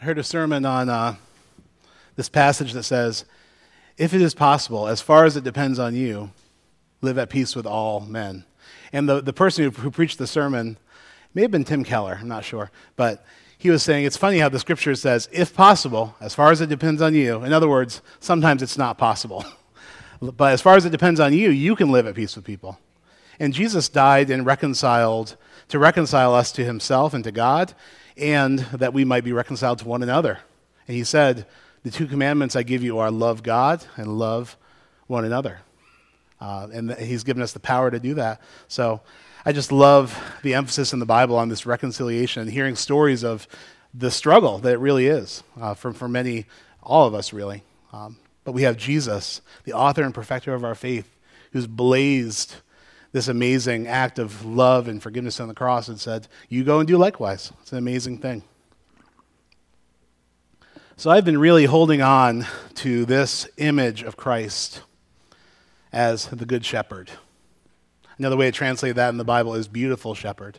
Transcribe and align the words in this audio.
I 0.00 0.06
heard 0.06 0.18
a 0.18 0.24
sermon 0.24 0.66
on 0.66 0.88
uh, 0.88 1.14
this 2.16 2.28
passage 2.28 2.72
that 2.72 2.82
says, 2.82 3.24
If 3.96 4.12
it 4.12 4.20
is 4.20 4.34
possible, 4.34 4.88
as 4.88 5.00
far 5.00 5.24
as 5.24 5.36
it 5.36 5.44
depends 5.44 5.78
on 5.78 5.94
you, 5.94 6.32
live 7.00 7.16
at 7.16 7.30
peace 7.30 7.54
with 7.54 7.64
all 7.64 8.00
men. 8.00 8.44
And 8.92 9.08
the, 9.08 9.20
the 9.20 9.32
person 9.32 9.64
who, 9.64 9.70
who 9.70 9.90
preached 9.90 10.18
the 10.18 10.26
sermon 10.26 10.78
may 11.32 11.42
have 11.42 11.52
been 11.52 11.64
Tim 11.64 11.84
Keller, 11.84 12.18
I'm 12.20 12.28
not 12.28 12.44
sure, 12.44 12.70
but 12.96 13.24
he 13.56 13.70
was 13.70 13.82
saying 13.82 14.04
it's 14.04 14.16
funny 14.16 14.38
how 14.38 14.48
the 14.48 14.58
scripture 14.58 14.94
says, 14.96 15.28
if 15.32 15.54
possible, 15.54 16.16
as 16.20 16.34
far 16.34 16.50
as 16.50 16.60
it 16.60 16.68
depends 16.68 17.00
on 17.00 17.14
you. 17.14 17.44
In 17.44 17.52
other 17.52 17.68
words, 17.68 18.02
sometimes 18.18 18.62
it's 18.62 18.76
not 18.76 18.98
possible. 18.98 19.44
but 20.20 20.52
as 20.52 20.60
far 20.60 20.76
as 20.76 20.84
it 20.84 20.90
depends 20.90 21.20
on 21.20 21.32
you, 21.32 21.50
you 21.50 21.76
can 21.76 21.92
live 21.92 22.06
at 22.06 22.16
peace 22.16 22.34
with 22.34 22.44
people. 22.44 22.78
And 23.38 23.54
Jesus 23.54 23.88
died 23.88 24.28
and 24.28 24.44
reconciled 24.44 25.36
to 25.68 25.78
reconcile 25.78 26.34
us 26.34 26.50
to 26.52 26.64
himself 26.64 27.14
and 27.14 27.24
to 27.24 27.32
God, 27.32 27.74
and 28.16 28.60
that 28.60 28.92
we 28.92 29.04
might 29.04 29.24
be 29.24 29.32
reconciled 29.32 29.78
to 29.80 29.88
one 29.88 30.02
another. 30.02 30.38
And 30.86 30.96
he 30.96 31.04
said, 31.04 31.46
The 31.82 31.90
two 31.90 32.06
commandments 32.06 32.56
I 32.56 32.62
give 32.62 32.82
you 32.82 32.98
are 32.98 33.10
love 33.10 33.42
God 33.42 33.84
and 33.96 34.18
love 34.18 34.56
one 35.06 35.24
another. 35.24 35.60
Uh, 36.40 36.68
and 36.72 36.92
he's 36.94 37.24
given 37.24 37.42
us 37.42 37.52
the 37.52 37.60
power 37.60 37.90
to 37.90 37.98
do 37.98 38.14
that. 38.14 38.40
So 38.68 39.00
I 39.46 39.52
just 39.52 39.72
love 39.72 40.18
the 40.42 40.54
emphasis 40.54 40.92
in 40.92 40.98
the 40.98 41.06
Bible 41.06 41.36
on 41.36 41.48
this 41.48 41.66
reconciliation 41.66 42.42
and 42.42 42.50
hearing 42.50 42.76
stories 42.76 43.24
of 43.24 43.46
the 43.92 44.10
struggle 44.10 44.58
that 44.58 44.72
it 44.72 44.78
really 44.78 45.06
is 45.06 45.42
uh, 45.60 45.74
for, 45.74 45.92
for 45.92 46.08
many, 46.08 46.46
all 46.82 47.06
of 47.06 47.14
us 47.14 47.32
really. 47.32 47.62
Um, 47.92 48.16
but 48.44 48.52
we 48.52 48.62
have 48.62 48.76
Jesus, 48.76 49.40
the 49.64 49.72
author 49.72 50.02
and 50.02 50.14
perfecter 50.14 50.54
of 50.54 50.64
our 50.64 50.74
faith, 50.74 51.08
who's 51.52 51.66
blazed 51.66 52.56
this 53.14 53.28
amazing 53.28 53.86
act 53.86 54.18
of 54.18 54.44
love 54.44 54.88
and 54.88 55.00
forgiveness 55.00 55.38
on 55.38 55.46
the 55.46 55.54
cross 55.54 55.86
and 55.86 56.00
said, 56.00 56.26
You 56.48 56.64
go 56.64 56.80
and 56.80 56.88
do 56.88 56.98
likewise. 56.98 57.52
It's 57.62 57.70
an 57.70 57.78
amazing 57.78 58.18
thing. 58.18 58.42
So 60.96 61.12
I've 61.12 61.24
been 61.24 61.38
really 61.38 61.66
holding 61.66 62.02
on 62.02 62.44
to 62.74 63.04
this 63.04 63.48
image 63.56 64.02
of 64.02 64.16
Christ 64.16 64.82
as 65.92 66.26
the 66.26 66.44
Good 66.44 66.64
Shepherd. 66.64 67.12
Another 68.18 68.36
way 68.36 68.46
to 68.46 68.52
translate 68.52 68.96
that 68.96 69.10
in 69.10 69.16
the 69.16 69.24
Bible 69.24 69.54
is 69.54 69.68
beautiful 69.68 70.16
shepherd. 70.16 70.58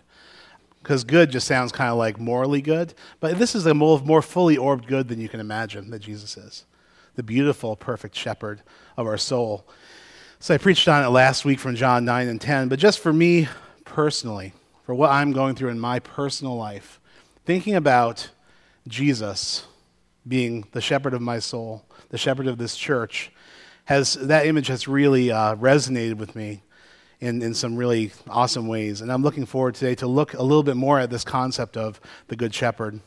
Because 0.81 1.03
good 1.03 1.31
just 1.31 1.47
sounds 1.47 1.73
kind 1.73 1.89
of 1.89 1.97
like 1.97 2.21
morally 2.21 2.61
good, 2.61 2.93
but 3.19 3.37
this 3.37 3.53
is 3.53 3.65
a 3.65 3.73
more, 3.73 4.21
fully 4.21 4.55
orbed 4.55 4.87
good 4.87 5.09
than 5.09 5.19
you 5.19 5.27
can 5.27 5.41
imagine 5.41 5.89
that 5.89 5.99
Jesus 5.99 6.37
is. 6.37 6.63
The 7.15 7.23
beautiful, 7.23 7.75
perfect 7.75 8.15
shepherd 8.15 8.61
of 8.95 9.07
our 9.07 9.17
soul. 9.17 9.67
So 10.45 10.53
I 10.53 10.59
preached 10.59 10.87
on 10.87 11.03
it 11.03 11.07
last 11.07 11.43
week 11.43 11.59
from 11.59 11.75
John 11.75 12.05
9 12.05 12.27
and 12.27 12.39
10, 12.39 12.67
but 12.67 12.77
just 12.77 12.99
for 12.99 13.11
me 13.11 13.47
personally, 13.83 14.53
for 14.83 14.93
what 14.93 15.09
I'm 15.09 15.31
going 15.31 15.55
through 15.55 15.69
in 15.69 15.79
my 15.79 15.97
personal 15.97 16.55
life, 16.55 16.99
thinking 17.47 17.73
about 17.73 18.29
Jesus 18.87 19.65
being 20.27 20.67
the 20.71 20.81
shepherd 20.81 21.15
of 21.15 21.21
my 21.23 21.39
soul, 21.39 21.83
the 22.09 22.19
shepherd 22.19 22.45
of 22.45 22.59
this 22.59 22.77
church, 22.77 23.31
has 23.85 24.13
that 24.13 24.45
image 24.45 24.67
has 24.67 24.87
really 24.87 25.31
uh, 25.31 25.55
resonated 25.55 26.17
with 26.17 26.35
me 26.35 26.61
in, 27.19 27.41
in 27.41 27.55
some 27.55 27.75
really 27.75 28.11
awesome 28.27 28.67
ways. 28.67 29.01
And 29.01 29.11
I'm 29.11 29.23
looking 29.23 29.47
forward 29.47 29.73
today 29.73 29.95
to 29.95 30.05
look 30.05 30.35
a 30.35 30.43
little 30.43 30.61
bit 30.61 30.77
more 30.77 30.99
at 30.99 31.09
this 31.09 31.23
concept 31.23 31.75
of 31.75 31.99
the 32.27 32.35
Good 32.35 32.53
Shepherd. 32.53 32.99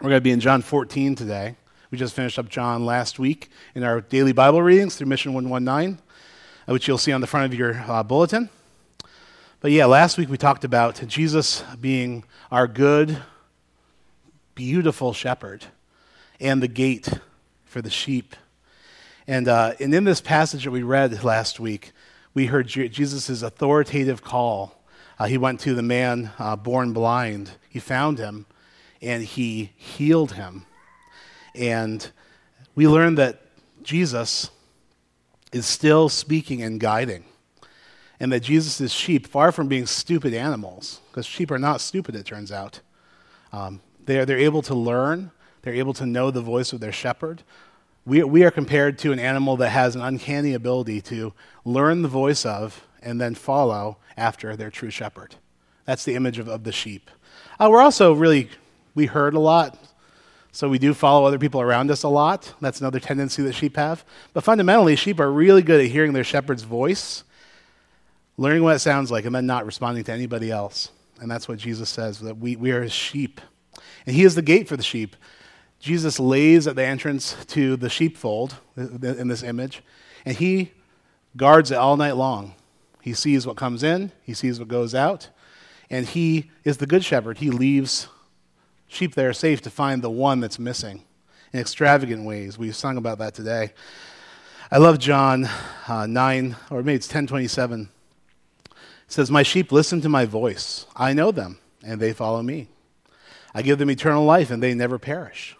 We're 0.00 0.08
going 0.08 0.16
to 0.16 0.24
be 0.24 0.32
in 0.32 0.40
John 0.40 0.60
14 0.60 1.14
today. 1.14 1.54
We 1.92 1.98
just 1.98 2.16
finished 2.16 2.40
up 2.40 2.48
John 2.48 2.84
last 2.84 3.20
week 3.20 3.48
in 3.76 3.84
our 3.84 4.00
daily 4.00 4.32
Bible 4.32 4.60
readings 4.60 4.96
through 4.96 5.06
Mission 5.06 5.34
119. 5.34 6.00
Uh, 6.66 6.72
which 6.72 6.88
you'll 6.88 6.96
see 6.96 7.12
on 7.12 7.20
the 7.20 7.26
front 7.26 7.52
of 7.52 7.58
your 7.58 7.84
uh, 7.88 8.02
bulletin. 8.02 8.48
But 9.60 9.70
yeah, 9.70 9.84
last 9.84 10.16
week 10.16 10.30
we 10.30 10.38
talked 10.38 10.64
about 10.64 11.02
Jesus 11.06 11.62
being 11.78 12.24
our 12.50 12.66
good, 12.66 13.22
beautiful 14.54 15.12
shepherd 15.12 15.66
and 16.40 16.62
the 16.62 16.68
gate 16.68 17.08
for 17.66 17.82
the 17.82 17.90
sheep. 17.90 18.34
And, 19.26 19.46
uh, 19.46 19.74
and 19.78 19.94
in 19.94 20.04
this 20.04 20.22
passage 20.22 20.64
that 20.64 20.70
we 20.70 20.82
read 20.82 21.22
last 21.22 21.60
week, 21.60 21.92
we 22.32 22.46
heard 22.46 22.66
Jesus' 22.66 23.42
authoritative 23.42 24.22
call. 24.22 24.82
Uh, 25.18 25.26
he 25.26 25.36
went 25.36 25.60
to 25.60 25.74
the 25.74 25.82
man 25.82 26.30
uh, 26.38 26.56
born 26.56 26.94
blind, 26.94 27.50
he 27.68 27.78
found 27.78 28.18
him, 28.18 28.46
and 29.02 29.22
he 29.22 29.72
healed 29.76 30.32
him. 30.32 30.64
And 31.54 32.10
we 32.74 32.88
learned 32.88 33.18
that 33.18 33.42
Jesus 33.82 34.50
is 35.54 35.66
still 35.66 36.08
speaking 36.08 36.62
and 36.62 36.80
guiding. 36.80 37.24
And 38.18 38.32
that 38.32 38.40
Jesus' 38.40 38.92
sheep, 38.92 39.26
far 39.26 39.52
from 39.52 39.68
being 39.68 39.86
stupid 39.86 40.34
animals, 40.34 41.00
because 41.10 41.26
sheep 41.26 41.50
are 41.50 41.58
not 41.58 41.80
stupid, 41.80 42.16
it 42.16 42.26
turns 42.26 42.50
out, 42.50 42.80
um, 43.52 43.80
they're, 44.04 44.26
they're 44.26 44.38
able 44.38 44.62
to 44.62 44.74
learn, 44.74 45.30
they're 45.62 45.74
able 45.74 45.94
to 45.94 46.06
know 46.06 46.30
the 46.30 46.40
voice 46.40 46.72
of 46.72 46.80
their 46.80 46.92
shepherd. 46.92 47.42
We, 48.04 48.22
we 48.24 48.44
are 48.44 48.50
compared 48.50 48.98
to 48.98 49.12
an 49.12 49.18
animal 49.18 49.56
that 49.58 49.70
has 49.70 49.94
an 49.94 50.02
uncanny 50.02 50.54
ability 50.54 51.00
to 51.02 51.32
learn 51.64 52.02
the 52.02 52.08
voice 52.08 52.44
of 52.44 52.84
and 53.00 53.20
then 53.20 53.34
follow 53.34 53.98
after 54.16 54.56
their 54.56 54.70
true 54.70 54.90
shepherd. 54.90 55.36
That's 55.84 56.04
the 56.04 56.14
image 56.14 56.38
of, 56.38 56.48
of 56.48 56.64
the 56.64 56.72
sheep. 56.72 57.10
Uh, 57.60 57.68
we're 57.70 57.80
also 57.80 58.12
really, 58.12 58.50
we 58.94 59.06
herd 59.06 59.34
a 59.34 59.40
lot. 59.40 59.78
So 60.54 60.68
we 60.68 60.78
do 60.78 60.94
follow 60.94 61.26
other 61.26 61.40
people 61.40 61.60
around 61.60 61.90
us 61.90 62.04
a 62.04 62.08
lot. 62.08 62.54
That's 62.60 62.78
another 62.78 63.00
tendency 63.00 63.42
that 63.42 63.54
sheep 63.54 63.74
have. 63.74 64.04
But 64.34 64.44
fundamentally, 64.44 64.94
sheep 64.94 65.18
are 65.18 65.30
really 65.30 65.62
good 65.62 65.84
at 65.84 65.90
hearing 65.90 66.12
their 66.12 66.22
shepherd's 66.22 66.62
voice, 66.62 67.24
learning 68.36 68.62
what 68.62 68.76
it 68.76 68.78
sounds 68.78 69.10
like, 69.10 69.24
and 69.24 69.34
then 69.34 69.46
not 69.46 69.66
responding 69.66 70.04
to 70.04 70.12
anybody 70.12 70.52
else. 70.52 70.90
And 71.20 71.28
that's 71.28 71.48
what 71.48 71.58
Jesus 71.58 71.90
says 71.90 72.20
that 72.20 72.38
we, 72.38 72.54
we 72.54 72.70
are 72.70 72.84
his 72.84 72.92
sheep. 72.92 73.40
And 74.06 74.14
he 74.14 74.22
is 74.22 74.36
the 74.36 74.42
gate 74.42 74.68
for 74.68 74.76
the 74.76 74.84
sheep. 74.84 75.16
Jesus 75.80 76.20
lays 76.20 76.68
at 76.68 76.76
the 76.76 76.84
entrance 76.84 77.36
to 77.46 77.74
the 77.74 77.90
sheepfold 77.90 78.54
uh, 78.78 78.82
in 78.82 79.26
this 79.26 79.42
image, 79.42 79.82
and 80.24 80.36
he 80.36 80.70
guards 81.36 81.72
it 81.72 81.78
all 81.78 81.96
night 81.96 82.14
long. 82.14 82.54
He 83.02 83.12
sees 83.12 83.44
what 83.44 83.56
comes 83.56 83.82
in, 83.82 84.12
he 84.22 84.34
sees 84.34 84.60
what 84.60 84.68
goes 84.68 84.94
out, 84.94 85.30
and 85.90 86.06
he 86.06 86.52
is 86.62 86.76
the 86.76 86.86
good 86.86 87.04
shepherd. 87.04 87.38
He 87.38 87.50
leaves 87.50 88.06
sheep 88.94 89.14
there 89.14 89.28
are 89.28 89.34
safe 89.34 89.60
to 89.62 89.70
find 89.70 90.02
the 90.02 90.10
one 90.10 90.40
that's 90.40 90.58
missing 90.58 91.02
in 91.52 91.60
extravagant 91.60 92.24
ways. 92.24 92.56
We've 92.56 92.76
sung 92.76 92.96
about 92.96 93.18
that 93.18 93.34
today. 93.34 93.72
I 94.70 94.78
love 94.78 94.98
John 94.98 95.48
uh, 95.88 96.06
9, 96.06 96.56
or 96.70 96.82
maybe 96.82 96.96
it's 96.96 97.08
1027. 97.08 97.88
It 98.66 98.76
says, 99.06 99.30
My 99.30 99.42
sheep 99.42 99.70
listen 99.70 100.00
to 100.00 100.08
my 100.08 100.24
voice. 100.24 100.86
I 100.96 101.12
know 101.12 101.32
them, 101.32 101.58
and 101.84 102.00
they 102.00 102.12
follow 102.12 102.42
me. 102.42 102.68
I 103.54 103.62
give 103.62 103.78
them 103.78 103.90
eternal 103.90 104.24
life, 104.24 104.50
and 104.50 104.62
they 104.62 104.74
never 104.74 104.98
perish. 104.98 105.56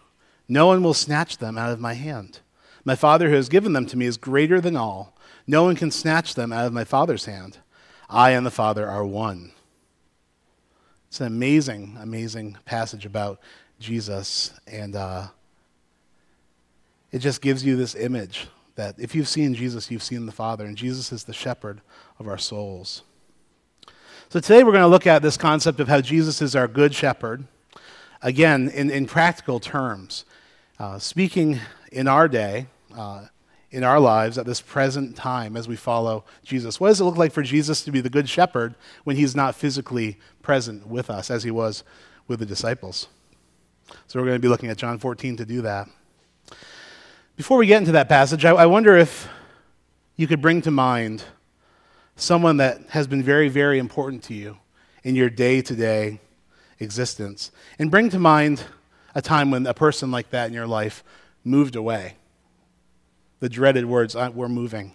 No 0.47 0.67
one 0.67 0.83
will 0.83 0.93
snatch 0.93 1.37
them 1.37 1.57
out 1.57 1.71
of 1.71 1.79
my 1.79 1.93
hand. 1.93 2.39
My 2.83 2.95
Father 2.95 3.29
who 3.29 3.35
has 3.35 3.49
given 3.49 3.73
them 3.73 3.85
to 3.87 3.97
me 3.97 4.05
is 4.05 4.17
greater 4.17 4.61
than 4.61 4.75
all. 4.75 5.15
No 5.47 5.63
one 5.63 5.75
can 5.75 5.91
snatch 5.91 6.35
them 6.35 6.51
out 6.51 6.65
of 6.65 6.73
my 6.73 6.83
Father's 6.83 7.25
hand. 7.25 7.57
I 8.09 8.31
and 8.31 8.45
the 8.45 8.51
Father 8.51 8.87
are 8.87 9.05
one. 9.05 9.51
It's 11.15 11.21
an 11.21 11.27
amazing, 11.27 11.97
amazing 12.01 12.57
passage 12.65 13.05
about 13.05 13.39
Jesus, 13.79 14.51
and 14.67 14.97
uh, 14.97 15.27
it 17.13 17.19
just 17.19 17.41
gives 17.41 17.63
you 17.63 17.77
this 17.77 17.95
image 17.95 18.47
that 18.75 18.95
if 18.97 19.15
you've 19.15 19.29
seen 19.29 19.53
Jesus, 19.53 19.89
you've 19.89 20.03
seen 20.03 20.25
the 20.25 20.33
Father, 20.33 20.65
and 20.65 20.75
Jesus 20.75 21.13
is 21.13 21.23
the 21.23 21.31
shepherd 21.31 21.79
of 22.19 22.27
our 22.27 22.37
souls. 22.37 23.03
So 24.27 24.41
today 24.41 24.65
we're 24.65 24.73
going 24.73 24.81
to 24.81 24.89
look 24.89 25.07
at 25.07 25.21
this 25.21 25.37
concept 25.37 25.79
of 25.79 25.87
how 25.87 26.01
Jesus 26.01 26.41
is 26.41 26.53
our 26.53 26.67
good 26.67 26.93
shepherd, 26.93 27.45
again, 28.21 28.67
in, 28.67 28.89
in 28.89 29.05
practical 29.05 29.61
terms. 29.61 30.25
Uh, 30.77 30.99
speaking 30.99 31.61
in 31.93 32.09
our 32.09 32.27
day, 32.27 32.65
uh, 32.93 33.27
in 33.75 33.83
our 33.83 33.99
lives 33.99 34.37
at 34.37 34.45
this 34.45 34.61
present 34.61 35.17
time 35.17 35.57
as 35.57 35.67
we 35.67 35.75
follow 35.75 36.23
Jesus? 36.45 36.79
What 36.79 36.87
does 36.87 37.01
it 37.01 37.03
look 37.03 37.17
like 37.17 37.33
for 37.33 37.43
Jesus 37.43 37.83
to 37.83 37.91
be 37.91 37.99
the 37.99 38.09
good 38.09 38.29
shepherd 38.29 38.73
when 39.03 39.17
he's 39.17 39.35
not 39.35 39.53
physically 39.53 40.17
present 40.41 40.87
with 40.87 41.09
us 41.09 41.29
as 41.29 41.43
he 41.43 41.51
was 41.51 41.83
with 42.25 42.39
the 42.39 42.45
disciples? 42.45 43.09
So 44.07 44.17
we're 44.17 44.27
going 44.27 44.37
to 44.37 44.41
be 44.41 44.47
looking 44.47 44.69
at 44.69 44.77
John 44.77 44.97
14 44.97 45.35
to 45.35 45.45
do 45.45 45.61
that. 45.63 45.89
Before 47.35 47.57
we 47.57 47.67
get 47.67 47.79
into 47.79 47.91
that 47.91 48.07
passage, 48.07 48.45
I, 48.45 48.51
I 48.51 48.65
wonder 48.65 48.95
if 48.95 49.27
you 50.15 50.25
could 50.25 50.41
bring 50.41 50.61
to 50.61 50.71
mind 50.71 51.25
someone 52.15 52.55
that 52.57 52.79
has 52.91 53.07
been 53.07 53.23
very, 53.23 53.49
very 53.49 53.77
important 53.77 54.23
to 54.23 54.33
you 54.33 54.57
in 55.03 55.15
your 55.15 55.29
day 55.29 55.61
to 55.61 55.75
day 55.75 56.21
existence. 56.79 57.51
And 57.77 57.91
bring 57.91 58.09
to 58.11 58.19
mind 58.19 58.63
a 59.13 59.21
time 59.21 59.51
when 59.51 59.67
a 59.67 59.73
person 59.73 60.11
like 60.11 60.29
that 60.29 60.47
in 60.47 60.53
your 60.53 60.65
life 60.65 61.03
moved 61.43 61.75
away 61.75 62.15
the 63.45 63.49
dreaded 63.49 63.85
words, 63.85 64.15
we're 64.15 64.49
moving. 64.49 64.91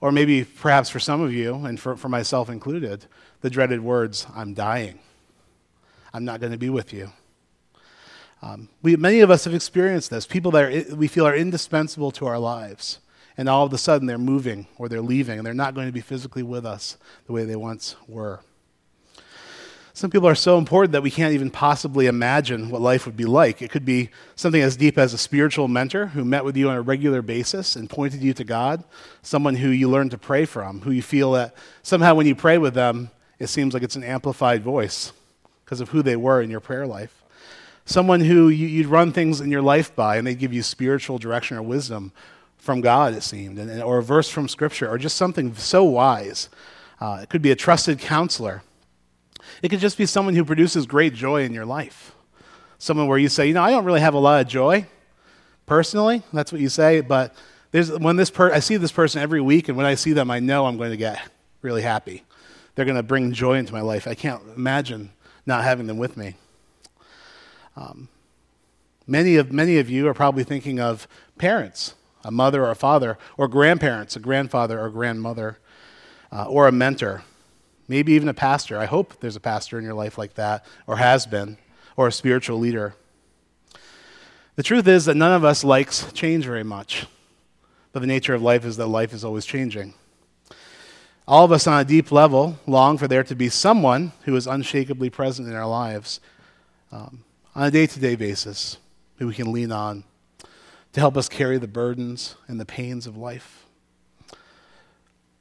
Or 0.00 0.10
maybe, 0.10 0.42
perhaps 0.42 0.90
for 0.90 0.98
some 0.98 1.20
of 1.20 1.32
you, 1.32 1.54
and 1.54 1.78
for, 1.78 1.94
for 1.94 2.08
myself 2.08 2.50
included, 2.50 3.06
the 3.42 3.48
dreaded 3.48 3.80
words, 3.80 4.26
I'm 4.34 4.54
dying. 4.54 4.98
I'm 6.12 6.24
not 6.24 6.40
going 6.40 6.50
to 6.50 6.58
be 6.58 6.68
with 6.68 6.92
you. 6.92 7.12
Um, 8.42 8.68
we, 8.82 8.96
many 8.96 9.20
of 9.20 9.30
us 9.30 9.44
have 9.44 9.54
experienced 9.54 10.10
this. 10.10 10.26
People 10.26 10.50
that 10.50 10.64
are, 10.64 10.96
we 10.96 11.06
feel 11.06 11.24
are 11.24 11.36
indispensable 11.36 12.10
to 12.10 12.26
our 12.26 12.40
lives, 12.40 12.98
and 13.36 13.48
all 13.48 13.64
of 13.64 13.72
a 13.72 13.78
sudden 13.78 14.08
they're 14.08 14.18
moving 14.18 14.66
or 14.76 14.88
they're 14.88 15.00
leaving, 15.00 15.38
and 15.38 15.46
they're 15.46 15.54
not 15.54 15.76
going 15.76 15.86
to 15.86 15.92
be 15.92 16.00
physically 16.00 16.42
with 16.42 16.66
us 16.66 16.96
the 17.26 17.32
way 17.32 17.44
they 17.44 17.54
once 17.54 17.94
were. 18.08 18.40
Some 19.94 20.10
people 20.10 20.28
are 20.28 20.34
so 20.34 20.56
important 20.56 20.92
that 20.92 21.02
we 21.02 21.10
can't 21.10 21.34
even 21.34 21.50
possibly 21.50 22.06
imagine 22.06 22.70
what 22.70 22.80
life 22.80 23.04
would 23.04 23.16
be 23.16 23.26
like. 23.26 23.60
It 23.60 23.70
could 23.70 23.84
be 23.84 24.08
something 24.36 24.62
as 24.62 24.74
deep 24.74 24.96
as 24.96 25.12
a 25.12 25.18
spiritual 25.18 25.68
mentor 25.68 26.06
who 26.06 26.24
met 26.24 26.46
with 26.46 26.56
you 26.56 26.70
on 26.70 26.76
a 26.76 26.82
regular 26.82 27.20
basis 27.20 27.76
and 27.76 27.90
pointed 27.90 28.22
you 28.22 28.32
to 28.34 28.44
God, 28.44 28.84
someone 29.20 29.56
who 29.56 29.68
you 29.68 29.90
learned 29.90 30.12
to 30.12 30.18
pray 30.18 30.46
from, 30.46 30.80
who 30.80 30.92
you 30.92 31.02
feel 31.02 31.32
that 31.32 31.54
somehow 31.82 32.14
when 32.14 32.26
you 32.26 32.34
pray 32.34 32.56
with 32.56 32.72
them, 32.72 33.10
it 33.38 33.48
seems 33.48 33.74
like 33.74 33.82
it's 33.82 33.96
an 33.96 34.04
amplified 34.04 34.62
voice 34.62 35.12
because 35.64 35.82
of 35.82 35.90
who 35.90 36.00
they 36.00 36.16
were 36.16 36.40
in 36.40 36.48
your 36.48 36.60
prayer 36.60 36.86
life. 36.86 37.22
Someone 37.84 38.20
who 38.20 38.48
you, 38.48 38.78
would 38.78 38.90
run 38.90 39.12
things 39.12 39.42
in 39.42 39.50
your 39.50 39.62
life 39.62 39.94
by 39.94 40.16
and 40.16 40.26
they 40.26 40.34
give 40.34 40.54
you 40.54 40.62
spiritual 40.62 41.18
direction 41.18 41.58
or 41.58 41.62
wisdom 41.62 42.12
from 42.56 42.80
God, 42.80 43.12
it 43.12 43.22
seemed, 43.22 43.58
or 43.82 43.98
a 43.98 44.02
verse 44.02 44.30
from 44.30 44.48
Scripture, 44.48 44.88
or 44.88 44.96
just 44.96 45.16
something 45.18 45.54
so 45.54 45.84
wise. 45.84 46.48
Uh, 46.98 47.18
it 47.22 47.28
could 47.28 47.42
be 47.42 47.50
a 47.50 47.56
trusted 47.56 47.98
counselor 47.98 48.62
it 49.62 49.68
could 49.68 49.80
just 49.80 49.98
be 49.98 50.06
someone 50.06 50.34
who 50.34 50.44
produces 50.44 50.86
great 50.86 51.14
joy 51.14 51.44
in 51.44 51.52
your 51.52 51.66
life. 51.66 52.14
Someone 52.78 53.06
where 53.06 53.18
you 53.18 53.28
say, 53.28 53.46
you 53.46 53.54
know, 53.54 53.62
I 53.62 53.70
don't 53.70 53.84
really 53.84 54.00
have 54.00 54.14
a 54.14 54.18
lot 54.18 54.40
of 54.40 54.48
joy 54.48 54.86
personally. 55.66 56.22
That's 56.32 56.52
what 56.52 56.60
you 56.60 56.68
say. 56.68 57.00
But 57.00 57.34
there's, 57.70 57.90
when 57.90 58.16
this 58.16 58.30
per- 58.30 58.52
I 58.52 58.58
see 58.58 58.76
this 58.76 58.92
person 58.92 59.22
every 59.22 59.40
week, 59.40 59.68
and 59.68 59.76
when 59.76 59.86
I 59.86 59.94
see 59.94 60.12
them, 60.12 60.30
I 60.30 60.40
know 60.40 60.66
I'm 60.66 60.76
going 60.76 60.90
to 60.90 60.96
get 60.96 61.20
really 61.62 61.82
happy. 61.82 62.24
They're 62.74 62.84
going 62.84 62.96
to 62.96 63.02
bring 63.02 63.32
joy 63.32 63.58
into 63.58 63.72
my 63.72 63.82
life. 63.82 64.08
I 64.08 64.14
can't 64.14 64.42
imagine 64.56 65.12
not 65.46 65.64
having 65.64 65.86
them 65.86 65.98
with 65.98 66.16
me. 66.16 66.34
Um, 67.76 68.08
many, 69.06 69.36
of, 69.36 69.52
many 69.52 69.78
of 69.78 69.88
you 69.88 70.08
are 70.08 70.14
probably 70.14 70.44
thinking 70.44 70.80
of 70.80 71.06
parents, 71.38 71.94
a 72.24 72.30
mother 72.30 72.64
or 72.64 72.70
a 72.70 72.74
father, 72.74 73.18
or 73.36 73.48
grandparents, 73.48 74.16
a 74.16 74.20
grandfather 74.20 74.80
or 74.80 74.90
grandmother, 74.90 75.58
uh, 76.30 76.46
or 76.46 76.66
a 76.66 76.72
mentor 76.72 77.24
maybe 77.92 78.14
even 78.14 78.26
a 78.26 78.32
pastor. 78.32 78.78
I 78.78 78.86
hope 78.86 79.20
there's 79.20 79.36
a 79.36 79.40
pastor 79.40 79.78
in 79.78 79.84
your 79.84 79.92
life 79.92 80.16
like 80.16 80.32
that, 80.34 80.64
or 80.86 80.96
has 80.96 81.26
been, 81.26 81.58
or 81.94 82.06
a 82.06 82.12
spiritual 82.12 82.58
leader. 82.58 82.94
The 84.56 84.62
truth 84.62 84.88
is 84.88 85.04
that 85.04 85.14
none 85.14 85.32
of 85.32 85.44
us 85.44 85.62
likes 85.62 86.10
change 86.14 86.46
very 86.46 86.64
much, 86.64 87.06
but 87.92 88.00
the 88.00 88.06
nature 88.06 88.32
of 88.32 88.40
life 88.40 88.64
is 88.64 88.78
that 88.78 88.86
life 88.86 89.12
is 89.12 89.26
always 89.26 89.44
changing. 89.44 89.92
All 91.28 91.44
of 91.44 91.52
us 91.52 91.66
on 91.66 91.78
a 91.78 91.84
deep 91.84 92.10
level 92.10 92.58
long 92.66 92.96
for 92.96 93.06
there 93.06 93.22
to 93.24 93.34
be 93.34 93.50
someone 93.50 94.12
who 94.24 94.34
is 94.36 94.46
unshakably 94.46 95.10
present 95.10 95.46
in 95.46 95.54
our 95.54 95.68
lives 95.68 96.18
um, 96.92 97.24
on 97.54 97.64
a 97.64 97.70
day 97.70 97.86
to 97.86 98.00
day 98.00 98.16
basis 98.16 98.78
who 99.18 99.26
we 99.26 99.34
can 99.34 99.52
lean 99.52 99.70
on 99.70 100.04
to 100.94 101.00
help 101.00 101.18
us 101.18 101.28
carry 101.28 101.58
the 101.58 101.68
burdens 101.68 102.36
and 102.48 102.58
the 102.58 102.64
pains 102.64 103.06
of 103.06 103.18
life. 103.18 103.66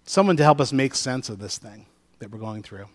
Someone 0.03 0.35
to 0.35 0.43
help 0.43 0.59
us 0.59 0.73
make 0.73 0.95
sense 0.95 1.29
of 1.29 1.39
this 1.39 1.57
thing 1.57 1.85
that 2.21 2.31
we're 2.31 2.39
going 2.39 2.61
through 2.61 2.85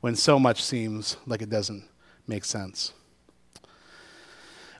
when 0.00 0.16
so 0.16 0.38
much 0.38 0.62
seems 0.62 1.16
like 1.26 1.40
it 1.42 1.48
doesn't 1.48 1.84
make 2.26 2.44
sense. 2.44 2.92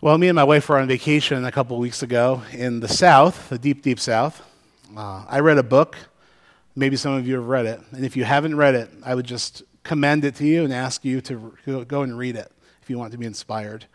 Well, 0.00 0.19
me 0.19 0.28
and 0.28 0.36
my 0.36 0.44
wife 0.44 0.69
were 0.69 0.78
on 0.78 0.88
vacation 0.88 1.44
a 1.44 1.52
couple 1.52 1.78
weeks 1.78 2.02
ago 2.02 2.42
in 2.52 2.80
the 2.80 2.88
South, 2.88 3.48
the 3.48 3.58
deep, 3.58 3.82
deep 3.82 4.00
South. 4.00 4.42
Uh, 4.96 5.25
I 5.28 5.40
read 5.40 5.58
a 5.58 5.62
book. 5.62 5.96
Maybe 6.75 6.96
some 6.96 7.14
of 7.14 7.26
you 7.26 7.34
have 7.36 7.46
read 7.46 7.66
it. 7.66 7.80
And 7.92 8.04
if 8.04 8.16
you 8.16 8.25
haven't 8.25 8.56
read 8.56 8.75
it, 8.75 8.90
I 9.04 9.14
would 9.14 9.26
just 9.26 9.62
commend 9.84 10.24
it 10.24 10.34
to 10.36 10.44
you 10.44 10.64
and 10.64 10.72
ask 10.72 11.04
you 11.04 11.20
to 11.22 11.84
go 11.86 12.02
and 12.02 12.19
read 12.19 12.36
it 12.36 12.50
if 12.82 12.90
you 12.90 12.98
want 12.98 13.12
to 13.12 13.19
be 13.19 13.26
inspired. 13.26 13.86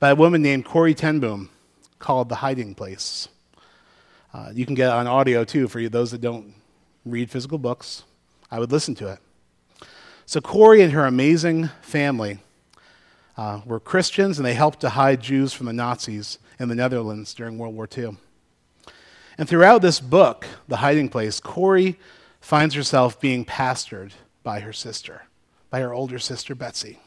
By 0.00 0.10
a 0.10 0.14
woman 0.16 0.42
named 0.42 0.64
Corrie 0.64 0.94
ten 0.94 1.20
Boom 1.20 1.50
called 1.98 2.28
The 2.28 2.36
Hiding 2.36 2.74
Place. 2.74 3.28
Uh, 4.34 4.50
you 4.52 4.66
can 4.66 4.74
get 4.74 4.88
it 4.88 4.92
on 4.92 5.06
audio 5.06 5.44
too 5.44 5.68
for 5.68 5.80
you, 5.80 5.88
those 5.88 6.10
that 6.10 6.20
don't 6.20 6.54
read 7.04 7.30
physical 7.30 7.58
books. 7.58 8.04
I 8.50 8.58
would 8.58 8.72
listen 8.72 8.94
to 8.96 9.08
it. 9.08 9.18
So 10.28 10.42
Corrie 10.42 10.82
and 10.82 10.92
her 10.92 11.06
amazing 11.06 11.70
family 11.80 12.40
uh, 13.38 13.62
were 13.64 13.80
Christians, 13.80 14.38
and 14.38 14.44
they 14.44 14.52
helped 14.52 14.80
to 14.80 14.90
hide 14.90 15.22
Jews 15.22 15.54
from 15.54 15.64
the 15.64 15.72
Nazis 15.72 16.38
in 16.58 16.68
the 16.68 16.74
Netherlands 16.74 17.32
during 17.32 17.56
World 17.56 17.74
War 17.74 17.88
II. 17.96 18.18
And 19.38 19.48
throughout 19.48 19.80
this 19.80 20.00
book, 20.00 20.46
The 20.68 20.76
Hiding 20.76 21.08
Place, 21.08 21.40
Corrie 21.40 21.98
finds 22.42 22.74
herself 22.74 23.18
being 23.18 23.46
pastored 23.46 24.12
by 24.42 24.60
her 24.60 24.72
sister, 24.74 25.22
by 25.70 25.80
her 25.80 25.94
older 25.94 26.18
sister, 26.18 26.54
Betsy, 26.54 26.98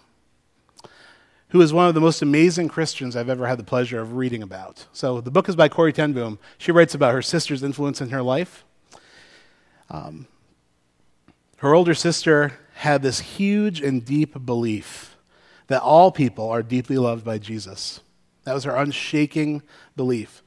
who 1.49 1.61
is 1.61 1.71
one 1.71 1.87
of 1.87 1.93
the 1.93 2.01
most 2.01 2.23
amazing 2.23 2.69
Christians 2.69 3.15
I've 3.15 3.29
ever 3.29 3.45
had 3.45 3.59
the 3.59 3.63
pleasure 3.63 4.01
of 4.01 4.13
reading 4.13 4.41
about. 4.41 4.87
So 4.93 5.21
the 5.21 5.29
book 5.29 5.47
is 5.47 5.55
by 5.55 5.69
Corrie 5.69 5.93
ten 5.93 6.13
Boom. 6.13 6.39
She 6.57 6.71
writes 6.71 6.95
about 6.95 7.13
her 7.13 7.21
sister's 7.21 7.61
influence 7.61 8.01
in 8.01 8.09
her 8.09 8.23
life. 8.23 8.65
Um, 9.91 10.25
her 11.57 11.75
older 11.75 11.93
sister 11.93 12.53
had 12.81 13.03
this 13.03 13.19
huge 13.19 13.79
and 13.79 14.03
deep 14.03 14.43
belief 14.43 15.15
that 15.67 15.83
all 15.83 16.11
people 16.11 16.49
are 16.49 16.63
deeply 16.63 16.97
loved 16.97 17.23
by 17.23 17.37
Jesus. 17.37 17.99
That 18.43 18.55
was 18.55 18.63
her 18.63 18.75
unshaking 18.75 19.61
belief. 19.95 20.41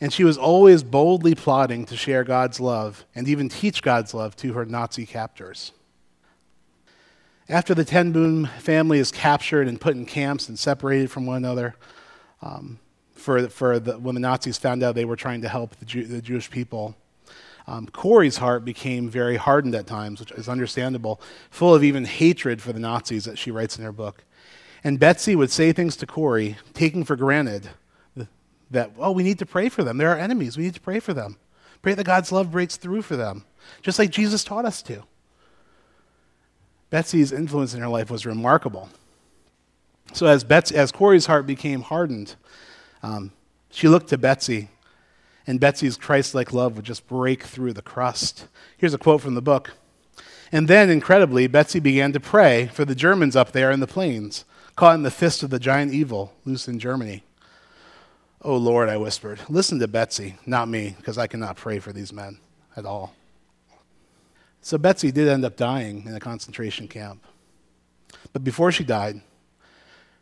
And 0.00 0.12
she 0.12 0.24
was 0.24 0.36
always 0.36 0.82
boldly 0.82 1.36
plotting 1.36 1.84
to 1.86 1.96
share 1.96 2.24
God's 2.24 2.58
love 2.58 3.04
and 3.14 3.28
even 3.28 3.48
teach 3.48 3.80
God's 3.80 4.12
love 4.12 4.34
to 4.38 4.54
her 4.54 4.64
Nazi 4.64 5.06
captors. 5.06 5.70
After 7.48 7.76
the 7.76 7.84
ten 7.84 8.10
Boom 8.10 8.46
family 8.58 8.98
is 8.98 9.12
captured 9.12 9.68
and 9.68 9.80
put 9.80 9.94
in 9.94 10.04
camps 10.04 10.48
and 10.48 10.58
separated 10.58 11.12
from 11.12 11.26
one 11.26 11.36
another, 11.36 11.76
um, 12.42 12.80
for, 13.14 13.48
for 13.48 13.78
the, 13.78 14.00
when 14.00 14.16
the 14.16 14.20
Nazis 14.20 14.58
found 14.58 14.82
out 14.82 14.96
they 14.96 15.04
were 15.04 15.14
trying 15.14 15.42
to 15.42 15.48
help 15.48 15.76
the, 15.76 15.84
Jew, 15.84 16.06
the 16.06 16.20
Jewish 16.20 16.50
people, 16.50 16.96
um, 17.66 17.86
Corrie's 17.86 18.38
heart 18.38 18.64
became 18.64 19.08
very 19.08 19.36
hardened 19.36 19.74
at 19.74 19.86
times, 19.86 20.20
which 20.20 20.32
is 20.32 20.48
understandable, 20.48 21.20
full 21.50 21.74
of 21.74 21.84
even 21.84 22.04
hatred 22.04 22.60
for 22.60 22.72
the 22.72 22.80
Nazis 22.80 23.24
that 23.24 23.38
she 23.38 23.50
writes 23.50 23.78
in 23.78 23.84
her 23.84 23.92
book. 23.92 24.24
And 24.84 24.98
Betsy 24.98 25.36
would 25.36 25.50
say 25.50 25.72
things 25.72 25.96
to 25.96 26.06
Corrie, 26.06 26.56
taking 26.74 27.04
for 27.04 27.14
granted 27.14 27.70
that, 28.70 28.90
oh, 28.98 29.12
we 29.12 29.22
need 29.22 29.38
to 29.38 29.46
pray 29.46 29.68
for 29.68 29.84
them. 29.84 29.98
They're 29.98 30.10
our 30.10 30.18
enemies. 30.18 30.56
We 30.56 30.64
need 30.64 30.74
to 30.74 30.80
pray 30.80 30.98
for 30.98 31.14
them. 31.14 31.36
Pray 31.82 31.94
that 31.94 32.04
God's 32.04 32.32
love 32.32 32.50
breaks 32.50 32.76
through 32.76 33.02
for 33.02 33.16
them, 33.16 33.44
just 33.82 33.98
like 33.98 34.10
Jesus 34.10 34.44
taught 34.44 34.64
us 34.64 34.82
to. 34.82 35.04
Betsy's 36.90 37.32
influence 37.32 37.74
in 37.74 37.80
her 37.80 37.88
life 37.88 38.10
was 38.10 38.26
remarkable. 38.26 38.88
So 40.12 40.26
as, 40.26 40.44
Betsy, 40.44 40.74
as 40.76 40.92
Corrie's 40.92 41.26
heart 41.26 41.46
became 41.46 41.82
hardened, 41.82 42.34
um, 43.02 43.32
she 43.70 43.88
looked 43.88 44.08
to 44.08 44.18
Betsy 44.18 44.68
and 45.46 45.60
Betsy's 45.60 45.96
Christ 45.96 46.34
like 46.34 46.52
love 46.52 46.76
would 46.76 46.84
just 46.84 47.06
break 47.06 47.42
through 47.42 47.72
the 47.72 47.82
crust. 47.82 48.46
Here's 48.76 48.94
a 48.94 48.98
quote 48.98 49.20
from 49.20 49.34
the 49.34 49.42
book. 49.42 49.72
And 50.50 50.68
then, 50.68 50.90
incredibly, 50.90 51.46
Betsy 51.46 51.80
began 51.80 52.12
to 52.12 52.20
pray 52.20 52.66
for 52.72 52.84
the 52.84 52.94
Germans 52.94 53.34
up 53.34 53.52
there 53.52 53.70
in 53.70 53.80
the 53.80 53.86
plains, 53.86 54.44
caught 54.76 54.94
in 54.94 55.02
the 55.02 55.10
fist 55.10 55.42
of 55.42 55.50
the 55.50 55.58
giant 55.58 55.92
evil 55.92 56.34
loose 56.44 56.68
in 56.68 56.78
Germany. 56.78 57.24
Oh 58.42 58.56
Lord, 58.56 58.88
I 58.88 58.96
whispered, 58.96 59.40
listen 59.48 59.78
to 59.78 59.88
Betsy, 59.88 60.36
not 60.44 60.68
me, 60.68 60.94
because 60.98 61.16
I 61.16 61.26
cannot 61.26 61.56
pray 61.56 61.78
for 61.78 61.92
these 61.92 62.12
men 62.12 62.38
at 62.76 62.84
all. 62.84 63.14
So 64.60 64.78
Betsy 64.78 65.10
did 65.10 65.28
end 65.28 65.44
up 65.44 65.56
dying 65.56 66.04
in 66.06 66.14
a 66.14 66.20
concentration 66.20 66.86
camp. 66.86 67.24
But 68.32 68.44
before 68.44 68.72
she 68.72 68.84
died, 68.84 69.22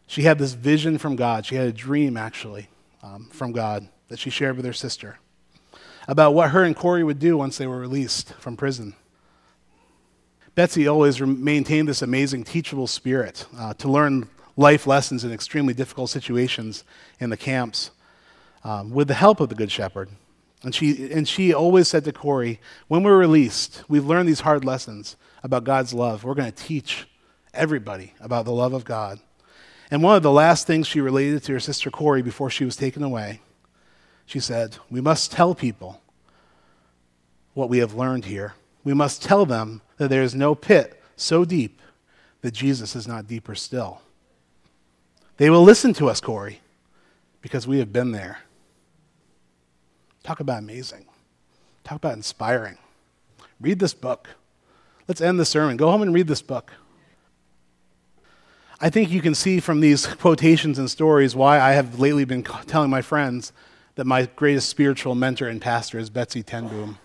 she 0.07 0.23
had 0.23 0.39
this 0.39 0.53
vision 0.53 0.99
from 0.99 1.17
God. 1.17 1.47
She 1.47 1.57
had 1.57 1.67
a 1.67 1.73
dream, 1.73 2.17
actually, 2.17 2.69
um, 3.03 3.29
from 3.33 3.53
God 3.53 3.89
that 4.11 4.19
she 4.19 4.29
shared 4.29 4.57
with 4.57 4.67
her 4.67 4.73
sister 4.75 5.19
about 6.07 6.35
what 6.35 6.51
her 6.51 6.65
and 6.65 6.77
Corrie 6.77 7.05
would 7.05 7.21
do 7.21 7.39
once 7.39 7.57
they 7.57 7.67
were 7.67 7.79
released 7.79 8.35
from 8.35 8.57
prison. 8.57 8.95
Betsy 10.57 10.89
always 10.89 11.21
maintained 11.21 11.89
this 11.89 12.03
amazing 12.03 12.45
teachable 12.45 12.89
spirit 12.89 13.47
uh, 13.57 13.73
to 13.75 13.89
learn 13.89 14.29
life 14.57 14.87
lessons 14.87 15.25
in 15.25 15.33
extremely 15.33 15.73
difficult 15.73 16.11
situations 16.11 16.85
in 17.21 17.31
the 17.31 17.37
camps 17.37 17.93
um, 18.65 18.91
with 18.91 19.09
the 19.09 19.15
help 19.15 19.39
of 19.41 19.49
the 19.49 19.55
Good 19.55 19.71
Shepherd. 19.71 20.09
And 20.63 20.75
she, 20.75 21.11
and 21.13 21.27
she 21.27 21.55
always 21.55 21.87
said 21.89 22.05
to 22.05 22.13
Corrie, 22.13 22.61
when 22.89 23.05
we're 23.05 23.17
released, 23.17 23.85
we've 23.89 24.05
learned 24.05 24.29
these 24.29 24.41
hard 24.41 24.65
lessons 24.65 25.17
about 25.43 25.65
God's 25.65 25.95
love. 25.95 26.25
We're 26.25 26.35
going 26.35 26.51
to 26.51 26.65
teach 26.65 27.07
everybody 27.55 28.15
about 28.21 28.45
the 28.45 28.53
love 28.53 28.75
of 28.75 28.85
God. 28.85 29.21
And 29.91 30.03
one 30.03 30.17
of 30.17 30.23
the 30.23 30.31
last 30.31 30.67
things 30.67 30.87
she 30.87 31.01
related 31.01 31.45
to 31.45 31.53
her 31.53 31.61
sister 31.61 31.91
Corrie 31.91 32.21
before 32.21 32.51
she 32.51 32.65
was 32.65 32.77
taken 32.77 33.03
away 33.03 33.41
she 34.31 34.39
said, 34.39 34.77
We 34.89 35.01
must 35.01 35.33
tell 35.33 35.57
people 35.57 36.01
what 37.53 37.69
we 37.69 37.79
have 37.79 37.95
learned 37.95 38.27
here. 38.27 38.55
We 38.85 38.95
must 38.95 39.25
tell 39.25 39.45
them 39.45 39.83
that 39.97 40.09
there 40.09 40.23
is 40.23 40.37
no 40.37 40.55
pit 40.55 41.03
so 41.17 41.45
deep 41.45 41.81
that 42.41 42.53
Jesus 42.53 42.95
is 42.95 43.09
not 43.09 43.27
deeper 43.27 43.57
still. 43.57 44.03
They 45.37 45.51
will 45.51 45.65
listen 45.65 45.93
to 45.95 46.09
us, 46.09 46.21
Corrie, 46.21 46.61
because 47.43 47.67
we 47.67 47.81
have 47.81 47.93
been 47.93 48.13
there. 48.13 48.39
Talk 50.23 50.39
about 50.39 50.61
amazing. 50.61 51.07
Talk 51.83 51.97
about 51.97 52.13
inspiring. 52.13 52.79
Read 53.61 53.81
this 53.81 53.95
book. 53.95 54.29
Let's 55.09 55.21
end 55.21 55.41
the 55.41 55.45
sermon. 55.45 55.77
Go 55.77 55.91
home 55.91 56.03
and 56.03 56.15
read 56.15 56.29
this 56.29 56.43
book. 56.43 56.71
I 58.81 58.91
think 58.91 59.11
you 59.11 59.23
can 59.23 59.35
see 59.35 59.59
from 59.59 59.81
these 59.81 60.07
quotations 60.21 60.79
and 60.79 60.89
stories 60.89 61.35
why 61.35 61.59
I 61.59 61.73
have 61.73 61.99
lately 61.99 62.25
been 62.25 62.45
telling 62.45 62.91
my 62.91 63.03
friends 63.03 63.53
that 64.01 64.07
my 64.07 64.25
greatest 64.35 64.71
spiritual 64.71 65.15
mentor 65.15 65.47
and 65.47 65.61
pastor 65.61 65.99
is 65.99 66.09
Betsy 66.09 66.43
ten 66.43 66.69
Boom, 66.69 66.99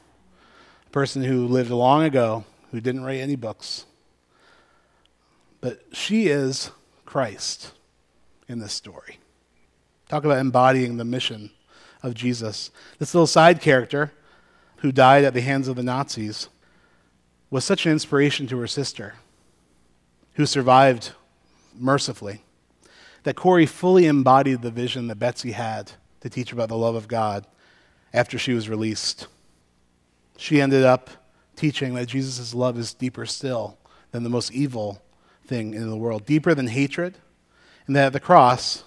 a 0.87 0.89
person 0.91 1.23
who 1.23 1.45
lived 1.45 1.69
long 1.69 2.03
ago, 2.03 2.45
who 2.71 2.79
didn't 2.79 3.03
write 3.03 3.19
any 3.19 3.35
books, 3.35 3.85
But 5.59 5.81
she 5.91 6.27
is 6.27 6.71
Christ 7.03 7.73
in 8.47 8.59
this 8.59 8.71
story. 8.71 9.19
Talk 10.07 10.23
about 10.23 10.37
embodying 10.37 10.95
the 10.95 11.03
mission 11.03 11.51
of 12.01 12.13
Jesus. 12.13 12.71
This 12.97 13.13
little 13.13 13.27
side 13.27 13.59
character 13.59 14.13
who 14.77 14.93
died 14.93 15.25
at 15.25 15.33
the 15.33 15.41
hands 15.41 15.67
of 15.67 15.75
the 15.75 15.83
Nazis 15.83 16.47
was 17.49 17.65
such 17.65 17.85
an 17.85 17.91
inspiration 17.91 18.47
to 18.47 18.57
her 18.59 18.67
sister, 18.67 19.15
who 20.35 20.45
survived 20.45 21.11
mercifully, 21.77 22.43
that 23.23 23.35
Corrie 23.35 23.65
fully 23.65 24.05
embodied 24.05 24.61
the 24.61 24.71
vision 24.71 25.07
that 25.07 25.19
Betsy 25.19 25.51
had 25.51 25.91
to 26.25 26.29
teach 26.31 26.51
about 26.51 26.69
the 26.69 26.75
love 26.75 26.95
of 26.95 27.07
God 27.07 27.45
after 28.11 28.39
she 28.39 28.53
was 28.53 28.67
released. 28.67 29.27
She 30.37 30.59
ended 30.59 30.83
up 30.83 31.11
teaching 31.55 31.93
that 31.93 32.07
Jesus' 32.07 32.55
love 32.55 32.79
is 32.79 32.95
deeper 32.95 33.27
still 33.27 33.77
than 34.09 34.23
the 34.23 34.29
most 34.29 34.51
evil 34.51 35.03
thing 35.45 35.75
in 35.75 35.87
the 35.87 35.95
world, 35.95 36.25
deeper 36.25 36.55
than 36.55 36.65
hatred, 36.65 37.19
and 37.85 37.95
that 37.95 38.07
at 38.07 38.13
the 38.13 38.19
cross, 38.19 38.83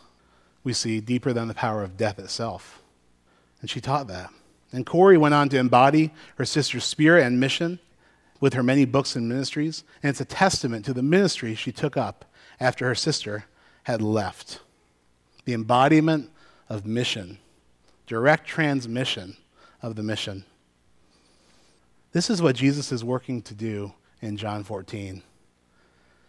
we 0.64 0.72
see 0.72 0.98
deeper 0.98 1.32
than 1.32 1.46
the 1.46 1.54
power 1.54 1.84
of 1.84 1.96
death 1.96 2.18
itself. 2.18 2.82
And 3.60 3.70
she 3.70 3.80
taught 3.80 4.08
that. 4.08 4.30
And 4.72 4.84
Corrie 4.84 5.16
went 5.16 5.34
on 5.34 5.48
to 5.50 5.58
embody 5.58 6.10
her 6.38 6.44
sister's 6.44 6.82
spirit 6.82 7.24
and 7.24 7.38
mission 7.38 7.78
with 8.40 8.54
her 8.54 8.64
many 8.64 8.84
books 8.84 9.14
and 9.14 9.28
ministries, 9.28 9.84
and 10.02 10.10
it's 10.10 10.20
a 10.20 10.24
testament 10.24 10.84
to 10.86 10.92
the 10.92 11.04
ministry 11.04 11.54
she 11.54 11.70
took 11.70 11.96
up 11.96 12.24
after 12.58 12.84
her 12.88 12.96
sister 12.96 13.44
had 13.84 14.02
left. 14.02 14.58
The 15.44 15.54
embodiment 15.54 16.32
of 16.68 16.86
mission, 16.86 17.38
direct 18.06 18.46
transmission 18.46 19.36
of 19.82 19.96
the 19.96 20.02
mission. 20.02 20.44
This 22.12 22.30
is 22.30 22.42
what 22.42 22.56
Jesus 22.56 22.90
is 22.92 23.04
working 23.04 23.42
to 23.42 23.54
do 23.54 23.92
in 24.20 24.36
John 24.36 24.64
14 24.64 25.22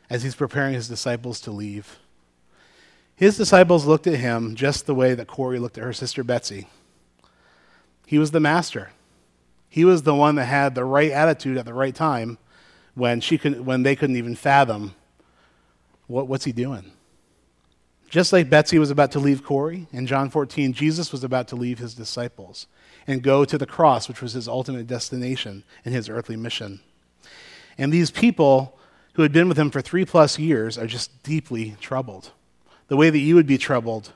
as 0.10 0.24
he's 0.24 0.36
preparing 0.36 0.74
his 0.74 0.88
disciples 0.88 1.40
to 1.42 1.52
leave. 1.52 2.00
His 3.16 3.38
disciples 3.38 3.86
looked 3.86 4.08
at 4.08 4.16
him 4.16 4.56
just 4.56 4.86
the 4.86 4.96
way 4.96 5.14
that 5.14 5.28
Corrie 5.28 5.60
looked 5.60 5.78
at 5.78 5.84
her 5.84 5.94
sister 5.94 6.24
Betsy. 6.24 6.68
He 8.08 8.18
was 8.18 8.32
the 8.32 8.40
master. 8.40 8.92
He 9.70 9.86
was 9.86 10.04
the 10.04 10.16
one 10.16 10.36
that 10.36 10.46
had 10.46 10.74
the 10.74 10.86
right 10.86 11.12
attitude 11.12 11.58
at 11.58 11.66
the 11.66 11.74
right 11.74 11.94
time 11.94 12.40
when, 12.96 13.22
she 13.22 13.38
could, 13.38 13.66
when 13.66 13.84
they 13.84 13.96
couldn't 13.96 14.16
even 14.16 14.36
fathom 14.36 14.96
what, 16.08 16.28
what's 16.28 16.46
he 16.46 16.52
doing. 16.52 16.92
Just 18.10 18.34
like 18.34 18.50
Betsy 18.50 18.80
was 18.80 18.90
about 18.90 19.12
to 19.12 19.20
leave 19.20 19.44
Corrie, 19.44 19.88
in 19.92 20.08
John 20.08 20.32
14, 20.32 20.74
Jesus 20.74 21.12
was 21.12 21.24
about 21.24 21.48
to 21.50 21.56
leave 21.56 21.78
his 21.78 21.94
disciples 21.94 22.66
and 23.06 23.22
go 23.22 23.46
to 23.46 23.58
the 23.58 23.68
cross, 23.68 24.08
which 24.08 24.22
was 24.22 24.34
his 24.34 24.48
ultimate 24.48 24.88
destination 24.88 25.64
in 25.86 25.94
his 25.94 26.10
earthly 26.10 26.36
mission. 26.36 26.80
And 27.78 27.94
these 27.94 28.10
people 28.10 28.78
who 29.14 29.22
had 29.22 29.32
been 29.32 29.48
with 29.48 29.60
him 29.60 29.70
for 29.70 29.82
three 29.82 30.06
plus 30.06 30.40
years 30.40 30.78
are 30.78 30.88
just 30.88 31.22
deeply 31.22 31.76
troubled. 31.80 32.32
The 32.88 32.98
way 32.98 33.12
that 33.12 33.20
you 33.20 33.36
would 33.36 33.48
be 33.48 33.60
troubled 33.60 34.12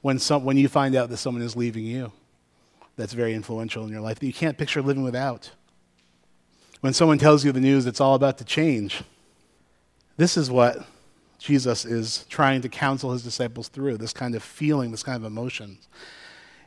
when, 0.00 0.20
some, 0.20 0.44
when 0.44 0.56
you 0.56 0.68
find 0.68 0.94
out 0.94 1.08
that 1.08 1.16
someone 1.16 1.42
is 1.42 1.56
leaving 1.56 1.84
you 1.84 2.12
that's 2.96 3.12
very 3.12 3.34
influential 3.34 3.84
in 3.84 3.90
your 3.90 4.00
life 4.00 4.20
that 4.20 4.26
you 4.26 4.32
can't 4.32 4.56
picture 4.56 4.80
living 4.80 5.02
without. 5.02 5.50
When 6.80 6.92
someone 6.92 7.18
tells 7.18 7.44
you 7.44 7.50
the 7.50 7.60
news 7.60 7.86
it's 7.86 8.00
all 8.00 8.14
about 8.14 8.38
to 8.38 8.44
change, 8.44 9.02
this 10.16 10.36
is 10.36 10.50
what 10.50 10.86
Jesus 11.44 11.84
is 11.84 12.24
trying 12.30 12.62
to 12.62 12.70
counsel 12.70 13.12
his 13.12 13.22
disciples 13.22 13.68
through 13.68 13.98
this 13.98 14.14
kind 14.14 14.34
of 14.34 14.42
feeling, 14.42 14.90
this 14.90 15.02
kind 15.02 15.16
of 15.16 15.24
emotion. 15.24 15.76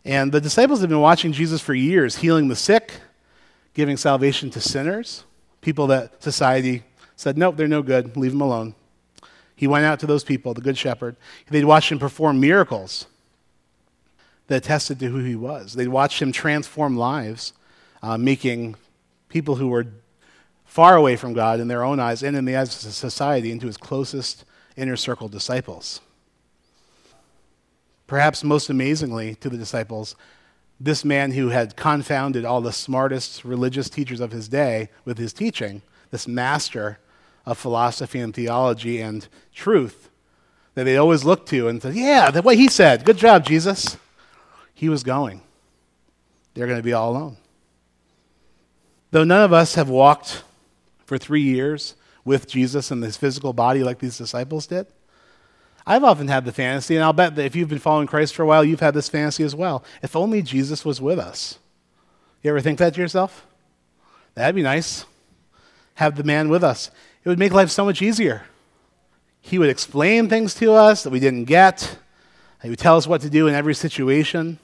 And 0.06 0.32
the 0.32 0.40
disciples 0.40 0.82
have 0.82 0.90
been 0.90 1.02
watching 1.02 1.32
Jesus 1.32 1.62
for 1.62 1.74
years, 1.74 2.18
healing 2.18 2.48
the 2.48 2.56
sick, 2.56 2.94
giving 3.74 3.98
salvation 3.98 4.52
to 4.52 4.62
sinners, 4.62 5.24
people 5.62 5.88
that 5.88 6.22
society 6.22 6.84
said, 7.16 7.40
nope, 7.40 7.58
they're 7.58 7.68
no 7.68 7.82
good, 7.82 8.16
leave 8.16 8.34
them 8.34 8.42
alone. 8.42 8.76
He 9.56 9.66
went 9.66 9.84
out 9.84 10.00
to 10.02 10.06
those 10.06 10.24
people, 10.24 10.54
the 10.54 10.62
Good 10.62 10.78
Shepherd. 10.78 11.16
They'd 11.50 11.66
watch 11.66 11.92
him 11.92 11.98
perform 11.98 12.40
miracles 12.40 13.08
that 14.46 14.58
attested 14.58 15.00
to 15.00 15.08
who 15.08 15.24
he 15.24 15.36
was. 15.36 15.74
They'd 15.74 15.88
watched 15.88 16.22
him 16.22 16.32
transform 16.32 16.96
lives, 16.96 17.52
uh, 18.04 18.20
making 18.20 18.76
people 19.28 19.56
who 19.56 19.70
were 19.70 19.88
far 20.66 20.96
away 20.96 21.16
from 21.16 21.34
God 21.34 21.60
in 21.60 21.68
their 21.68 21.84
own 21.84 22.00
eyes 22.00 22.22
and 22.22 22.38
in 22.38 22.46
the 22.46 22.56
eyes 22.56 22.86
of 22.86 22.94
society 22.94 23.52
into 23.52 23.66
his 23.66 23.78
closest 23.78 24.46
inner 24.78 24.96
circle 24.96 25.28
disciples. 25.28 26.00
Perhaps 28.06 28.44
most 28.44 28.70
amazingly 28.70 29.36
to 29.36 29.50
the 29.50 29.58
disciples, 29.58 30.16
this 30.80 31.04
man 31.04 31.32
who 31.32 31.50
had 31.50 31.76
confounded 31.76 32.46
all 32.46 32.62
the 32.62 32.72
smartest 32.72 33.44
religious 33.44 33.90
teachers 33.90 34.20
of 34.20 34.32
his 34.32 34.48
day 34.48 34.90
with 35.04 35.18
his 35.18 35.34
teaching, 35.34 35.82
this 36.12 36.28
master 36.28 37.00
of 37.46 37.58
philosophy 37.58 38.20
and 38.20 38.34
theology 38.34 39.02
and 39.02 39.28
truth 39.54 40.10
that 40.76 40.84
they 40.84 40.96
always 40.96 41.26
looked 41.26 41.50
to 41.50 41.68
and 41.68 41.82
said, 41.82 41.96
Yeah, 41.96 42.30
the 42.30 42.42
way 42.42 42.56
he 42.56 42.68
said, 42.68 43.04
good 43.04 43.18
job, 43.18 43.44
Jesus 43.44 43.98
he 44.78 44.90
was 44.90 45.02
going. 45.02 45.42
They're 46.54 46.68
going 46.68 46.78
to 46.78 46.84
be 46.84 46.94
all 46.94 47.10
alone. 47.10 47.38
Though 49.10 49.24
none 49.24 49.42
of 49.42 49.52
us 49.52 49.74
have 49.74 49.90
walked 49.90 50.44
for 51.04 51.18
three 51.18 51.42
years 51.42 51.96
with 52.28 52.48
Jesus 52.48 52.92
in 52.92 53.02
his 53.02 53.16
physical 53.16 53.54
body 53.54 53.84
like 53.84 54.00
these 54.00 54.18
disciples 54.18 54.68
did, 54.68 54.86
I've 55.86 56.04
often 56.04 56.28
had 56.28 56.44
the 56.44 56.52
fantasy, 56.52 56.96
and 56.96 57.04
I'll 57.04 57.14
bet 57.14 57.38
that 57.38 57.46
if 57.46 57.56
you've 57.56 57.70
been 57.70 57.80
following 57.80 58.08
Christ 58.08 58.36
for 58.36 58.44
a 58.44 58.46
while, 58.46 58.66
you've 58.66 58.82
had 58.82 58.94
this 58.94 59.08
fantasy 59.08 59.44
as 59.46 59.56
well. 59.56 59.86
If 60.04 60.18
only 60.18 60.42
Jesus 60.42 60.84
was 60.84 61.00
with 61.00 61.18
us. 61.18 61.60
You 62.44 62.50
ever 62.50 62.60
think 62.60 62.78
that 62.80 62.94
to 62.96 63.02
yourself? 63.02 63.48
That'd 64.36 64.54
be 64.54 64.62
nice. 64.62 65.06
Have 65.96 66.18
the 66.18 66.26
man 66.26 66.50
with 66.50 66.62
us. 66.62 66.92
It 67.24 67.30
would 67.30 67.40
make 67.40 67.54
life 67.54 67.70
so 67.70 67.86
much 67.86 68.02
easier. 68.02 68.44
He 69.40 69.58
would 69.58 69.70
explain 69.70 70.28
things 70.28 70.54
to 70.56 70.74
us 70.74 71.04
that 71.04 71.10
we 71.10 71.22
didn't 71.22 71.46
get. 71.46 71.98
He 72.62 72.70
would 72.70 72.80
tell 72.80 72.98
us 72.98 73.08
what 73.08 73.22
to 73.22 73.30
do 73.30 73.48
in 73.48 73.56
every 73.56 73.74
situation. 73.74 74.60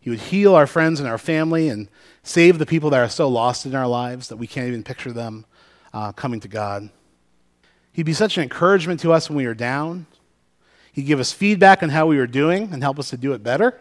He 0.00 0.10
would 0.10 0.18
heal 0.18 0.56
our 0.56 0.66
friends 0.66 0.98
and 0.98 1.08
our 1.08 1.18
family 1.18 1.68
and 1.68 1.86
save 2.24 2.58
the 2.58 2.66
people 2.66 2.90
that 2.90 3.00
are 3.00 3.08
so 3.08 3.28
lost 3.28 3.64
in 3.64 3.76
our 3.76 3.86
lives 3.86 4.26
that 4.28 4.38
we 4.38 4.48
can't 4.48 4.66
even 4.66 4.82
picture 4.82 5.12
them 5.12 5.44
uh, 5.96 6.12
coming 6.12 6.40
to 6.40 6.48
God. 6.48 6.90
He'd 7.92 8.04
be 8.04 8.12
such 8.12 8.36
an 8.36 8.42
encouragement 8.42 9.00
to 9.00 9.14
us 9.14 9.30
when 9.30 9.38
we 9.38 9.46
were 9.46 9.54
down. 9.54 10.04
He'd 10.92 11.06
give 11.06 11.18
us 11.18 11.32
feedback 11.32 11.82
on 11.82 11.88
how 11.88 12.06
we 12.06 12.18
were 12.18 12.26
doing 12.26 12.68
and 12.70 12.82
help 12.82 12.98
us 12.98 13.08
to 13.10 13.16
do 13.16 13.32
it 13.32 13.42
better. 13.42 13.80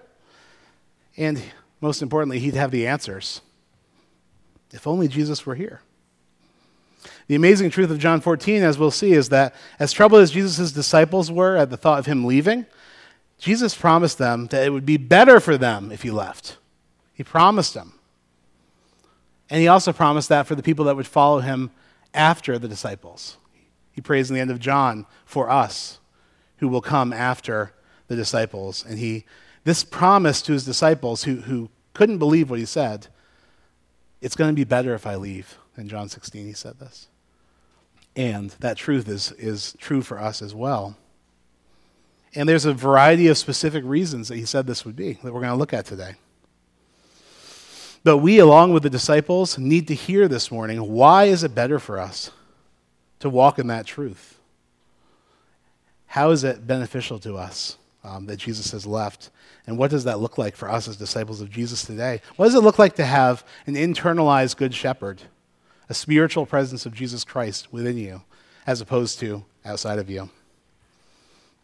And 1.18 1.42
most 1.82 2.02
importantly, 2.02 2.40
he'd 2.40 2.54
have 2.54 2.72
the 2.72 2.88
answers. 2.88 3.42
If 4.72 4.88
only 4.88 5.10
Jesus 5.10 5.46
were 5.46 5.56
here. 5.56 5.82
The 7.28 7.36
amazing 7.36 7.70
truth 7.70 7.92
of 7.92 8.00
John 8.00 8.22
14, 8.22 8.64
as 8.64 8.78
we'll 8.78 8.92
see, 8.92 9.12
is 9.12 9.28
that 9.30 9.54
as 9.78 9.92
troubled 9.92 10.22
as 10.22 10.32
Jesus' 10.32 10.72
disciples 10.72 11.30
were 11.30 11.58
at 11.58 11.70
the 11.70 11.78
thought 11.78 12.00
of 12.00 12.06
him 12.06 12.24
leaving, 12.24 12.66
Jesus 13.40 13.76
promised 13.76 14.20
them 14.20 14.48
that 14.48 14.66
it 14.66 14.70
would 14.70 14.86
be 14.86 14.98
better 14.98 15.42
for 15.42 15.58
them 15.58 15.92
if 15.92 16.04
he 16.04 16.12
left. 16.12 16.56
He 17.14 17.24
promised 17.24 17.74
them. 17.74 18.00
And 19.50 19.60
he 19.60 19.68
also 19.68 19.92
promised 19.92 20.30
that 20.30 20.48
for 20.48 20.56
the 20.56 20.64
people 20.64 20.86
that 20.86 20.96
would 20.96 21.08
follow 21.08 21.40
him 21.40 21.72
after 22.16 22.58
the 22.58 22.68
disciples. 22.68 23.38
He 23.92 24.02
prays 24.02 24.30
in 24.30 24.36
the 24.36 24.42
end 24.42 24.52
of 24.52 24.60
John 24.60 25.06
for 25.26 25.50
us 25.50 26.00
who 26.58 26.68
will 26.68 26.82
come 26.82 27.14
after 27.14 27.74
the 28.08 28.16
disciples. 28.16 28.86
And 28.88 29.00
he, 29.00 29.26
this 29.64 29.84
promise 29.84 30.42
to 30.44 30.54
his 30.54 30.66
disciples 30.66 31.24
who, 31.24 31.38
who 31.38 31.70
couldn't 31.94 32.18
believe 32.18 32.50
what 32.50 32.60
he 32.60 32.66
said, 32.66 33.08
it's 34.22 34.36
going 34.36 34.50
to 34.50 34.56
be 34.56 34.64
better 34.64 34.94
if 34.94 35.06
I 35.06 35.16
leave. 35.16 35.58
In 35.78 35.88
John 35.88 36.10
16, 36.10 36.46
he 36.46 36.54
said 36.54 36.80
this. 36.80 37.08
And 38.16 38.52
that 38.60 38.78
truth 38.78 39.10
is, 39.10 39.34
is 39.34 39.76
true 39.78 40.02
for 40.02 40.20
us 40.20 40.42
as 40.42 40.56
well. 40.56 40.96
And 42.34 42.48
there's 42.48 42.66
a 42.66 42.74
variety 42.74 43.28
of 43.28 43.38
specific 43.38 43.84
reasons 43.86 44.28
that 44.28 44.38
he 44.38 44.46
said 44.46 44.68
this 44.68 44.86
would 44.86 44.96
be 44.96 45.14
that 45.24 45.34
we're 45.34 45.42
going 45.42 45.52
to 45.52 45.58
look 45.58 45.74
at 45.74 45.86
today. 45.86 46.16
But 48.06 48.20
we, 48.20 48.38
along 48.38 48.72
with 48.72 48.84
the 48.84 48.90
disciples, 48.92 49.58
need 49.58 49.88
to 49.88 49.96
hear 49.96 50.28
this 50.28 50.52
morning 50.52 50.94
why 50.94 51.24
is 51.24 51.44
it 51.44 51.56
better 51.56 51.80
for 51.80 52.00
us 52.00 52.30
to 53.20 53.32
walk 53.32 53.58
in 53.58 53.66
that 53.66 53.88
truth? 53.88 54.40
How 56.06 56.30
is 56.30 56.44
it 56.44 56.68
beneficial 56.68 57.18
to 57.22 57.36
us 57.36 57.80
um, 58.04 58.28
that 58.28 58.38
Jesus 58.38 58.72
has 58.74 58.86
left? 58.86 59.32
And 59.66 59.80
what 59.80 59.90
does 59.90 60.04
that 60.04 60.20
look 60.20 60.38
like 60.38 60.56
for 60.56 60.70
us 60.70 60.88
as 60.88 60.98
disciples 60.98 61.42
of 61.42 61.50
Jesus 61.50 61.84
today? 61.84 62.22
What 62.36 62.46
does 62.46 62.54
it 62.54 62.60
look 62.60 62.78
like 62.78 62.96
to 62.98 63.06
have 63.06 63.44
an 63.66 63.74
internalized 63.74 64.58
good 64.58 64.76
shepherd, 64.76 65.24
a 65.90 65.96
spiritual 65.96 66.46
presence 66.46 66.86
of 66.86 66.94
Jesus 66.94 67.24
Christ 67.24 67.74
within 67.74 67.98
you, 67.98 68.22
as 68.68 68.82
opposed 68.82 69.18
to 69.22 69.44
outside 69.66 69.98
of 69.98 70.12
you? 70.12 70.30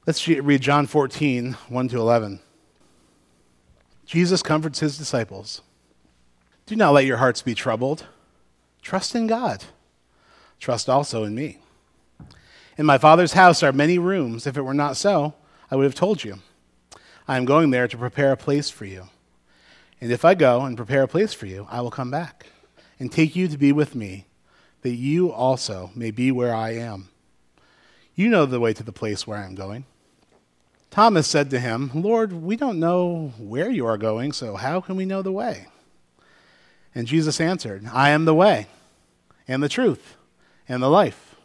Let's 0.07 0.27
read 0.27 0.62
John 0.62 0.88
14, 0.88 1.53
1 1.69 1.88
to 1.89 1.98
11. 1.98 2.39
Jesus 4.07 4.41
comforts 4.41 4.79
his 4.79 4.98
disciples. 4.98 5.62
Do 6.65 6.75
not 6.75 6.94
let 6.94 7.06
your 7.06 7.18
hearts 7.18 7.41
be 7.41 7.56
troubled. 7.56 8.06
Trust 8.82 9.15
in 9.15 9.27
God. 9.27 9.65
Trust 10.60 10.89
also 10.89 11.24
in 11.24 11.36
me. 11.36 11.58
In 12.77 12.86
my 12.86 12.98
Father's 12.98 13.34
house 13.34 13.62
are 13.62 13.74
many 13.74 13.98
rooms. 13.98 14.48
If 14.48 14.58
it 14.58 14.62
were 14.62 14.74
not 14.74 14.98
so, 14.98 15.34
I 15.70 15.75
would 15.75 15.84
have 15.84 15.96
told 15.96 16.24
you. 16.24 16.39
I 17.27 17.38
am 17.38 17.46
going 17.46 17.70
there 17.70 17.88
to 17.88 17.98
prepare 17.98 18.32
a 18.32 18.38
place 18.38 18.70
for 18.70 18.86
you. 18.86 19.10
And 20.00 20.12
if 20.12 20.25
I 20.25 20.34
go 20.34 20.62
and 20.62 20.75
prepare 20.77 21.03
a 21.03 21.08
place 21.08 21.34
for 21.34 21.46
you, 21.46 21.68
I 21.70 21.82
will 21.82 21.91
come 21.91 22.10
back 22.10 22.48
and 23.00 23.12
take 23.12 23.36
you 23.36 23.48
to 23.48 23.58
be 23.58 23.72
with 23.72 23.96
me, 23.96 24.25
that 24.82 24.96
you 24.96 25.32
also 25.32 25.91
may 25.96 26.12
be 26.12 26.32
where 26.32 26.56
I 26.56 26.72
am. 26.72 27.10
You 28.15 28.30
know 28.30 28.46
the 28.46 28.60
way 28.60 28.74
to 28.74 28.84
the 28.84 28.91
place 28.91 29.25
where 29.25 29.38
I 29.38 29.46
am 29.46 29.56
going. 29.56 29.86
Thomas 30.89 31.27
said 31.27 31.50
to 31.51 31.60
him, 31.60 31.91
Lord, 31.94 32.34
we 32.34 32.56
don't 32.56 32.80
know 32.80 33.34
where 33.38 33.70
you 33.70 33.86
are 33.86 33.98
going, 33.98 34.34
so 34.34 34.56
how 34.56 34.82
can 34.82 34.96
we 34.96 35.06
know 35.06 35.22
the 35.22 35.32
way? 35.32 35.68
And 36.93 37.07
Jesus 37.07 37.39
answered, 37.39 37.86
I 37.93 38.10
am 38.10 38.25
the 38.25 38.33
way, 38.33 38.67
and 39.48 39.63
the 39.63 39.69
truth, 39.69 40.17
and 40.67 40.83
the 40.83 40.89
life. 40.89 41.36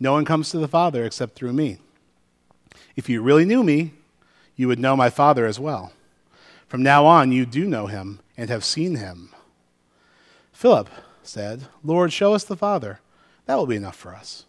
No 0.00 0.12
one 0.12 0.24
comes 0.24 0.50
to 0.50 0.58
the 0.58 0.68
Father 0.68 1.04
except 1.04 1.34
through 1.34 1.52
me. 1.52 1.78
If 2.94 3.08
you 3.08 3.22
really 3.22 3.44
knew 3.44 3.62
me, 3.62 3.92
you 4.56 4.68
would 4.68 4.78
know 4.78 4.96
my 4.96 5.10
Father 5.10 5.46
as 5.46 5.58
well. 5.58 5.92
From 6.68 6.82
now 6.82 7.06
on, 7.06 7.32
you 7.32 7.46
do 7.46 7.64
know 7.64 7.86
him 7.86 8.20
and 8.36 8.50
have 8.50 8.64
seen 8.64 8.96
him. 8.96 9.30
Philip 10.52 10.88
said, 11.22 11.66
Lord, 11.82 12.12
show 12.12 12.34
us 12.34 12.44
the 12.44 12.56
Father. 12.56 13.00
That 13.46 13.56
will 13.56 13.66
be 13.66 13.76
enough 13.76 13.96
for 13.96 14.14
us. 14.14 14.44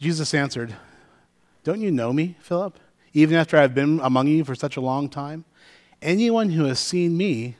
Jesus 0.00 0.34
answered, 0.34 0.74
Don't 1.64 1.80
you 1.80 1.90
know 1.90 2.12
me, 2.12 2.36
Philip? 2.40 2.78
Even 3.12 3.36
after 3.36 3.56
I've 3.56 3.74
been 3.74 4.00
among 4.00 4.28
you 4.28 4.44
for 4.44 4.54
such 4.54 4.76
a 4.76 4.80
long 4.80 5.08
time? 5.08 5.44
Anyone 6.00 6.50
who 6.50 6.64
has 6.64 6.78
seen 6.78 7.16
me 7.16 7.56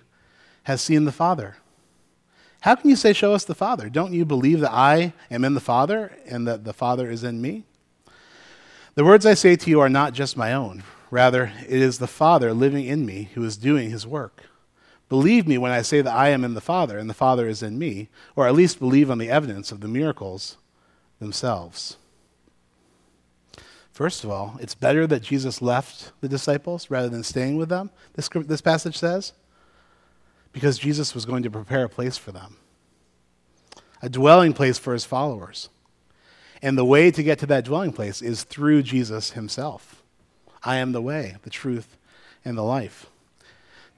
has 0.68 0.82
seen 0.82 1.06
the 1.06 1.12
Father. 1.12 1.56
How 2.60 2.74
can 2.74 2.90
you 2.90 2.96
say, 2.96 3.14
Show 3.14 3.32
us 3.32 3.46
the 3.46 3.54
Father? 3.54 3.88
Don't 3.88 4.12
you 4.12 4.26
believe 4.26 4.60
that 4.60 4.70
I 4.70 5.14
am 5.30 5.42
in 5.42 5.54
the 5.54 5.60
Father 5.60 6.12
and 6.26 6.46
that 6.46 6.64
the 6.64 6.74
Father 6.74 7.10
is 7.10 7.24
in 7.24 7.40
me? 7.40 7.64
The 8.94 9.04
words 9.04 9.24
I 9.24 9.32
say 9.32 9.56
to 9.56 9.70
you 9.70 9.80
are 9.80 9.88
not 9.88 10.12
just 10.12 10.36
my 10.36 10.52
own. 10.52 10.82
Rather, 11.10 11.52
it 11.66 11.80
is 11.80 11.96
the 11.96 12.06
Father 12.06 12.52
living 12.52 12.84
in 12.84 13.06
me 13.06 13.30
who 13.32 13.42
is 13.44 13.56
doing 13.56 13.88
his 13.88 14.06
work. 14.06 14.42
Believe 15.08 15.48
me 15.48 15.56
when 15.56 15.72
I 15.72 15.80
say 15.80 16.02
that 16.02 16.14
I 16.14 16.28
am 16.28 16.44
in 16.44 16.52
the 16.52 16.60
Father 16.60 16.98
and 16.98 17.08
the 17.08 17.14
Father 17.14 17.48
is 17.48 17.62
in 17.62 17.78
me, 17.78 18.10
or 18.36 18.46
at 18.46 18.54
least 18.54 18.78
believe 18.78 19.10
on 19.10 19.16
the 19.16 19.30
evidence 19.30 19.72
of 19.72 19.80
the 19.80 19.88
miracles 19.88 20.58
themselves. 21.18 21.96
First 23.90 24.22
of 24.22 24.28
all, 24.28 24.58
it's 24.60 24.74
better 24.74 25.06
that 25.06 25.22
Jesus 25.22 25.62
left 25.62 26.12
the 26.20 26.28
disciples 26.28 26.90
rather 26.90 27.08
than 27.08 27.22
staying 27.22 27.56
with 27.56 27.70
them, 27.70 27.88
this, 28.12 28.28
this 28.28 28.60
passage 28.60 28.98
says 28.98 29.32
because 30.58 30.76
Jesus 30.76 31.14
was 31.14 31.24
going 31.24 31.44
to 31.44 31.50
prepare 31.50 31.84
a 31.84 31.88
place 31.88 32.18
for 32.18 32.32
them, 32.32 32.56
a 34.02 34.08
dwelling 34.08 34.52
place 34.52 34.76
for 34.76 34.92
his 34.92 35.04
followers. 35.04 35.68
And 36.60 36.76
the 36.76 36.84
way 36.84 37.12
to 37.12 37.22
get 37.22 37.38
to 37.38 37.46
that 37.46 37.64
dwelling 37.64 37.92
place 37.92 38.20
is 38.20 38.42
through 38.42 38.82
Jesus 38.82 39.30
himself. 39.30 40.02
I 40.64 40.78
am 40.78 40.90
the 40.90 41.00
way, 41.00 41.36
the 41.42 41.50
truth, 41.50 41.96
and 42.44 42.58
the 42.58 42.64
life. 42.64 43.06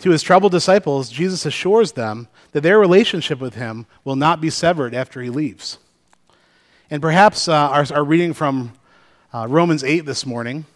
To 0.00 0.10
his 0.10 0.20
troubled 0.22 0.52
disciples, 0.52 1.08
Jesus 1.08 1.46
assures 1.46 1.92
them 1.92 2.28
that 2.52 2.60
their 2.60 2.78
relationship 2.78 3.40
with 3.40 3.54
him 3.54 3.86
will 4.04 4.16
not 4.16 4.42
be 4.42 4.50
severed 4.50 4.94
after 4.94 5.22
he 5.22 5.30
leaves. 5.30 5.78
And 6.90 7.00
perhaps 7.00 7.48
uh, 7.48 7.54
our, 7.54 7.86
our, 7.90 8.04
reading 8.04 8.34
from 8.34 8.74
uh, 9.32 9.46
Romans 9.48 9.82
8 9.82 10.00
this 10.00 10.26
morning 10.26 10.66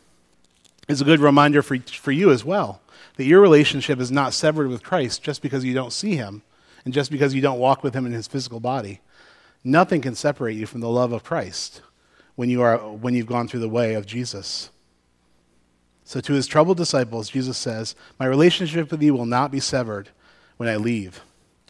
is 0.89 1.03
a 1.03 1.05
good 1.05 1.21
reminder 1.21 1.61
for, 1.61 1.79
for 1.79 2.11
you 2.11 2.31
as 2.31 2.43
well 2.43 2.81
that 3.17 3.25
your 3.25 3.41
relationship 3.41 4.01
is 4.01 4.11
not 4.11 4.33
severed 4.33 4.69
with 4.69 4.83
Christ 4.83 5.23
just 5.23 5.43
because 5.43 5.65
you 5.65 5.75
don't 5.75 5.93
see 5.93 6.17
him 6.17 6.43
and 6.85 6.93
just 6.93 7.11
because 7.11 7.35
you 7.35 7.41
don't 7.41 7.59
walk 7.59 7.83
with 7.83 7.95
him 7.95 8.07
in 8.07 8.13
his 8.13 8.27
physical 8.27 8.61
body. 8.61 9.01
Nothing 9.63 10.01
can 10.03 10.15
separate 10.15 10.57
you 10.57 10.67
from 10.67 10.81
the 10.81 10.89
love 10.89 11.13
of 11.13 11.25
Christ 11.25 11.81
when, 12.35 12.51
you 12.51 12.63
are, 12.63 12.77
when 12.77 13.15
you've 13.15 13.27
gone 13.27 13.49
through 13.49 13.61
the 13.61 13.69
way 13.69 13.95
of 13.95 14.07
Jesus. 14.07 14.71
So, 16.05 16.21
to 16.21 16.35
his 16.35 16.47
troubled 16.47 16.77
disciples, 16.77 17.31
Jesus 17.31 17.57
says, 17.57 17.95
My 18.21 18.27
relationship 18.27 18.91
with 18.91 19.03
you 19.03 19.15
will 19.15 19.25
not 19.25 19.51
be 19.51 19.61
severed 19.61 20.11
when 20.59 20.69
I 20.69 20.77
leave. 20.77 21.23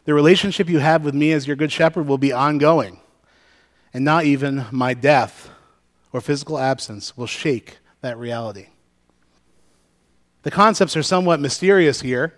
The 0.07 0.15
relationship 0.15 0.69
you 0.69 0.81
have 0.81 1.05
with 1.05 1.15
me 1.15 1.31
as 1.33 1.47
your 1.47 1.57
good 1.57 1.71
shepherd 1.71 2.09
will 2.09 2.19
be 2.19 2.33
ongoing, 2.33 2.99
and 3.93 4.05
not 4.05 4.25
even 4.25 4.67
my 4.73 4.93
death 4.93 5.51
or 6.13 6.21
physical 6.21 6.59
absence 6.59 7.17
will 7.17 7.29
shake 7.29 7.79
that 8.01 8.19
reality. 8.19 8.67
The 10.45 10.51
concepts 10.51 10.97
are 10.97 11.03
somewhat 11.03 11.41
mysterious 11.41 12.03
here, 12.03 12.35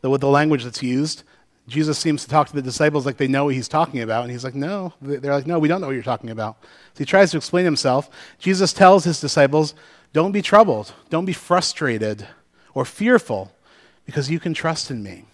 though 0.00 0.10
with 0.10 0.20
the 0.20 0.28
language 0.28 0.64
that's 0.64 0.82
used. 0.82 1.22
Jesus 1.66 1.98
seems 1.98 2.24
to 2.24 2.28
talk 2.28 2.48
to 2.48 2.54
the 2.54 2.60
disciples 2.60 3.06
like 3.06 3.16
they 3.16 3.28
know 3.28 3.46
what 3.46 3.54
he's 3.54 3.68
talking 3.68 4.02
about, 4.02 4.24
and 4.24 4.30
he's 4.30 4.44
like, 4.44 4.56
No. 4.56 4.92
They're 5.00 5.32
like, 5.32 5.46
No, 5.46 5.58
we 5.58 5.68
don't 5.68 5.80
know 5.80 5.86
what 5.86 5.94
you're 5.94 6.02
talking 6.02 6.30
about. 6.30 6.58
So 6.62 6.98
he 6.98 7.04
tries 7.04 7.30
to 7.30 7.36
explain 7.36 7.64
himself. 7.64 8.10
Jesus 8.38 8.72
tells 8.72 9.04
his 9.04 9.20
disciples, 9.20 9.74
Don't 10.12 10.32
be 10.32 10.42
troubled, 10.42 10.92
don't 11.08 11.24
be 11.24 11.32
frustrated 11.32 12.26
or 12.74 12.84
fearful, 12.84 13.52
because 14.04 14.30
you 14.30 14.40
can 14.40 14.52
trust 14.52 14.90
in 14.90 15.02
me. 15.02 15.24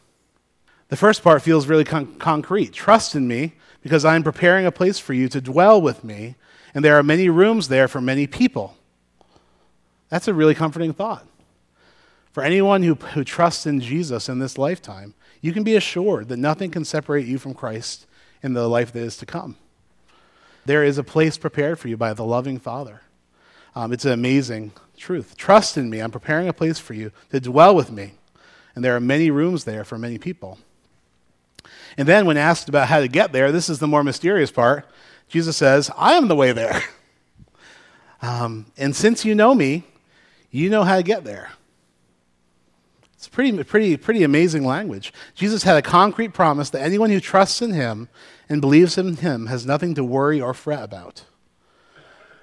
The 0.89 0.97
first 0.97 1.23
part 1.23 1.41
feels 1.41 1.67
really 1.67 1.85
con- 1.85 2.17
concrete. 2.17 2.75
Trust 2.75 3.15
in 3.15 3.27
me, 3.27 3.55
because 3.83 4.05
I 4.05 4.15
am 4.15 4.23
preparing 4.23 4.67
a 4.67 4.73
place 4.73 4.99
for 4.99 5.15
you 5.15 5.29
to 5.31 5.41
dwell 5.41 5.81
with 5.81 6.05
me, 6.05 6.37
and 6.75 6.85
there 6.85 6.99
are 6.99 7.03
many 7.03 7.31
rooms 7.31 7.69
there 7.69 7.89
for 7.89 8.01
many 8.03 8.27
people. 8.27 8.77
That's 10.11 10.29
a 10.29 10.35
really 10.35 10.55
comforting 10.55 10.93
thought. 10.93 11.27
For 12.33 12.43
anyone 12.43 12.83
who, 12.83 12.95
who 12.95 13.25
trusts 13.25 13.67
in 13.67 13.81
Jesus 13.81 14.29
in 14.29 14.39
this 14.39 14.57
lifetime, 14.57 15.15
you 15.41 15.53
can 15.53 15.65
be 15.65 15.75
assured 15.75 16.29
that 16.29 16.37
nothing 16.37 16.71
can 16.71 16.85
separate 16.85 17.27
you 17.27 17.39
from 17.39 17.55
Christ 17.55 18.07
in 18.43 18.53
the 18.53 18.69
life 18.69 18.93
that 18.93 19.01
is 19.01 19.17
to 19.19 19.27
come. 19.27 19.57
There 20.65 20.85
is 20.85 20.99
a 20.99 21.05
place 21.05 21.39
prepared 21.39 21.79
for 21.79 21.89
you 21.89 21.97
by 21.97 22.13
the 22.13 22.25
loving 22.25 22.59
Father. 22.59 23.01
Um, 23.75 23.93
it's 23.93 24.05
an 24.05 24.13
amazing 24.13 24.73
truth. 24.97 25.37
Trust 25.37 25.77
in 25.77 25.91
me. 25.91 26.01
I'm 26.01 26.11
preparing 26.11 26.49
a 26.49 26.53
place 26.53 26.79
for 26.79 26.95
you 26.95 27.13
to 27.31 27.41
dwell 27.41 27.75
with 27.75 27.91
me. 27.91 28.13
And 28.75 28.85
there 28.85 28.95
are 28.95 29.01
many 29.01 29.31
rooms 29.31 29.65
there 29.65 29.85
for 29.85 29.99
many 29.99 30.19
people. 30.19 30.59
And 31.97 32.07
then, 32.07 32.27
when 32.27 32.37
asked 32.37 32.69
about 32.69 32.89
how 32.89 33.01
to 33.01 33.09
get 33.09 33.33
there, 33.33 33.51
this 33.51 33.69
is 33.69 33.79
the 33.79 33.89
more 33.89 34.05
mysterious 34.05 34.51
part. 34.51 34.89
Jesus 35.29 35.57
says, 35.57 35.91
I 35.97 36.15
am 36.15 36.29
the 36.29 36.37
way 36.37 36.53
there. 36.53 36.83
Um, 38.23 38.67
and 38.77 38.95
since 38.95 39.25
you 39.25 39.35
know 39.35 39.55
me, 39.55 39.85
you 40.51 40.69
know 40.69 40.85
how 40.85 40.97
to 40.97 41.03
get 41.03 41.25
there. 41.25 41.53
It's 43.21 43.29
pretty, 43.29 43.63
pretty, 43.65 43.99
pretty 43.99 44.23
amazing 44.23 44.65
language. 44.65 45.13
Jesus 45.35 45.65
had 45.65 45.77
a 45.77 45.83
concrete 45.83 46.33
promise 46.33 46.71
that 46.71 46.81
anyone 46.81 47.11
who 47.11 47.21
trusts 47.21 47.61
in 47.61 47.75
him 47.75 48.09
and 48.49 48.63
believes 48.63 48.97
in 48.97 49.17
him 49.17 49.45
has 49.45 49.67
nothing 49.67 49.95
to 49.97 50.03
worry 50.03 50.41
or 50.41 50.55
fret 50.55 50.83
about. 50.83 51.27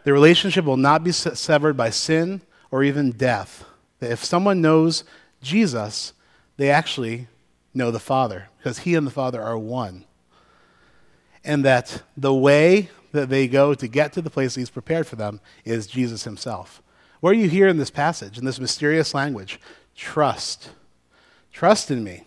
The 0.03 0.13
relationship 0.13 0.65
will 0.65 0.77
not 0.77 1.03
be 1.03 1.11
severed 1.11 1.77
by 1.77 1.89
sin 1.89 2.43
or 2.69 2.83
even 2.83 3.09
death. 3.11 3.65
That 4.01 4.11
if 4.11 4.23
someone 4.23 4.61
knows 4.61 5.03
Jesus, 5.41 6.13
they 6.57 6.69
actually 6.69 7.27
know 7.73 7.89
the 7.89 7.99
Father 7.99 8.49
because 8.59 8.77
he 8.77 8.93
and 8.93 9.07
the 9.07 9.11
Father 9.11 9.41
are 9.41 9.57
one. 9.57 10.05
And 11.43 11.65
that 11.65 12.03
the 12.15 12.35
way 12.35 12.91
that 13.13 13.29
they 13.29 13.47
go 13.47 13.73
to 13.73 13.87
get 13.87 14.13
to 14.13 14.21
the 14.21 14.29
place 14.29 14.53
he's 14.53 14.69
prepared 14.69 15.07
for 15.07 15.15
them 15.15 15.41
is 15.65 15.87
Jesus 15.87 16.23
himself. 16.23 16.83
What 17.19 17.31
are 17.31 17.39
you 17.39 17.49
hear 17.49 17.67
in 17.67 17.77
this 17.77 17.89
passage, 17.89 18.37
in 18.37 18.45
this 18.45 18.59
mysterious 18.59 19.15
language? 19.15 19.59
Trust. 19.97 20.69
Trust 21.51 21.91
in 21.91 22.03
me. 22.03 22.23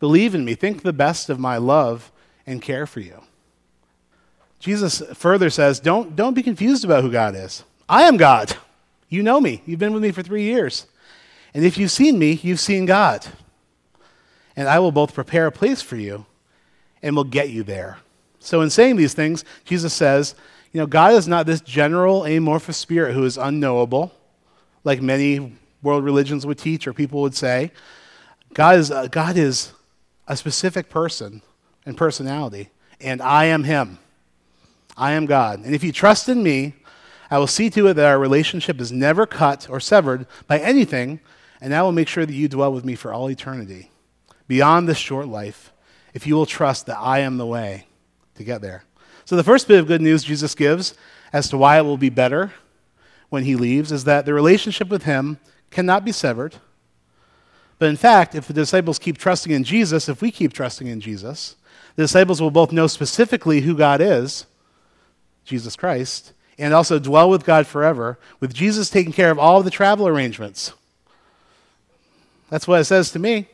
Believe 0.00 0.34
in 0.34 0.44
me. 0.44 0.54
Think 0.54 0.82
the 0.82 0.92
best 0.92 1.30
of 1.30 1.38
my 1.38 1.56
love 1.56 2.12
and 2.46 2.60
care 2.60 2.86
for 2.86 3.00
you. 3.00 3.22
Jesus 4.58 5.00
further 5.14 5.48
says, 5.48 5.80
don't, 5.80 6.16
don't 6.16 6.34
be 6.34 6.42
confused 6.42 6.84
about 6.84 7.04
who 7.04 7.10
God 7.10 7.34
is. 7.36 7.62
I 7.88 8.02
am 8.02 8.16
God. 8.16 8.56
You 9.08 9.22
know 9.22 9.40
me. 9.40 9.62
You've 9.64 9.78
been 9.78 9.92
with 9.92 10.02
me 10.02 10.10
for 10.10 10.22
three 10.22 10.42
years. 10.42 10.86
And 11.54 11.64
if 11.64 11.78
you've 11.78 11.92
seen 11.92 12.18
me, 12.18 12.32
you've 12.42 12.60
seen 12.60 12.84
God. 12.84 13.24
And 14.56 14.68
I 14.68 14.80
will 14.80 14.92
both 14.92 15.14
prepare 15.14 15.46
a 15.46 15.52
place 15.52 15.82
for 15.82 15.96
you 15.96 16.26
and 17.02 17.14
will 17.14 17.24
get 17.24 17.50
you 17.50 17.62
there. 17.62 17.98
So, 18.40 18.60
in 18.60 18.70
saying 18.70 18.96
these 18.96 19.14
things, 19.14 19.44
Jesus 19.64 19.92
says, 19.92 20.34
you 20.72 20.80
know, 20.80 20.86
God 20.86 21.12
is 21.12 21.28
not 21.28 21.46
this 21.46 21.60
general 21.60 22.24
amorphous 22.24 22.76
spirit 22.76 23.14
who 23.14 23.24
is 23.24 23.36
unknowable, 23.36 24.12
like 24.84 25.00
many 25.00 25.52
world 25.82 26.04
religions 26.04 26.46
would 26.46 26.58
teach 26.58 26.86
or 26.86 26.92
people 26.92 27.20
would 27.22 27.34
say. 27.34 27.72
God 28.54 28.76
is, 28.76 28.90
uh, 28.90 29.06
God 29.08 29.36
is 29.36 29.72
a 30.26 30.36
specific 30.36 30.88
person 30.88 31.42
and 31.84 31.96
personality, 31.96 32.70
and 33.00 33.20
I 33.20 33.44
am 33.46 33.64
Him. 33.64 33.98
I 34.96 35.12
am 35.12 35.26
God. 35.26 35.64
And 35.64 35.74
if 35.74 35.84
you 35.84 35.92
trust 35.92 36.28
in 36.28 36.42
me, 36.42 36.74
I 37.30 37.38
will 37.38 37.46
see 37.46 37.70
to 37.70 37.88
it 37.88 37.94
that 37.94 38.06
our 38.06 38.18
relationship 38.18 38.80
is 38.80 38.92
never 38.92 39.26
cut 39.26 39.68
or 39.68 39.80
severed 39.80 40.26
by 40.46 40.58
anything, 40.58 41.20
and 41.60 41.74
I 41.74 41.82
will 41.82 41.92
make 41.92 42.08
sure 42.08 42.24
that 42.24 42.32
you 42.32 42.48
dwell 42.48 42.72
with 42.72 42.84
me 42.84 42.94
for 42.94 43.12
all 43.12 43.30
eternity, 43.30 43.90
beyond 44.48 44.88
this 44.88 44.98
short 44.98 45.28
life, 45.28 45.72
if 46.14 46.26
you 46.26 46.34
will 46.34 46.46
trust 46.46 46.86
that 46.86 46.98
I 46.98 47.20
am 47.20 47.36
the 47.36 47.46
way 47.46 47.86
to 48.36 48.44
get 48.44 48.62
there. 48.62 48.84
So, 49.24 49.36
the 49.36 49.44
first 49.44 49.66
bit 49.66 49.80
of 49.80 49.86
good 49.86 50.00
news 50.00 50.22
Jesus 50.22 50.54
gives 50.54 50.94
as 51.32 51.48
to 51.50 51.58
why 51.58 51.78
it 51.78 51.82
will 51.82 51.96
be 51.96 52.10
better 52.10 52.52
when 53.28 53.44
he 53.44 53.56
leaves 53.56 53.90
is 53.90 54.04
that 54.04 54.24
the 54.24 54.32
relationship 54.32 54.88
with 54.88 55.02
him 55.02 55.38
cannot 55.70 56.04
be 56.04 56.12
severed. 56.12 56.56
But 57.78 57.88
in 57.88 57.96
fact, 57.96 58.34
if 58.34 58.46
the 58.46 58.54
disciples 58.54 58.98
keep 58.98 59.18
trusting 59.18 59.52
in 59.52 59.64
Jesus, 59.64 60.08
if 60.08 60.22
we 60.22 60.30
keep 60.30 60.52
trusting 60.52 60.86
in 60.86 61.00
Jesus, 61.00 61.56
the 61.94 62.04
disciples 62.04 62.40
will 62.40 62.50
both 62.50 62.72
know 62.72 62.86
specifically 62.86 63.62
who 63.62 63.76
God 63.76 64.00
is, 64.00 64.46
Jesus 65.44 65.76
Christ, 65.76 66.32
and 66.58 66.72
also 66.72 66.98
dwell 66.98 67.28
with 67.28 67.44
God 67.44 67.66
forever, 67.66 68.18
with 68.40 68.54
Jesus 68.54 68.88
taking 68.88 69.12
care 69.12 69.30
of 69.30 69.38
all 69.38 69.58
of 69.58 69.64
the 69.64 69.70
travel 69.70 70.08
arrangements. 70.08 70.72
That's 72.48 72.66
what 72.66 72.80
it 72.80 72.84
says 72.84 73.10
to 73.12 73.18
me. 73.18 73.48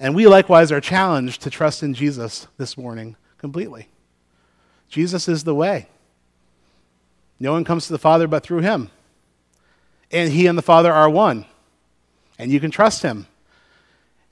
And 0.00 0.14
we 0.14 0.26
likewise 0.26 0.72
are 0.72 0.80
challenged 0.80 1.42
to 1.42 1.50
trust 1.50 1.82
in 1.82 1.94
Jesus 1.94 2.48
this 2.58 2.76
morning 2.76 3.16
completely. 3.38 3.88
Jesus 4.88 5.28
is 5.28 5.44
the 5.44 5.54
way. 5.54 5.88
No 7.38 7.52
one 7.52 7.64
comes 7.64 7.86
to 7.86 7.92
the 7.92 7.98
Father 7.98 8.26
but 8.26 8.42
through 8.42 8.60
him. 8.60 8.90
And 10.10 10.32
he 10.32 10.46
and 10.46 10.56
the 10.56 10.62
Father 10.62 10.92
are 10.92 11.08
one. 11.08 11.46
And 12.38 12.50
you 12.50 12.60
can 12.60 12.70
trust 12.70 13.02
him. 13.02 13.26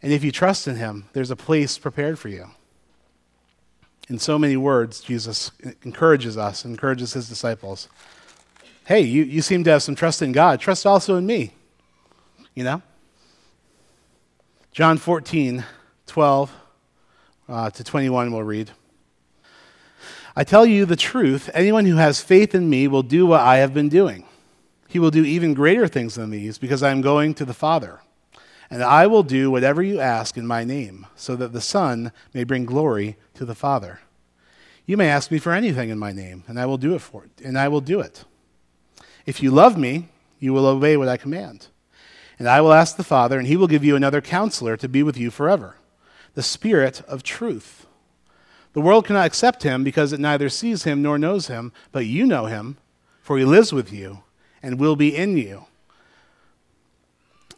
And 0.02 0.12
if 0.12 0.24
you 0.24 0.32
trust 0.32 0.66
in 0.66 0.76
him, 0.76 1.08
there's 1.12 1.30
a 1.30 1.36
place 1.36 1.78
prepared 1.78 2.18
for 2.18 2.28
you. 2.28 2.50
In 4.08 4.18
so 4.18 4.38
many 4.38 4.56
words, 4.56 5.00
Jesus 5.00 5.52
encourages 5.84 6.36
us, 6.36 6.64
encourages 6.64 7.12
his 7.12 7.28
disciples. 7.28 7.88
Hey, 8.84 9.02
you, 9.02 9.22
you 9.22 9.42
seem 9.42 9.62
to 9.64 9.70
have 9.70 9.82
some 9.82 9.94
trust 9.94 10.22
in 10.22 10.32
God. 10.32 10.60
Trust 10.60 10.86
also 10.86 11.16
in 11.16 11.24
me. 11.24 11.52
You 12.54 12.64
know? 12.64 12.82
John 14.72 14.98
14, 14.98 15.64
12 16.06 16.52
uh, 17.48 17.70
to 17.70 17.84
21, 17.84 18.32
we'll 18.32 18.42
read. 18.42 18.70
I 20.34 20.44
tell 20.44 20.64
you 20.64 20.84
the 20.84 20.96
truth 20.96 21.50
anyone 21.52 21.84
who 21.84 21.96
has 21.96 22.20
faith 22.20 22.54
in 22.54 22.68
me 22.68 22.88
will 22.88 23.02
do 23.02 23.26
what 23.26 23.40
I 23.40 23.58
have 23.58 23.74
been 23.74 23.88
doing. 23.88 24.24
He 24.92 24.98
will 24.98 25.10
do 25.10 25.24
even 25.24 25.54
greater 25.54 25.88
things 25.88 26.16
than 26.16 26.28
these 26.28 26.58
because 26.58 26.82
I 26.82 26.90
am 26.90 27.00
going 27.00 27.32
to 27.36 27.46
the 27.46 27.54
Father. 27.54 28.02
And 28.68 28.82
I 28.82 29.06
will 29.06 29.22
do 29.22 29.50
whatever 29.50 29.82
you 29.82 29.98
ask 29.98 30.36
in 30.36 30.46
my 30.46 30.64
name, 30.64 31.06
so 31.16 31.34
that 31.36 31.54
the 31.54 31.62
Son 31.62 32.12
may 32.34 32.44
bring 32.44 32.66
glory 32.66 33.16
to 33.32 33.46
the 33.46 33.54
Father. 33.54 34.00
You 34.84 34.98
may 34.98 35.08
ask 35.08 35.30
me 35.30 35.38
for 35.38 35.52
anything 35.52 35.88
in 35.88 35.98
my 35.98 36.12
name, 36.12 36.44
and 36.46 36.60
I 36.60 36.66
will 36.66 36.76
do 36.76 36.94
it 36.94 36.98
for 36.98 37.24
it, 37.24 37.30
and 37.42 37.58
I 37.58 37.68
will 37.68 37.80
do 37.80 38.00
it. 38.00 38.24
If 39.24 39.42
you 39.42 39.50
love 39.50 39.78
me, 39.78 40.10
you 40.38 40.52
will 40.52 40.66
obey 40.66 40.98
what 40.98 41.08
I 41.08 41.16
command. 41.16 41.68
And 42.38 42.46
I 42.46 42.60
will 42.60 42.74
ask 42.74 42.96
the 42.96 43.02
Father, 43.02 43.38
and 43.38 43.48
he 43.48 43.56
will 43.56 43.68
give 43.68 43.84
you 43.84 43.96
another 43.96 44.20
counselor 44.20 44.76
to 44.76 44.90
be 44.90 45.02
with 45.02 45.16
you 45.16 45.30
forever, 45.30 45.76
the 46.34 46.42
Spirit 46.42 47.00
of 47.08 47.22
truth. 47.22 47.86
The 48.74 48.82
world 48.82 49.06
cannot 49.06 49.24
accept 49.24 49.62
him 49.62 49.84
because 49.84 50.12
it 50.12 50.20
neither 50.20 50.50
sees 50.50 50.84
him 50.84 51.00
nor 51.00 51.16
knows 51.16 51.46
him, 51.46 51.72
but 51.92 52.04
you 52.04 52.26
know 52.26 52.44
him, 52.44 52.76
for 53.22 53.38
he 53.38 53.46
lives 53.46 53.72
with 53.72 53.90
you 53.90 54.22
and 54.62 54.78
will 54.78 54.96
be 54.96 55.14
in 55.14 55.36
you. 55.36 55.66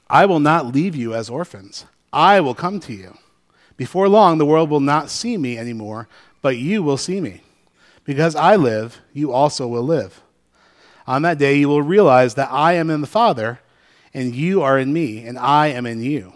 I 0.08 0.26
will 0.26 0.40
not 0.40 0.74
leave 0.74 0.94
you 0.94 1.14
as 1.14 1.30
orphans. 1.30 1.86
I 2.12 2.40
will 2.40 2.54
come 2.54 2.80
to 2.80 2.92
you. 2.92 3.16
Before 3.76 4.08
long, 4.08 4.38
the 4.38 4.46
world 4.46 4.70
will 4.70 4.80
not 4.80 5.10
see 5.10 5.36
me 5.36 5.58
anymore, 5.58 6.08
but 6.42 6.56
you 6.56 6.82
will 6.82 6.96
see 6.96 7.20
me. 7.20 7.42
Because 8.04 8.36
I 8.36 8.56
live, 8.56 9.00
you 9.12 9.32
also 9.32 9.66
will 9.66 9.82
live. 9.82 10.22
On 11.06 11.22
that 11.22 11.38
day, 11.38 11.56
you 11.56 11.68
will 11.68 11.82
realize 11.82 12.34
that 12.34 12.52
I 12.52 12.74
am 12.74 12.90
in 12.90 13.00
the 13.00 13.06
Father, 13.06 13.60
and 14.12 14.34
you 14.34 14.62
are 14.62 14.78
in 14.78 14.92
me, 14.92 15.26
and 15.26 15.38
I 15.38 15.68
am 15.68 15.86
in 15.86 16.02
you. 16.02 16.34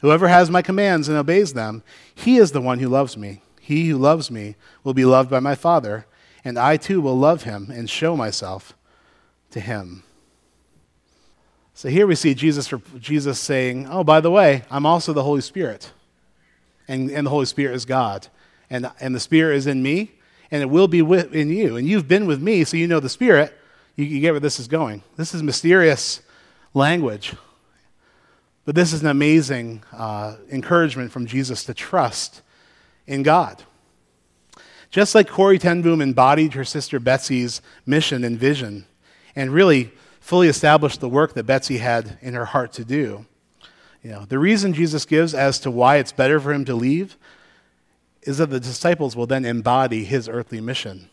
Whoever 0.00 0.28
has 0.28 0.50
my 0.50 0.62
commands 0.62 1.08
and 1.08 1.16
obeys 1.16 1.52
them, 1.52 1.82
he 2.14 2.38
is 2.38 2.52
the 2.52 2.60
one 2.60 2.78
who 2.78 2.88
loves 2.88 3.16
me. 3.16 3.42
He 3.60 3.88
who 3.88 3.98
loves 3.98 4.30
me 4.30 4.56
will 4.82 4.94
be 4.94 5.04
loved 5.04 5.30
by 5.30 5.40
my 5.40 5.54
Father, 5.54 6.06
and 6.44 6.58
I 6.58 6.76
too 6.76 7.00
will 7.00 7.18
love 7.18 7.44
him 7.44 7.70
and 7.70 7.88
show 7.88 8.16
myself 8.16 8.74
to 9.50 9.60
him. 9.60 10.02
So 11.74 11.88
here 11.88 12.06
we 12.06 12.14
see 12.14 12.34
Jesus, 12.34 12.72
Jesus 12.98 13.40
saying, 13.40 13.88
Oh, 13.88 14.04
by 14.04 14.20
the 14.20 14.30
way, 14.30 14.64
I'm 14.70 14.84
also 14.84 15.12
the 15.12 15.22
Holy 15.22 15.40
Spirit. 15.40 15.92
And, 16.88 17.10
and 17.10 17.26
the 17.26 17.30
Holy 17.30 17.46
Spirit 17.46 17.74
is 17.74 17.84
God. 17.84 18.26
And, 18.68 18.90
and 19.00 19.14
the 19.14 19.20
Spirit 19.20 19.56
is 19.56 19.66
in 19.66 19.82
me, 19.82 20.12
and 20.50 20.62
it 20.62 20.66
will 20.66 20.88
be 20.88 21.02
with, 21.02 21.34
in 21.34 21.50
you. 21.50 21.76
And 21.76 21.88
you've 21.88 22.08
been 22.08 22.26
with 22.26 22.42
me, 22.42 22.64
so 22.64 22.76
you 22.76 22.86
know 22.86 23.00
the 23.00 23.08
Spirit. 23.08 23.56
You, 23.96 24.04
you 24.04 24.20
get 24.20 24.32
where 24.32 24.40
this 24.40 24.60
is 24.60 24.68
going. 24.68 25.02
This 25.16 25.34
is 25.34 25.42
mysterious 25.42 26.20
language. 26.74 27.34
But 28.64 28.74
this 28.74 28.92
is 28.92 29.00
an 29.00 29.08
amazing 29.08 29.82
uh, 29.92 30.36
encouragement 30.50 31.12
from 31.12 31.26
Jesus 31.26 31.64
to 31.64 31.74
trust 31.74 32.42
in 33.06 33.22
God. 33.22 33.62
Just 34.90 35.14
like 35.14 35.28
Corrie 35.28 35.58
ten 35.58 35.82
Boom 35.82 36.00
embodied 36.00 36.54
her 36.54 36.64
sister 36.64 37.00
Betsy's 37.00 37.62
mission 37.86 38.24
and 38.24 38.38
vision, 38.38 38.86
and 39.34 39.52
really 39.52 39.90
fully 40.20 40.48
established 40.48 41.00
the 41.00 41.08
work 41.08 41.34
that 41.34 41.44
Betsy 41.44 41.78
had 41.78 42.18
in 42.20 42.34
her 42.34 42.44
heart 42.46 42.72
to 42.74 42.84
do. 42.84 43.26
You 44.02 44.10
know, 44.12 44.24
the 44.24 44.38
reason 44.38 44.72
Jesus 44.72 45.04
gives 45.04 45.34
as 45.34 45.58
to 45.60 45.70
why 45.70 45.96
it's 45.96 46.12
better 46.12 46.40
for 46.40 46.52
him 46.52 46.64
to 46.64 46.74
leave 46.74 47.16
is 48.22 48.38
that 48.38 48.50
the 48.50 48.60
disciples 48.60 49.16
will 49.16 49.26
then 49.26 49.44
embody 49.44 50.04
his 50.04 50.28
earthly 50.28 50.60
mission. 50.60 51.08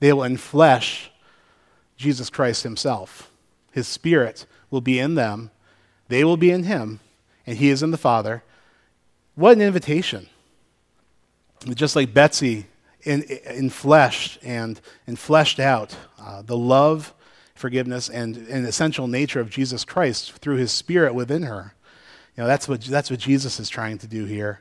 They 0.00 0.12
will 0.12 0.22
enflesh 0.22 1.08
Jesus 1.96 2.30
Christ 2.30 2.62
himself. 2.64 3.30
His 3.70 3.86
spirit 3.86 4.46
will 4.70 4.80
be 4.80 4.98
in 4.98 5.14
them, 5.14 5.50
they 6.08 6.24
will 6.24 6.36
be 6.36 6.50
in 6.50 6.64
him, 6.64 7.00
and 7.46 7.58
he 7.58 7.68
is 7.68 7.82
in 7.82 7.90
the 7.90 7.96
Father. 7.96 8.42
What 9.34 9.56
an 9.56 9.62
invitation. 9.62 10.28
Just 11.74 11.96
like 11.96 12.12
Betsy 12.12 12.66
in, 13.02 13.22
in 13.22 13.70
fleshed 13.70 14.38
and, 14.42 14.80
and 15.06 15.18
fleshed 15.18 15.60
out 15.60 15.96
uh, 16.18 16.42
the 16.42 16.56
love 16.56 17.14
forgiveness 17.62 18.10
and 18.10 18.36
an 18.36 18.66
essential 18.66 19.06
nature 19.06 19.40
of 19.40 19.48
Jesus 19.48 19.84
Christ 19.84 20.32
through 20.32 20.56
his 20.56 20.72
spirit 20.72 21.14
within 21.14 21.44
her. 21.44 21.74
You 22.36 22.42
know, 22.42 22.48
that's 22.48 22.68
what, 22.68 22.82
that's 22.82 23.10
what 23.10 23.20
Jesus 23.20 23.60
is 23.60 23.70
trying 23.70 23.98
to 23.98 24.06
do 24.06 24.26
here. 24.26 24.60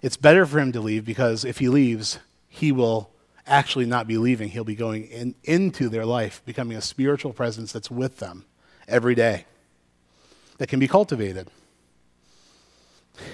It's 0.00 0.16
better 0.16 0.46
for 0.46 0.60
him 0.60 0.72
to 0.72 0.80
leave 0.80 1.04
because 1.04 1.44
if 1.44 1.58
he 1.58 1.68
leaves, 1.68 2.20
he 2.48 2.72
will 2.72 3.10
actually 3.46 3.84
not 3.84 4.06
be 4.06 4.16
leaving. 4.16 4.48
He'll 4.48 4.64
be 4.64 4.76
going 4.76 5.04
in, 5.06 5.34
into 5.44 5.88
their 5.88 6.06
life, 6.06 6.40
becoming 6.46 6.76
a 6.76 6.80
spiritual 6.80 7.32
presence 7.32 7.72
that's 7.72 7.90
with 7.90 8.18
them 8.18 8.46
every 8.86 9.16
day, 9.16 9.44
that 10.58 10.68
can 10.68 10.78
be 10.78 10.88
cultivated. 10.88 11.48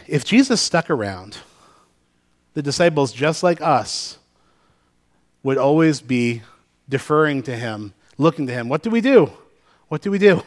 If 0.09 0.25
Jesus 0.25 0.61
stuck 0.61 0.89
around, 0.91 1.37
the 2.55 2.63
disciples, 2.63 3.13
just 3.13 3.43
like 3.43 3.61
us, 3.61 4.19
would 5.43 5.59
always 5.59 6.01
be 6.01 6.43
deferring 6.89 7.43
to 7.43 7.55
him 7.55 7.93
looking 8.19 8.47
to 8.47 8.53
him. 8.53 8.69
What 8.69 8.83
do 8.83 8.91
we 8.91 9.01
do? 9.01 9.31
What 9.89 10.03
do 10.03 10.11
we 10.11 10.19
do? 10.19 10.43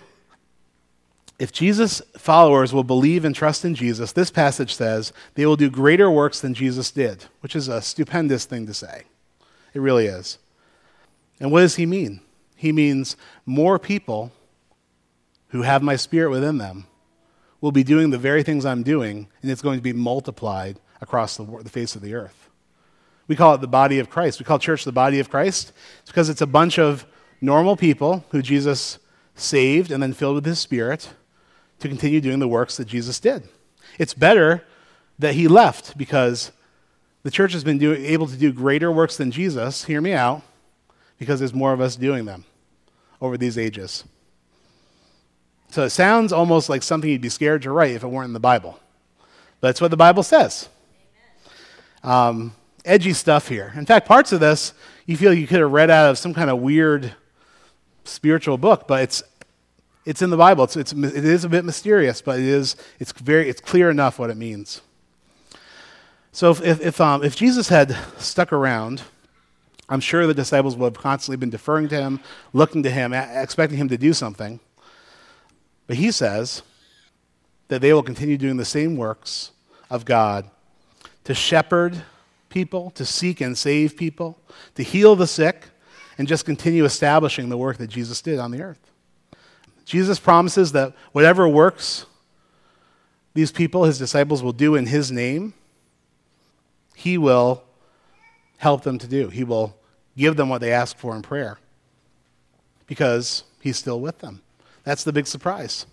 If 1.38 1.54
Jesus' 1.54 2.02
followers 2.18 2.74
will 2.74 2.84
believe 2.84 3.24
and 3.24 3.34
trust 3.34 3.64
in 3.64 3.74
Jesus, 3.74 4.12
this 4.12 4.30
passage 4.30 4.76
says 4.76 5.14
they 5.36 5.46
will 5.46 5.56
do 5.56 5.70
greater 5.70 6.12
works 6.12 6.42
than 6.42 6.54
Jesus 6.54 6.92
did, 6.92 7.26
which 7.40 7.56
is 7.56 7.70
a 7.70 7.82
stupendous 7.82 8.44
thing 8.44 8.68
to 8.68 8.74
say. 8.74 9.04
It 9.74 9.80
really 9.80 10.08
is. 10.08 10.38
And 11.40 11.52
what 11.52 11.62
does 11.62 11.76
he 11.76 11.86
mean? 11.86 12.20
He 12.58 12.74
means 12.74 13.16
more 13.46 13.80
people 13.80 14.34
who 15.50 15.62
have 15.62 15.82
my 15.82 15.96
spirit 15.96 16.30
within 16.30 16.58
them 16.58 16.88
will 17.62 17.72
be 17.72 17.84
doing 17.84 18.10
the 18.10 18.18
very 18.18 18.44
things 18.44 18.66
I'm 18.66 18.84
doing, 18.84 19.28
and 19.42 19.50
it's 19.50 19.62
going 19.62 19.78
to 19.78 19.84
be 19.84 19.94
multiplied 19.94 20.78
across 21.00 21.38
the, 21.38 21.46
the 21.46 21.70
face 21.70 21.96
of 21.96 22.02
the 22.02 22.16
earth. 22.16 22.50
We 23.28 23.38
call 23.38 23.54
it 23.54 23.62
the 23.62 23.68
body 23.68 24.00
of 24.00 24.10
Christ. 24.10 24.40
We 24.40 24.46
call 24.46 24.60
church 24.60 24.84
the 24.84 24.92
body 24.92 25.20
of 25.20 25.30
Christ. 25.30 25.72
It's 26.02 26.10
because 26.10 26.30
it's 26.30 26.42
a 26.42 26.48
bunch 26.48 26.80
of 26.80 27.06
normal 27.42 27.76
people 27.76 28.26
who 28.30 28.42
Jesus 28.42 29.00
saved 29.36 29.92
and 29.92 30.02
then 30.02 30.14
filled 30.14 30.36
with 30.36 30.46
his 30.46 30.60
spirit 30.60 31.10
to 31.80 31.88
continue 31.88 32.22
doing 32.22 32.40
the 32.40 32.48
works 32.48 32.78
that 32.78 32.88
Jesus 32.88 33.20
did. 33.20 33.48
It's 33.98 34.14
better 34.14 34.64
that 35.18 35.36
he 35.36 35.48
left 35.48 35.98
because 35.98 36.52
the 37.24 37.32
church 37.32 37.54
has 37.54 37.64
been 37.64 37.78
do, 37.78 37.94
able 37.94 38.28
to 38.28 38.38
do 38.38 38.52
greater 38.52 38.92
works 38.92 39.18
than 39.18 39.32
Jesus, 39.32 39.86
hear 39.86 40.02
me 40.02 40.14
out, 40.14 40.42
because 41.18 41.40
there's 41.40 41.54
more 41.54 41.74
of 41.74 41.82
us 41.82 41.96
doing 41.96 42.26
them 42.26 42.46
over 43.22 43.38
these 43.38 43.58
ages. 43.58 44.06
So 45.70 45.84
it 45.84 45.90
sounds 45.92 46.34
almost 46.34 46.70
like 46.70 46.82
something 46.82 47.10
you'd 47.10 47.22
be 47.22 47.30
scared 47.30 47.62
to 47.64 47.72
write 47.72 47.92
if 47.92 48.04
it 48.04 48.08
weren't 48.08 48.28
in 48.28 48.34
the 48.34 48.40
Bible. 48.40 48.80
But 49.60 49.70
that's 49.70 49.82
what 49.82 49.92
the 49.92 49.98
Bible 49.98 50.24
says. 50.24 50.70
Um, 52.04 52.56
edgy 52.86 53.14
stuff 53.14 53.50
here. 53.50 53.74
In 53.76 53.86
fact, 53.86 54.08
parts 54.08 54.32
of 54.32 54.40
this 54.40 54.74
you 55.06 55.18
feel 55.18 55.34
you 55.34 55.48
could 55.48 55.60
have 55.60 55.72
read 55.72 55.90
out 55.90 56.10
of 56.10 56.18
some 56.18 56.34
kind 56.34 56.50
of 56.50 56.60
weird 56.60 57.14
spiritual 58.04 58.58
book, 58.58 58.88
but 58.88 59.04
it's, 59.04 59.24
it's 60.06 60.22
in 60.22 60.30
the 60.30 60.38
Bible. 60.38 60.64
It's, 60.64 60.76
it's, 60.76 60.94
it 60.94 61.26
is 61.26 61.44
a 61.44 61.50
bit 61.50 61.66
mysterious, 61.66 62.22
but 62.22 62.40
it 62.40 62.46
is, 62.46 62.76
it's, 63.00 63.12
very, 63.12 63.50
it's 63.50 63.62
clear 63.62 63.90
enough 63.90 64.20
what 64.20 64.30
it 64.30 64.38
means. 64.38 64.82
So 66.32 66.52
if, 66.52 66.62
if, 66.62 66.82
if, 66.82 67.02
um, 67.02 67.24
if 67.24 67.36
Jesus 67.36 67.70
had 67.70 67.98
stuck 68.18 68.54
around, 68.54 69.04
I'm 69.90 70.00
sure 70.00 70.28
the 70.28 70.34
disciples 70.34 70.78
would 70.78 70.96
have 70.96 71.02
constantly 71.02 71.38
been 71.38 71.50
deferring 71.50 71.90
to 71.90 71.96
him, 71.96 72.20
looking 72.54 72.84
to 72.84 72.90
him, 72.90 73.14
expecting 73.14 73.78
him 73.78 73.90
to 73.90 73.98
do 73.98 74.14
something. 74.14 74.60
But 75.88 75.98
he 75.98 76.12
says 76.12 76.62
that 77.70 77.82
they 77.82 77.92
will 77.94 78.04
continue 78.04 78.38
doing 78.38 78.58
the 78.58 78.66
same 78.66 78.96
works 78.96 79.52
of 79.90 80.06
God 80.06 80.50
to 81.24 81.34
shepherd 81.34 82.04
people, 82.50 82.92
to 82.92 83.06
seek 83.06 83.42
and 83.42 83.58
save 83.58 83.98
people, 83.98 84.40
to 84.76 84.84
heal 84.84 85.16
the 85.16 85.28
sick, 85.28 85.66
and 86.20 86.28
just 86.28 86.46
continue 86.46 86.84
establishing 86.84 87.48
the 87.48 87.58
work 87.58 87.78
that 87.78 87.88
Jesus 87.88 88.22
did 88.22 88.40
on 88.40 88.52
the 88.52 88.62
earth. 88.62 88.92
Jesus 89.86 90.20
promises 90.20 90.74
that 90.74 90.94
whatever 91.14 91.48
works 91.48 92.06
these 93.34 93.54
people, 93.54 93.86
his 93.86 93.98
disciples, 93.98 94.44
will 94.44 94.52
do 94.52 94.76
in 94.76 94.86
his 94.86 95.12
name, 95.12 95.54
he 96.94 97.18
will 97.18 97.64
help 98.58 98.84
them 98.84 98.98
to 99.00 99.08
do. 99.08 99.30
He 99.30 99.46
will 99.46 99.78
give 100.18 100.36
them 100.36 100.50
what 100.50 100.60
they 100.60 100.74
ask 100.74 100.98
for 100.98 101.16
in 101.16 101.22
prayer 101.22 101.58
because 102.86 103.46
he's 103.62 103.78
still 103.78 104.02
with 104.02 104.20
them. 104.20 104.42
That's 104.84 105.06
the 105.06 105.14
big 105.14 105.26
surprise. 105.26 105.86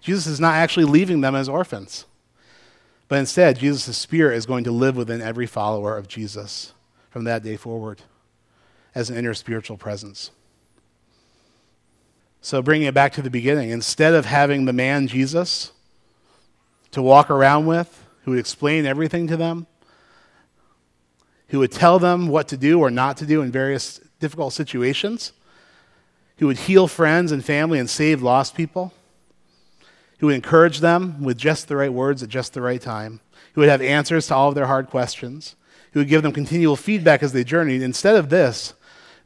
Jesus 0.00 0.26
is 0.26 0.40
not 0.40 0.54
actually 0.54 0.86
leaving 0.86 1.20
them 1.20 1.34
as 1.34 1.48
orphans, 1.48 2.06
but 3.06 3.18
instead, 3.18 3.58
Jesus' 3.58 3.98
spirit 3.98 4.36
is 4.36 4.46
going 4.46 4.64
to 4.64 4.72
live 4.72 4.96
within 4.96 5.20
every 5.20 5.46
follower 5.46 5.98
of 5.98 6.08
Jesus 6.08 6.72
from 7.10 7.24
that 7.24 7.42
day 7.42 7.56
forward 7.56 8.00
as 8.98 9.10
an 9.10 9.16
inner 9.16 9.32
spiritual 9.32 9.76
presence. 9.76 10.32
So, 12.40 12.60
bringing 12.60 12.88
it 12.88 12.94
back 12.94 13.12
to 13.12 13.22
the 13.22 13.30
beginning, 13.30 13.70
instead 13.70 14.12
of 14.12 14.26
having 14.26 14.64
the 14.64 14.72
man 14.72 15.06
Jesus 15.06 15.70
to 16.90 17.00
walk 17.00 17.30
around 17.30 17.66
with, 17.66 18.04
who 18.24 18.32
would 18.32 18.40
explain 18.40 18.86
everything 18.86 19.28
to 19.28 19.36
them, 19.36 19.68
who 21.50 21.60
would 21.60 21.70
tell 21.70 22.00
them 22.00 22.26
what 22.26 22.48
to 22.48 22.56
do 22.56 22.80
or 22.80 22.90
not 22.90 23.16
to 23.18 23.26
do 23.26 23.40
in 23.40 23.52
various 23.52 24.00
difficult 24.18 24.52
situations, 24.52 25.32
who 26.38 26.48
would 26.48 26.58
heal 26.58 26.88
friends 26.88 27.30
and 27.30 27.44
family 27.44 27.78
and 27.78 27.88
save 27.88 28.20
lost 28.20 28.56
people, 28.56 28.92
who 30.18 30.26
would 30.26 30.34
encourage 30.34 30.80
them 30.80 31.22
with 31.22 31.38
just 31.38 31.68
the 31.68 31.76
right 31.76 31.92
words 31.92 32.20
at 32.20 32.28
just 32.28 32.52
the 32.52 32.62
right 32.62 32.82
time, 32.82 33.20
who 33.52 33.60
would 33.60 33.70
have 33.70 33.80
answers 33.80 34.26
to 34.26 34.34
all 34.34 34.48
of 34.48 34.56
their 34.56 34.66
hard 34.66 34.90
questions, 34.90 35.54
who 35.92 36.00
would 36.00 36.08
give 36.08 36.24
them 36.24 36.32
continual 36.32 36.74
feedback 36.74 37.22
as 37.22 37.32
they 37.32 37.44
journeyed. 37.44 37.80
Instead 37.80 38.16
of 38.16 38.28
this, 38.28 38.74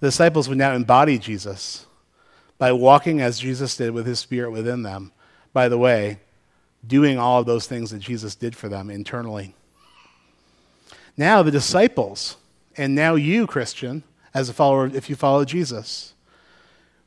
the 0.03 0.09
disciples 0.09 0.49
would 0.49 0.59
now 0.59 0.75
embody 0.75 1.17
Jesus 1.17 1.87
by 2.59 2.73
walking 2.73 3.21
as 3.21 3.39
Jesus 3.39 3.77
did 3.77 3.93
with 3.93 4.05
his 4.05 4.19
spirit 4.19 4.51
within 4.51 4.83
them. 4.83 5.13
By 5.53 5.69
the 5.69 5.79
way, 5.79 6.19
doing 6.85 7.19
all 7.19 7.39
of 7.39 7.47
those 7.47 7.69
things 7.69 7.93
that 7.93 8.01
Jesus 8.01 8.35
did 8.35 8.57
for 8.57 8.69
them 8.69 8.91
internally. 8.91 9.55
Now, 11.17 11.45
the 11.45 11.53
disciples, 11.53 12.37
and 12.77 12.97
now 12.97 13.15
you, 13.15 13.47
Christian, 13.47 14.03
as 14.35 14.49
a 14.49 14.53
follower, 14.53 14.89
if 14.93 15.09
you 15.09 15.15
follow 15.15 15.45
Jesus, 15.45 16.15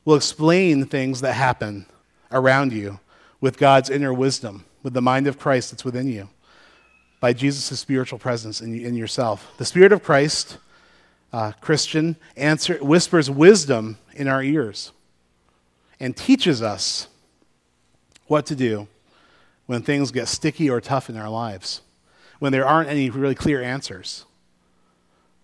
will 0.05 0.15
explain 0.15 0.86
things 0.86 1.19
that 1.19 1.34
happen 1.34 1.88
around 2.31 2.71
you 2.71 3.01
with 3.41 3.58
God's 3.58 3.89
inner 3.89 4.13
wisdom, 4.13 4.63
with 4.84 4.93
the 4.93 5.01
mind 5.01 5.27
of 5.27 5.38
Christ 5.38 5.71
that's 5.71 5.84
within 5.84 6.08
you, 6.08 6.29
by 7.19 7.34
Jesus' 7.34 7.77
spiritual 7.77 8.19
presence 8.19 8.62
in, 8.62 8.73
in 8.73 8.95
yourself. 8.95 9.51
The 9.58 9.65
Spirit 9.65 9.91
of 9.91 10.01
Christ, 10.01 10.60
uh, 11.33 11.51
Christian, 11.61 12.15
answer, 12.38 12.77
whispers 12.77 13.29
wisdom 13.29 13.97
in 14.13 14.27
our 14.27 14.41
ears 14.41 14.91
and 15.99 16.15
teaches 16.15 16.61
us 16.61 17.07
what 18.27 18.45
to 18.47 18.55
do 18.55 18.88
when 19.65 19.81
things 19.81 20.11
get 20.11 20.27
sticky 20.27 20.69
or 20.69 20.79
tough 20.79 21.09
in 21.09 21.17
our 21.17 21.29
lives, 21.29 21.81
when 22.39 22.51
there 22.51 22.65
aren't 22.65 22.89
any 22.89 23.09
really 23.09 23.35
clear 23.35 23.61
answers. 23.61 24.25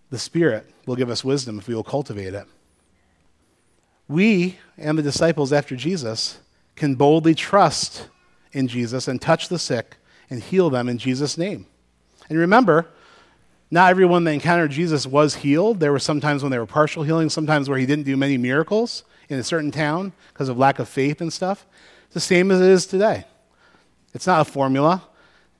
The 0.09 0.19
Spirit 0.19 0.69
will 0.85 0.95
give 0.95 1.09
us 1.09 1.23
wisdom 1.23 1.59
if 1.59 1.67
we 1.67 1.75
will 1.75 1.83
cultivate 1.83 2.33
it. 2.33 2.45
We 4.07 4.57
and 4.77 4.97
the 4.97 5.03
disciples 5.03 5.53
after 5.53 5.75
Jesus 5.75 6.39
can 6.75 6.95
boldly 6.95 7.33
trust 7.33 8.09
in 8.51 8.67
Jesus 8.67 9.07
and 9.07 9.21
touch 9.21 9.47
the 9.47 9.59
sick 9.59 9.97
and 10.29 10.41
heal 10.41 10.69
them 10.69 10.89
in 10.89 10.97
Jesus' 10.97 11.37
name. 11.37 11.65
And 12.29 12.37
remember, 12.37 12.87
not 13.71 13.89
everyone 13.89 14.25
that 14.25 14.31
encountered 14.31 14.71
Jesus 14.71 15.07
was 15.07 15.35
healed. 15.35 15.79
There 15.79 15.93
were 15.93 15.99
sometimes 15.99 16.43
when 16.43 16.51
they 16.51 16.59
were 16.59 16.65
partial 16.65 17.03
healing, 17.03 17.29
sometimes 17.29 17.69
where 17.69 17.79
he 17.79 17.85
didn't 17.85 18.03
do 18.03 18.17
many 18.17 18.37
miracles 18.37 19.05
in 19.29 19.39
a 19.39 19.43
certain 19.43 19.71
town 19.71 20.11
because 20.33 20.49
of 20.49 20.57
lack 20.57 20.77
of 20.77 20.89
faith 20.89 21.21
and 21.21 21.31
stuff. 21.31 21.65
It's 22.05 22.13
the 22.13 22.19
same 22.19 22.51
as 22.51 22.59
it 22.59 22.67
is 22.67 22.85
today. 22.85 23.23
It's 24.13 24.27
not 24.27 24.41
a 24.41 24.51
formula. 24.51 25.03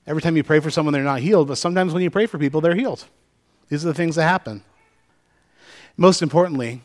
Every 0.06 0.22
time 0.22 0.36
you 0.36 0.44
pray 0.44 0.60
for 0.60 0.70
someone, 0.70 0.94
they're 0.94 1.04
not 1.04 1.22
healed, 1.22 1.48
but 1.48 1.58
sometimes 1.58 1.94
when 1.94 2.04
you 2.04 2.10
pray 2.10 2.26
for 2.26 2.38
people, 2.38 2.60
they're 2.60 2.76
healed. 2.76 3.06
These 3.70 3.86
are 3.86 3.88
the 3.88 3.94
things 3.94 4.16
that 4.18 4.24
happen. 4.24 4.64
Most 5.96 6.22
importantly, 6.22 6.82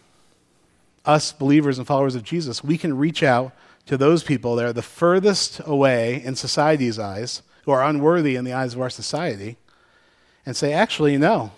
us 1.05 1.33
believers 1.33 1.79
and 1.79 1.87
followers 1.87 2.15
of 2.15 2.23
Jesus, 2.23 2.63
we 2.63 2.79
can 2.79 2.97
reach 2.97 3.25
out 3.25 3.53
to 3.87 3.97
those 3.97 4.23
people 4.23 4.55
that 4.57 4.67
are 4.67 4.73
the 4.73 4.83
furthest 4.83 5.61
away 5.65 6.23
in 6.23 6.37
society's 6.37 6.99
eyes, 7.01 7.43
who 7.65 7.73
are 7.73 7.83
unworthy 7.83 8.37
in 8.37 8.45
the 8.45 8.53
eyes 8.53 8.75
of 8.75 8.81
our 8.81 8.91
society, 8.91 9.57
and 10.47 10.57
say, 10.57 10.73
actually, 10.73 11.19
no. 11.19 11.51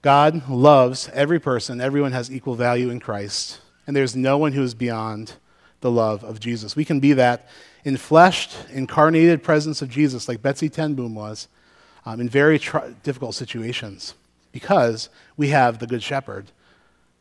God 0.00 0.48
loves 0.48 1.10
every 1.12 1.38
person, 1.38 1.80
everyone 1.80 2.12
has 2.12 2.32
equal 2.32 2.54
value 2.54 2.88
in 2.88 3.00
Christ, 3.00 3.60
and 3.86 3.94
there's 3.94 4.16
no 4.16 4.38
one 4.38 4.52
who 4.52 4.62
is 4.62 4.72
beyond 4.72 5.34
the 5.82 5.90
love 5.90 6.24
of 6.24 6.40
Jesus. 6.40 6.76
We 6.76 6.86
can 6.86 7.00
be 7.00 7.12
that 7.12 7.48
enfleshed, 7.84 8.70
incarnated 8.70 9.42
presence 9.42 9.82
of 9.82 9.90
Jesus, 9.90 10.28
like 10.28 10.40
Betsy 10.40 10.70
ten 10.70 10.94
Boom 10.94 11.14
was, 11.14 11.48
um, 12.06 12.20
in 12.20 12.28
very 12.28 12.58
tr- 12.58 12.92
difficult 13.02 13.34
situations, 13.34 14.14
because 14.52 15.10
we 15.36 15.48
have 15.48 15.78
the 15.78 15.86
Good 15.86 16.02
Shepherd 16.02 16.52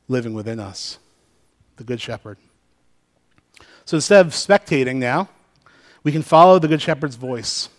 living 0.07 0.33
within 0.33 0.59
us. 0.59 0.99
The 1.77 1.83
Good 1.83 2.01
Shepherd. 2.01 2.37
So 3.85 3.97
instead 3.97 4.25
of 4.25 4.33
spectating 4.33 4.97
now, 4.97 5.29
we 6.03 6.11
can 6.11 6.21
follow 6.21 6.59
the 6.59 6.67
Good 6.67 6.81
Shepherd's 6.81 7.15
voice. 7.15 7.69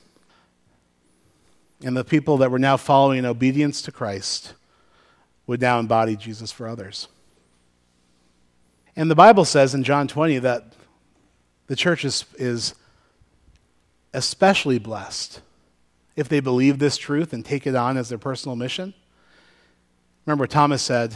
And 1.83 1.97
the 1.97 2.05
people 2.05 2.37
that 2.39 2.51
were 2.51 2.59
now 2.59 2.77
following 2.77 3.19
in 3.19 3.27
obedience 3.27 3.83
to 3.83 3.93
Christ 3.93 4.55
would 5.47 5.61
now 5.61 5.79
embody 5.79 6.17
Jesus 6.17 6.53
for 6.53 6.69
others. 6.69 7.09
And 8.97 9.11
the 9.11 9.15
Bible 9.15 9.45
says 9.45 9.75
in 9.75 9.83
John 9.83 10.09
20 10.09 10.39
that 10.41 10.73
the 11.69 11.77
church 11.77 12.05
is, 12.05 12.25
is 12.37 12.75
especially 14.13 14.79
blessed 14.79 15.41
if 16.17 16.29
they 16.29 16.41
believe 16.41 16.79
this 16.79 16.97
truth 16.97 17.33
and 17.33 17.45
take 17.45 17.67
it 17.67 17.75
on 17.75 17.97
as 17.97 18.09
their 18.09 18.19
personal 18.19 18.57
mission. 18.57 18.93
Remember, 20.27 20.47
Thomas 20.47 20.83
said, 20.83 21.15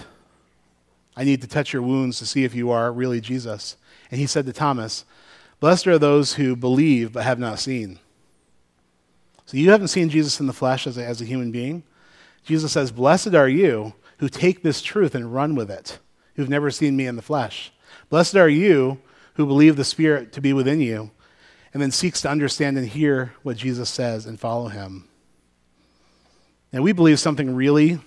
I 1.16 1.24
need 1.24 1.42
to 1.42 1.46
touch 1.46 1.72
your 1.72 1.82
wounds 1.82 2.18
to 2.18 2.26
see 2.26 2.44
if 2.44 2.54
you 2.54 2.70
are 2.70 2.92
really 2.92 3.20
Jesus. 3.20 3.76
And 4.10 4.20
he 4.20 4.26
said 4.26 4.46
to 4.46 4.52
Thomas, 4.52 5.04
Blessed 5.60 5.86
are 5.86 5.98
those 5.98 6.34
who 6.34 6.56
believe 6.56 7.12
but 7.12 7.24
have 7.24 7.38
not 7.38 7.58
seen. 7.58 7.98
So 9.46 9.56
you 9.56 9.70
haven't 9.70 9.88
seen 9.88 10.08
Jesus 10.08 10.40
in 10.40 10.46
the 10.46 10.52
flesh 10.52 10.86
as 10.86 10.96
a, 10.96 11.04
as 11.04 11.20
a 11.20 11.26
human 11.26 11.50
being. 11.50 11.82
Jesus 12.44 12.72
says, 12.72 12.90
Blessed 12.90 13.34
are 13.34 13.48
you 13.48 13.94
who 14.18 14.28
take 14.28 14.62
this 14.62 14.80
truth 14.82 15.14
and 15.14 15.34
run 15.34 15.54
with 15.54 15.70
it, 15.70 15.98
who've 16.34 16.48
never 16.48 16.70
seen 16.70 16.96
me 16.96 17.06
in 17.06 17.16
the 17.16 17.22
flesh. 17.22 17.72
Blessed 18.08 18.36
are 18.36 18.48
you 18.48 19.00
who 19.34 19.46
believe 19.46 19.76
the 19.76 19.84
Spirit 19.84 20.32
to 20.32 20.40
be 20.40 20.52
within 20.52 20.80
you, 20.80 21.10
and 21.72 21.82
then 21.82 21.90
seeks 21.90 22.22
to 22.22 22.30
understand 22.30 22.78
and 22.78 22.88
hear 22.88 23.34
what 23.42 23.56
Jesus 23.56 23.90
says 23.90 24.26
and 24.26 24.38
follow 24.38 24.68
him. 24.68 25.08
And 26.72 26.82
we 26.82 26.92
believe 26.92 27.20
something 27.20 27.54
really, 27.54 28.00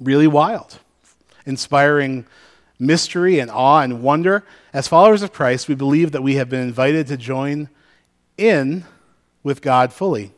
really 0.00 0.26
wild, 0.26 0.78
inspiring 1.46 2.26
mystery 2.78 3.38
and 3.38 3.50
awe 3.50 3.80
and 3.80 4.02
wonder. 4.02 4.44
As 4.72 4.88
followers 4.88 5.22
of 5.22 5.32
Christ, 5.32 5.68
we 5.68 5.74
believe 5.74 6.12
that 6.12 6.22
we 6.22 6.36
have 6.36 6.48
been 6.48 6.62
invited 6.62 7.06
to 7.08 7.16
join 7.16 7.68
in 8.36 8.84
with 9.42 9.62
God 9.62 9.92
fully. 9.92 10.32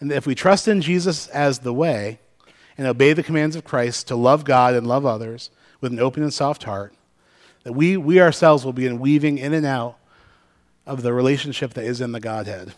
And 0.00 0.12
if 0.12 0.26
we 0.26 0.34
trust 0.34 0.68
in 0.68 0.80
Jesus 0.80 1.28
as 1.28 1.60
the 1.60 1.72
way 1.72 2.18
and 2.76 2.86
obey 2.86 3.12
the 3.12 3.22
commands 3.22 3.56
of 3.56 3.64
Christ 3.64 4.08
to 4.08 4.16
love 4.16 4.44
God 4.44 4.74
and 4.74 4.86
love 4.86 5.06
others 5.06 5.50
with 5.80 5.92
an 5.92 6.00
open 6.00 6.22
and 6.22 6.32
soft 6.32 6.64
heart, 6.64 6.94
that 7.62 7.72
we, 7.72 7.96
we 7.96 8.20
ourselves 8.20 8.64
will 8.64 8.72
be 8.72 8.90
weaving 8.90 9.38
in 9.38 9.54
and 9.54 9.66
out 9.66 9.96
of 10.86 11.02
the 11.02 11.12
relationship 11.12 11.74
that 11.74 11.84
is 11.84 12.00
in 12.00 12.12
the 12.12 12.20
Godhead. 12.20 12.74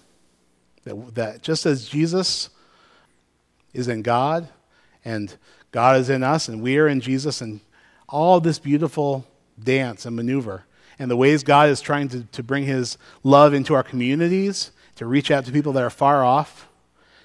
That, 0.84 1.14
that 1.14 1.42
just 1.42 1.66
as 1.66 1.88
Jesus 1.88 2.50
is 3.74 3.88
in 3.88 4.02
God 4.02 4.48
and 5.04 5.34
God 5.72 6.00
is 6.00 6.08
in 6.08 6.22
us 6.22 6.48
and 6.48 6.62
we 6.62 6.78
are 6.78 6.88
in 6.88 7.00
Jesus 7.00 7.40
and 7.40 7.60
all 8.08 8.40
this 8.40 8.58
beautiful 8.58 9.26
dance 9.62 10.06
and 10.06 10.14
maneuver 10.14 10.64
and 10.98 11.10
the 11.10 11.16
ways 11.16 11.42
God 11.42 11.68
is 11.68 11.80
trying 11.80 12.08
to, 12.08 12.22
to 12.24 12.42
bring 12.42 12.64
his 12.64 12.96
love 13.22 13.52
into 13.52 13.74
our 13.74 13.82
communities, 13.82 14.70
to 14.96 15.06
reach 15.06 15.30
out 15.30 15.44
to 15.44 15.52
people 15.52 15.72
that 15.72 15.82
are 15.82 15.90
far 15.90 16.24
off, 16.24 16.68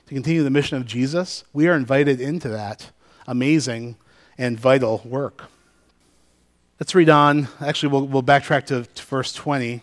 to 0.08 0.14
continue 0.14 0.44
the 0.44 0.50
mission 0.50 0.78
of 0.78 0.86
Jesus, 0.86 1.44
we 1.54 1.68
are 1.68 1.76
invited 1.76 2.22
into 2.22 2.50
that 2.50 2.92
amazing 3.28 3.96
and 4.38 4.60
vital 4.60 5.02
work. 5.06 5.46
Let's 6.80 6.96
read 6.96 7.10
on. 7.10 7.48
Actually, 7.60 7.90
we'll, 7.90 8.08
we'll 8.08 8.24
backtrack 8.24 8.66
to, 8.68 8.84
to 8.84 9.04
verse 9.04 9.34
20. 9.34 9.82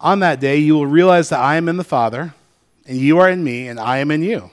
On 0.00 0.20
that 0.20 0.38
day, 0.38 0.58
you 0.58 0.74
will 0.74 0.86
realize 0.86 1.30
that 1.30 1.40
I 1.40 1.56
am 1.56 1.68
in 1.68 1.78
the 1.78 1.84
Father, 1.84 2.34
and 2.86 2.98
you 2.98 3.18
are 3.18 3.28
in 3.28 3.42
me, 3.42 3.68
and 3.68 3.80
I 3.80 3.98
am 3.98 4.10
in 4.10 4.22
you. 4.22 4.50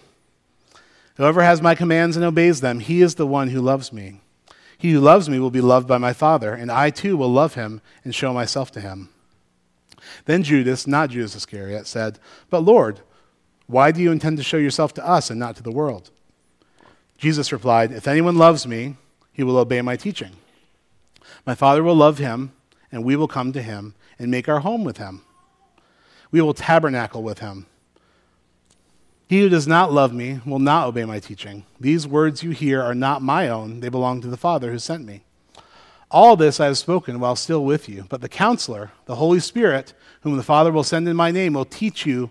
Whoever 1.17 1.43
has 1.43 1.62
my 1.62 1.75
commands 1.75 2.15
and 2.15 2.25
obeys 2.25 2.62
them, 2.62 2.80
he 2.80 3.01
is 3.01 3.15
the 3.15 3.27
one 3.27 3.49
who 3.49 3.62
loves 3.62 3.91
me. 3.91 4.21
He 4.77 4.93
who 4.93 4.99
loves 4.99 5.30
me 5.30 5.39
will 5.39 5.51
be 5.51 5.62
loved 5.62 5.88
by 5.88 5.97
my 5.97 6.13
Father, 6.13 6.54
and 6.54 6.71
I 6.71 6.89
too 6.89 7.17
will 7.17 7.30
love 7.30 7.54
him 7.54 7.82
and 8.04 8.15
show 8.15 8.34
myself 8.34 8.71
to 8.71 8.82
him. 8.82 9.10
Then 10.26 10.43
Judas, 10.43 10.88
not 10.88 11.10
Judas 11.10 11.36
Iscariot, 11.36 11.88
said, 11.88 12.19
But 12.50 12.63
Lord, 12.63 13.02
why 13.67 13.91
do 13.91 14.02
you 14.02 14.12
intend 14.12 14.38
to 14.38 14.43
show 14.43 14.58
yourself 14.58 14.93
to 14.95 15.08
us 15.08 15.30
and 15.30 15.39
not 15.39 15.56
to 15.56 15.63
the 15.63 15.71
world? 15.71 16.12
Jesus 17.17 17.52
replied, 17.52 17.91
If 17.91 18.08
anyone 18.08 18.36
loves 18.36 18.67
me, 18.67 18.95
he 19.32 19.43
will 19.43 19.58
obey 19.58 19.82
my 19.82 19.95
teaching. 19.95 20.32
My 21.45 21.56
Father 21.56 21.84
will 21.84 21.95
love 21.95 22.17
him, 22.17 22.52
and 22.91 23.04
we 23.04 23.15
will 23.15 23.28
come 23.28 23.54
to 23.54 23.62
him 23.62 23.95
and 24.19 24.30
make 24.30 24.50
our 24.50 24.60
home 24.60 24.84
with 24.84 24.97
him. 24.97 25.21
We 26.32 26.41
will 26.41 26.54
tabernacle 26.54 27.24
with 27.24 27.39
him. 27.39 27.65
He 29.28 29.39
who 29.39 29.47
does 29.50 29.67
not 29.67 29.93
love 29.93 30.13
me 30.13 30.41
will 30.45 30.60
not 30.60 30.88
obey 30.88 31.06
my 31.06 31.19
teaching. 31.19 31.65
These 31.80 32.06
words 32.06 32.43
you 32.43 32.52
hear 32.52 32.82
are 32.82 32.93
not 32.93 33.21
my 33.21 33.47
own, 33.47 33.80
they 33.80 33.88
belong 33.88 34.19
to 34.21 34.28
the 34.28 34.36
Father 34.36 34.71
who 34.71 34.80
sent 34.80 35.06
me. 35.06 35.24
All 36.12 36.36
this 36.36 36.60
I 36.60 36.65
have 36.65 36.78
spoken 36.78 37.21
while 37.21 37.38
still 37.38 37.63
with 37.63 37.88
you, 37.88 38.06
but 38.10 38.19
the 38.19 38.28
counselor, 38.28 38.91
the 39.06 39.15
Holy 39.15 39.39
Spirit, 39.39 39.93
whom 40.21 40.36
the 40.36 40.43
Father 40.43 40.71
will 40.71 40.84
send 40.84 41.08
in 41.08 41.15
my 41.15 41.32
name, 41.32 41.54
will 41.54 41.65
teach 41.65 42.06
you 42.06 42.30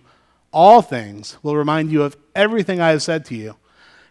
all 0.53 0.83
things, 0.83 1.39
will 1.43 1.57
remind 1.57 1.91
you 1.91 2.03
of 2.03 2.17
everything 2.35 2.81
I 2.81 2.91
have 2.91 3.03
said 3.03 3.25
to 3.27 3.35
you. 3.35 3.57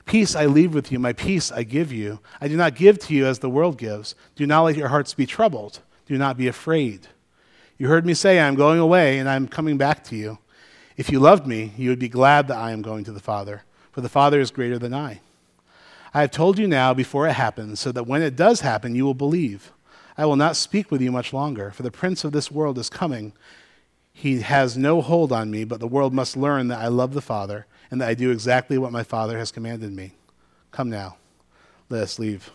Peace 0.06 0.36
I 0.36 0.48
leave 0.48 0.74
with 0.74 0.92
you, 0.92 0.98
my 0.98 1.14
peace 1.14 1.52
I 1.52 1.62
give 1.62 1.92
you. 1.92 2.20
I 2.42 2.48
do 2.48 2.58
not 2.58 2.76
give 2.76 2.98
to 3.00 3.14
you 3.14 3.28
as 3.28 3.40
the 3.40 3.50
world 3.50 3.78
gives. 3.78 4.16
Do 4.36 4.48
not 4.48 4.64
let 4.64 4.76
your 4.76 4.88
hearts 4.88 5.14
be 5.14 5.28
troubled. 5.28 5.82
Do 6.08 6.18
not 6.18 6.36
be 6.36 6.48
afraid. 6.48 7.08
You 7.78 7.90
heard 7.90 8.08
me 8.08 8.16
say, 8.16 8.40
I 8.40 8.48
am 8.48 8.56
going 8.56 8.80
away 8.80 9.20
and 9.20 9.30
I 9.30 9.36
am 9.36 9.48
coming 9.48 9.78
back 9.78 10.04
to 10.06 10.16
you. 10.16 10.40
If 10.98 11.12
you 11.12 11.20
loved 11.20 11.46
me, 11.46 11.74
you 11.78 11.90
would 11.90 12.00
be 12.00 12.10
glad 12.10 12.48
that 12.48 12.58
I 12.58 12.72
am 12.72 12.82
going 12.82 13.04
to 13.04 13.12
the 13.12 13.20
Father, 13.20 13.62
for 13.92 14.02
the 14.02 14.10
Father 14.10 14.40
is 14.40 14.50
greater 14.50 14.80
than 14.80 14.96
I. 14.96 15.22
I 16.14 16.22
have 16.22 16.32
told 16.32 16.58
you 16.58 16.68
now 16.68 16.94
before 16.94 17.28
it 17.28 17.34
happens, 17.34 17.80
so 17.80 17.92
that 17.92 18.08
when 18.08 18.22
it 18.22 18.36
does 18.36 18.62
happen, 18.62 18.96
you 18.96 19.06
will 19.06 19.14
believe. 19.14 19.72
I 20.18 20.26
will 20.26 20.36
not 20.36 20.56
speak 20.56 20.92
with 20.92 21.02
you 21.02 21.12
much 21.12 21.34
longer, 21.34 21.72
for 21.72 21.84
the 21.84 21.92
prince 21.92 22.24
of 22.24 22.32
this 22.32 22.52
world 22.52 22.78
is 22.78 22.90
coming. 22.90 23.34
He 24.12 24.42
has 24.42 24.78
no 24.78 25.02
hold 25.02 25.32
on 25.32 25.50
me, 25.50 25.64
but 25.64 25.80
the 25.80 25.88
world 25.88 26.14
must 26.14 26.36
learn 26.36 26.68
that 26.70 26.80
I 26.80 26.88
love 26.88 27.14
the 27.14 27.22
Father 27.22 27.68
and 27.92 28.02
that 28.02 28.10
I 28.10 28.14
do 28.16 28.32
exactly 28.32 28.78
what 28.78 28.92
my 28.92 29.04
Father 29.04 29.38
has 29.38 29.52
commanded 29.52 29.94
me. 29.94 30.14
Come 30.72 30.90
now, 30.90 31.18
let 31.90 32.04
us 32.04 32.20
leave. 32.20 32.52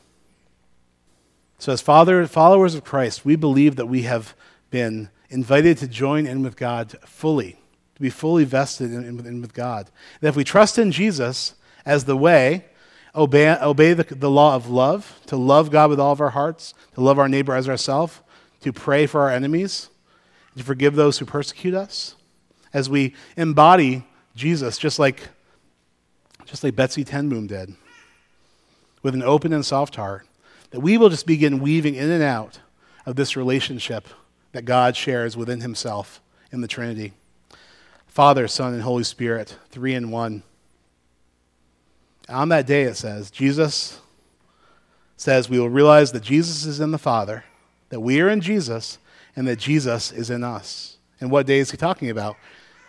So, 1.59 1.73
as 1.73 1.81
father, 1.81 2.27
followers 2.27 2.75
of 2.75 2.85
Christ, 2.85 3.25
we 3.25 3.37
believe 3.37 3.77
that 3.77 3.87
we 3.87 4.03
have 4.03 4.35
been 4.71 5.09
invited 5.31 5.79
to 5.79 5.89
join 5.89 6.27
in 6.27 6.43
with 6.43 6.57
God 6.57 6.95
fully, 7.07 7.59
to 7.95 8.03
be 8.03 8.11
fully 8.11 8.45
vested 8.45 8.93
in, 8.93 9.05
in, 9.05 9.27
in 9.27 9.41
with 9.41 9.55
God. 9.55 9.91
That 10.21 10.29
if 10.29 10.37
we 10.37 10.45
trust 10.45 10.79
in 10.79 10.93
Jesus 10.93 11.55
as 11.87 12.05
the 12.05 12.17
way, 12.17 12.67
obey, 13.15 13.57
obey 13.61 13.93
the, 13.93 14.05
the 14.15 14.31
law 14.31 14.57
of 14.57 14.69
love, 14.69 15.21
to 15.27 15.37
love 15.37 15.71
God 15.71 15.91
with 15.91 16.01
all 16.01 16.13
of 16.13 16.21
our 16.21 16.31
hearts, 16.31 16.75
to 16.95 17.01
love 17.01 17.19
our 17.19 17.29
neighbor 17.29 17.55
as 17.55 17.69
ourselves, 17.69 18.21
to 18.61 18.73
pray 18.73 19.07
for 19.07 19.23
our 19.23 19.31
enemies, 19.31 19.89
to 20.57 20.65
forgive 20.65 20.95
those 20.95 21.19
who 21.19 21.25
persecute 21.25 21.75
us, 21.75 22.17
as 22.73 22.91
we 22.91 23.15
embody 23.37 24.05
Jesus, 24.35 24.79
just 24.79 24.99
like, 24.99 25.29
just 26.45 26.65
like 26.65 26.75
Betsie 26.75 27.05
ten 27.05 27.29
Boom 27.29 27.47
did, 27.47 27.75
with 29.03 29.15
an 29.15 29.23
open 29.23 29.53
and 29.53 29.65
soft 29.65 29.97
heart, 29.97 30.27
that 30.71 30.81
we 30.81 30.97
will 30.99 31.09
just 31.09 31.27
begin 31.27 31.61
weaving 31.61 31.95
in 31.95 32.11
and 32.11 32.23
out 32.23 32.59
of 33.07 33.17
this 33.17 33.37
relationship 33.37 34.09
that 34.53 34.65
God 34.65 34.97
shares 34.97 35.37
within 35.37 35.61
himself 35.61 36.21
in 36.51 36.63
the 36.63 36.69
Trinity. 36.69 37.13
Father, 38.07 38.49
Son, 38.49 38.73
and 38.73 38.83
Holy 38.83 39.05
Spirit, 39.05 39.57
three 39.71 39.95
in 39.95 40.11
one. 40.11 40.43
On 42.29 42.49
that 42.49 42.67
day, 42.67 42.83
it 42.83 42.97
says, 42.97 43.31
Jesus 43.31 44.01
says, 45.17 45.49
we 45.49 45.59
will 45.59 45.71
realize 45.71 46.13
that 46.13 46.23
Jesus 46.23 46.65
is 46.65 46.81
in 46.81 46.91
the 46.91 46.99
Father, 46.99 47.45
that 47.91 48.01
we 48.01 48.21
are 48.21 48.29
in 48.29 48.41
Jesus, 48.41 48.99
and 49.37 49.47
that 49.47 49.59
Jesus 49.59 50.11
is 50.11 50.31
in 50.31 50.43
us. 50.43 50.99
And 51.21 51.31
what 51.31 51.47
day 51.47 51.59
is 51.59 51.71
he 51.71 51.77
talking 51.77 52.11
about? 52.11 52.37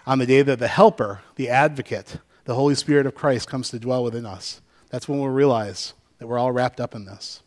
On 0.08 0.19
the 0.19 0.26
day 0.26 0.41
that 0.41 0.60
the 0.60 0.67
Helper, 0.67 1.21
the 1.36 1.50
Advocate, 1.50 2.17
the 2.45 2.56
Holy 2.56 2.76
Spirit 2.76 3.06
of 3.06 3.15
Christ 3.15 3.50
comes 3.50 3.69
to 3.69 3.80
dwell 3.80 4.04
within 4.04 4.26
us. 4.26 4.62
That's 4.89 5.10
when 5.10 5.19
we'll 5.19 5.30
realize 5.30 5.93
that 6.19 6.28
we're 6.28 6.39
all 6.39 6.52
wrapped 6.52 6.80
up 6.80 6.95
in 6.95 7.06
this. 7.06 7.41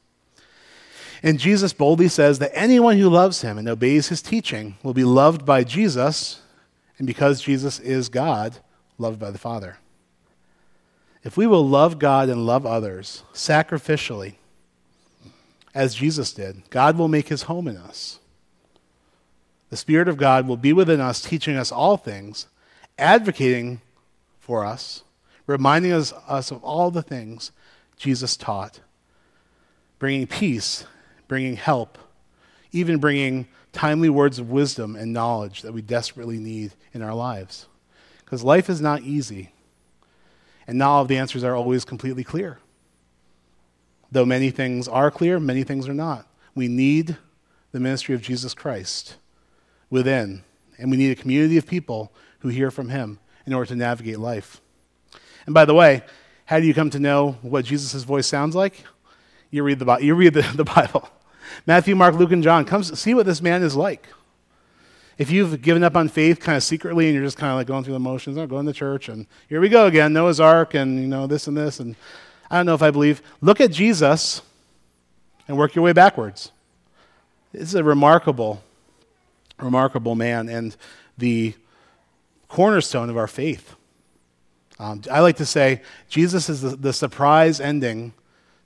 And 1.22 1.38
Jesus 1.38 1.72
boldly 1.72 2.08
says 2.08 2.38
that 2.38 2.56
anyone 2.56 2.98
who 2.98 3.08
loves 3.08 3.42
him 3.42 3.58
and 3.58 3.68
obeys 3.68 4.08
his 4.08 4.22
teaching 4.22 4.76
will 4.82 4.94
be 4.94 5.04
loved 5.04 5.44
by 5.44 5.64
Jesus, 5.64 6.42
and 6.98 7.06
because 7.06 7.42
Jesus 7.42 7.80
is 7.80 8.08
God, 8.08 8.58
loved 8.98 9.18
by 9.18 9.30
the 9.30 9.38
Father. 9.38 9.78
If 11.24 11.36
we 11.36 11.46
will 11.46 11.66
love 11.66 11.98
God 11.98 12.28
and 12.28 12.46
love 12.46 12.64
others 12.64 13.22
sacrificially, 13.32 14.34
as 15.74 15.94
Jesus 15.94 16.32
did, 16.32 16.68
God 16.70 16.96
will 16.96 17.08
make 17.08 17.28
his 17.28 17.42
home 17.42 17.68
in 17.68 17.76
us. 17.76 18.18
The 19.70 19.76
Spirit 19.76 20.08
of 20.08 20.16
God 20.16 20.48
will 20.48 20.56
be 20.56 20.72
within 20.72 21.00
us, 21.00 21.20
teaching 21.20 21.56
us 21.56 21.70
all 21.70 21.96
things, 21.96 22.46
advocating 22.98 23.80
for 24.40 24.64
us, 24.64 25.02
reminding 25.46 25.92
us, 25.92 26.12
us 26.26 26.50
of 26.50 26.62
all 26.64 26.90
the 26.90 27.02
things 27.02 27.52
Jesus 27.96 28.36
taught, 28.36 28.80
bringing 29.98 30.26
peace 30.26 30.84
bringing 31.28 31.56
help, 31.56 31.98
even 32.72 32.98
bringing 32.98 33.46
timely 33.72 34.08
words 34.08 34.38
of 34.38 34.50
wisdom 34.50 34.96
and 34.96 35.12
knowledge 35.12 35.62
that 35.62 35.72
we 35.72 35.82
desperately 35.82 36.38
need 36.38 36.72
in 36.92 37.02
our 37.02 37.14
lives. 37.14 37.66
Because 38.24 38.42
life 38.42 38.68
is 38.68 38.80
not 38.80 39.02
easy, 39.02 39.52
and 40.68 40.78
not 40.78 40.90
all 40.90 41.02
of 41.02 41.08
the 41.08 41.16
answers 41.16 41.42
are 41.42 41.56
always 41.56 41.84
completely 41.84 42.22
clear. 42.22 42.58
Though 44.12 44.26
many 44.26 44.50
things 44.50 44.86
are 44.86 45.10
clear, 45.10 45.40
many 45.40 45.64
things 45.64 45.88
are 45.88 45.94
not. 45.94 46.28
We 46.54 46.68
need 46.68 47.16
the 47.72 47.80
ministry 47.80 48.14
of 48.14 48.20
Jesus 48.22 48.52
Christ 48.52 49.16
within, 49.90 50.44
and 50.78 50.90
we 50.90 50.98
need 50.98 51.10
a 51.10 51.20
community 51.20 51.56
of 51.56 51.66
people 51.66 52.12
who 52.40 52.48
hear 52.48 52.70
from 52.70 52.90
him 52.90 53.18
in 53.46 53.54
order 53.54 53.68
to 53.70 53.76
navigate 53.76 54.18
life. 54.18 54.60
And 55.46 55.54
by 55.54 55.64
the 55.64 55.74
way, 55.74 56.02
how 56.44 56.60
do 56.60 56.66
you 56.66 56.74
come 56.74 56.90
to 56.90 56.98
know 56.98 57.38
what 57.40 57.64
Jesus' 57.64 58.02
voice 58.02 58.26
sounds 58.26 58.54
like? 58.54 58.84
You 59.50 59.62
read 59.62 59.78
the, 59.78 59.96
you 59.96 60.14
read 60.14 60.34
the, 60.34 60.42
the 60.54 60.64
Bible. 60.64 61.08
Matthew, 61.66 61.96
Mark, 61.96 62.14
Luke, 62.14 62.32
and 62.32 62.42
John. 62.42 62.66
Come 62.66 62.82
see 62.82 63.14
what 63.14 63.24
this 63.24 63.40
man 63.40 63.62
is 63.62 63.74
like. 63.74 64.06
If 65.18 65.32
you've 65.32 65.60
given 65.60 65.82
up 65.82 65.96
on 65.96 66.08
faith 66.08 66.38
kind 66.38 66.56
of 66.56 66.62
secretly 66.62 67.06
and 67.06 67.14
you're 67.14 67.24
just 67.24 67.36
kind 67.36 67.50
of 67.50 67.56
like 67.56 67.66
going 67.66 67.82
through 67.82 67.94
the 67.94 68.00
motions, 68.00 68.38
oh, 68.38 68.46
going 68.46 68.66
to 68.66 68.72
church, 68.72 69.08
and 69.08 69.26
here 69.48 69.60
we 69.60 69.68
go 69.68 69.86
again, 69.86 70.12
Noah's 70.12 70.38
Ark, 70.38 70.74
and 70.74 71.00
you 71.00 71.08
know 71.08 71.26
this 71.26 71.48
and 71.48 71.56
this, 71.56 71.80
and 71.80 71.96
I 72.48 72.58
don't 72.58 72.66
know 72.66 72.74
if 72.74 72.82
I 72.82 72.92
believe. 72.92 73.20
Look 73.40 73.60
at 73.60 73.72
Jesus 73.72 74.42
and 75.48 75.58
work 75.58 75.74
your 75.74 75.84
way 75.84 75.92
backwards. 75.92 76.52
This 77.52 77.62
is 77.62 77.74
a 77.74 77.82
remarkable, 77.82 78.62
remarkable 79.58 80.14
man 80.14 80.48
and 80.48 80.76
the 81.16 81.54
cornerstone 82.46 83.10
of 83.10 83.16
our 83.16 83.26
faith. 83.26 83.74
Um, 84.78 85.02
I 85.10 85.20
like 85.20 85.36
to 85.38 85.46
say 85.46 85.82
Jesus 86.08 86.48
is 86.48 86.60
the, 86.60 86.76
the 86.76 86.92
surprise 86.92 87.60
ending 87.60 88.12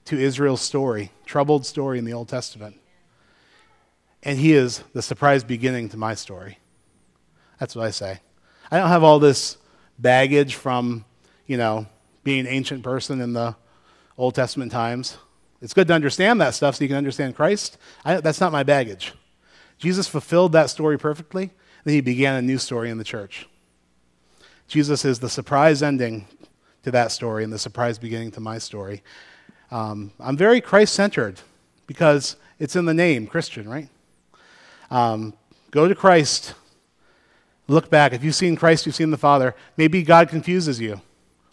to 0.05 0.19
Israel's 0.19 0.61
story, 0.61 1.11
troubled 1.25 1.65
story 1.65 1.97
in 1.97 2.05
the 2.05 2.13
Old 2.13 2.29
Testament. 2.29 2.79
And 4.23 4.39
he 4.39 4.53
is 4.53 4.83
the 4.93 5.01
surprise 5.01 5.43
beginning 5.43 5.89
to 5.89 5.97
my 5.97 6.15
story. 6.15 6.57
That's 7.59 7.75
what 7.75 7.85
I 7.85 7.91
say. 7.91 8.21
I 8.71 8.77
don't 8.77 8.87
have 8.87 9.03
all 9.03 9.19
this 9.19 9.57
baggage 9.99 10.55
from, 10.55 11.05
you 11.45 11.57
know, 11.57 11.85
being 12.23 12.41
an 12.41 12.47
ancient 12.47 12.83
person 12.83 13.21
in 13.21 13.33
the 13.33 13.55
Old 14.17 14.33
Testament 14.33 14.71
times. 14.71 15.17
It's 15.61 15.73
good 15.73 15.87
to 15.87 15.93
understand 15.93 16.41
that 16.41 16.55
stuff 16.55 16.75
so 16.75 16.83
you 16.83 16.87
can 16.87 16.97
understand 16.97 17.35
Christ. 17.35 17.77
I, 18.03 18.21
that's 18.21 18.39
not 18.39 18.51
my 18.51 18.63
baggage. 18.63 19.13
Jesus 19.77 20.07
fulfilled 20.07 20.53
that 20.53 20.69
story 20.69 20.97
perfectly, 20.97 21.51
then 21.83 21.93
he 21.93 22.01
began 22.01 22.35
a 22.35 22.41
new 22.41 22.57
story 22.57 22.89
in 22.89 22.97
the 22.97 23.03
church. 23.03 23.47
Jesus 24.67 25.03
is 25.03 25.19
the 25.19 25.29
surprise 25.29 25.83
ending 25.83 26.27
to 26.83 26.91
that 26.91 27.11
story 27.11 27.43
and 27.43 27.51
the 27.51 27.59
surprise 27.59 27.97
beginning 27.97 28.31
to 28.31 28.39
my 28.39 28.57
story. 28.57 29.03
Um, 29.71 30.11
I'm 30.19 30.37
very 30.37 30.61
Christ 30.61 30.93
centered 30.93 31.41
because 31.87 32.37
it's 32.59 32.75
in 32.75 32.85
the 32.85 32.93
name, 32.93 33.27
Christian, 33.27 33.67
right? 33.67 33.89
Um, 34.93 35.33
go 35.71 35.87
to 35.87 35.95
Christ. 35.95 36.53
Look 37.67 37.89
back. 37.89 38.13
If 38.13 38.23
you've 38.23 38.35
seen 38.35 38.55
Christ, 38.55 38.85
you've 38.85 38.93
seen 38.93 39.09
the 39.09 39.17
Father. 39.17 39.55
Maybe 39.75 40.03
God 40.03 40.29
confuses 40.29 40.79
you. 40.79 41.01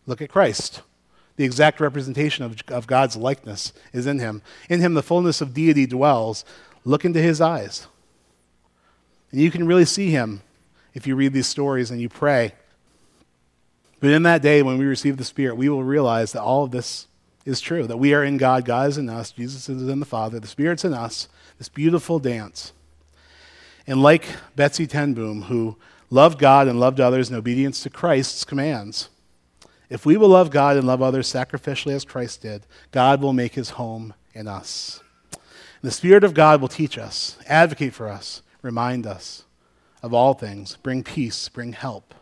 Look 0.07 0.21
at 0.21 0.29
Christ. 0.29 0.83
The 1.37 1.45
exact 1.45 1.81
representation 1.81 2.45
of, 2.45 2.61
of 2.69 2.87
God's 2.87 3.17
likeness 3.17 3.73
is 3.95 4.07
in 4.07 4.19
him. 4.19 4.43
In 4.69 4.81
him, 4.81 4.93
the 4.93 5.03
fullness 5.03 5.41
of 5.41 5.55
deity 5.55 5.87
dwells. 5.87 6.45
Look 6.85 7.07
into 7.07 7.23
his 7.23 7.41
eyes. 7.41 7.87
And 9.33 9.41
you 9.41 9.51
can 9.51 9.67
really 9.67 9.87
see 9.87 10.11
him 10.11 10.43
if 10.93 11.07
you 11.07 11.17
read 11.17 11.33
these 11.33 11.47
stories 11.47 11.91
and 11.91 11.99
you 11.99 12.11
pray. 12.11 12.53
But 14.01 14.11
in 14.11 14.23
that 14.25 14.43
day, 14.43 14.63
when 14.63 14.77
we 14.77 14.85
receive 14.85 15.17
the 15.17 15.25
Spirit, 15.25 15.57
we 15.57 15.71
will 15.71 15.85
realize 15.85 16.33
that 16.33 16.43
all 16.43 16.65
of 16.65 16.73
this 16.73 17.07
is 17.47 17.63
true 17.63 17.87
that 17.87 17.97
we 17.97 18.13
are 18.13 18.23
in 18.23 18.37
God, 18.37 18.67
God 18.67 18.91
is 18.91 18.99
in 18.99 19.09
us, 19.09 19.33
Jesus 19.33 19.67
is 19.71 19.89
in 19.89 20.01
the 20.01 20.05
Father, 20.05 20.39
the 20.39 20.47
Spirit's 20.47 20.85
in 20.85 20.93
us, 20.93 21.27
this 21.57 21.71
beautiful 21.71 22.19
dance. 22.19 22.75
And 23.91 24.05
like 24.05 24.25
Betsie 24.55 24.87
ten 24.87 25.15
Boom, 25.15 25.43
who 25.43 25.77
loved 26.11 26.39
God 26.39 26.69
and 26.69 26.79
loved 26.79 27.01
others 27.01 27.29
in 27.29 27.35
obedience 27.35 27.83
to 27.83 27.91
Christ's 27.91 28.45
commands, 28.45 29.09
if 29.89 30.07
we 30.07 30.17
will 30.17 30.29
love 30.29 30.53
God 30.53 30.77
and 30.77 30.87
love 30.87 31.03
others 31.03 31.27
sacrificially 31.27 31.93
as 31.93 32.05
Christ 32.05 32.43
did, 32.43 32.63
God 32.93 33.21
will 33.21 33.33
make 33.33 33.55
his 33.55 33.71
home 33.71 34.15
in 34.33 34.47
us. 34.47 35.01
And 35.33 35.41
the 35.83 35.91
Spirit 35.91 36.23
of 36.23 36.35
God 36.35 36.61
will 36.61 36.69
teach 36.69 36.99
us, 36.99 37.37
advocate 37.49 37.93
for 37.93 38.07
us, 38.09 38.43
remind 38.63 39.09
us 39.09 39.43
of 40.05 40.15
all 40.15 40.35
things, 40.35 40.77
bring 40.85 41.03
peace, 41.03 41.49
bring 41.49 41.73
help, 41.73 42.15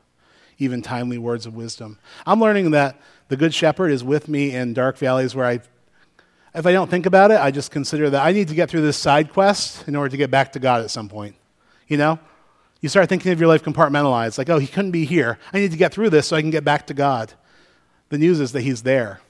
even 0.58 0.80
timely 0.80 1.18
words 1.18 1.44
of 1.44 1.54
wisdom. 1.54 1.98
I'm 2.24 2.40
learning 2.40 2.70
that 2.70 2.98
the 3.28 3.36
Good 3.36 3.52
Shepherd 3.52 3.90
is 3.90 4.02
with 4.02 4.26
me 4.26 4.54
in 4.54 4.72
dark 4.72 4.96
valleys 4.96 5.34
where 5.34 5.44
I, 5.44 5.60
if 6.54 6.64
I 6.64 6.72
don't 6.72 6.88
think 6.88 7.04
about 7.04 7.30
it, 7.30 7.38
I 7.38 7.50
just 7.50 7.70
consider 7.70 8.08
that 8.08 8.24
I 8.24 8.32
need 8.32 8.48
to 8.48 8.54
get 8.54 8.70
through 8.70 8.80
this 8.80 8.96
side 8.96 9.34
quest 9.34 9.86
in 9.86 9.94
order 9.94 10.08
to 10.08 10.16
get 10.16 10.30
back 10.30 10.52
to 10.52 10.58
God 10.58 10.80
at 10.80 10.90
some 10.90 11.10
point. 11.10 11.34
You 11.88 11.96
know? 11.96 12.18
You 12.80 12.88
start 12.88 13.08
thinking 13.08 13.32
of 13.32 13.40
your 13.40 13.48
life 13.48 13.64
compartmentalized, 13.64 14.38
like, 14.38 14.48
oh, 14.48 14.58
he 14.58 14.68
couldn't 14.68 14.92
be 14.92 15.04
here. 15.04 15.38
I 15.52 15.58
need 15.58 15.72
to 15.72 15.76
get 15.76 15.92
through 15.92 16.10
this 16.10 16.28
so 16.28 16.36
I 16.36 16.40
can 16.40 16.50
get 16.50 16.64
back 16.64 16.86
to 16.86 16.94
God. 16.94 17.32
The 18.10 18.18
news 18.18 18.38
is 18.38 18.52
that 18.52 18.60
he's 18.60 18.84
there. 18.84 19.20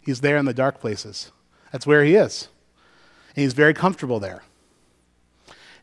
He's 0.00 0.20
there 0.20 0.36
in 0.36 0.44
the 0.44 0.54
dark 0.54 0.80
places. 0.80 1.32
That's 1.72 1.86
where 1.86 2.04
he 2.04 2.14
is. 2.14 2.48
And 3.34 3.42
he's 3.42 3.54
very 3.54 3.74
comfortable 3.74 4.20
there. 4.20 4.44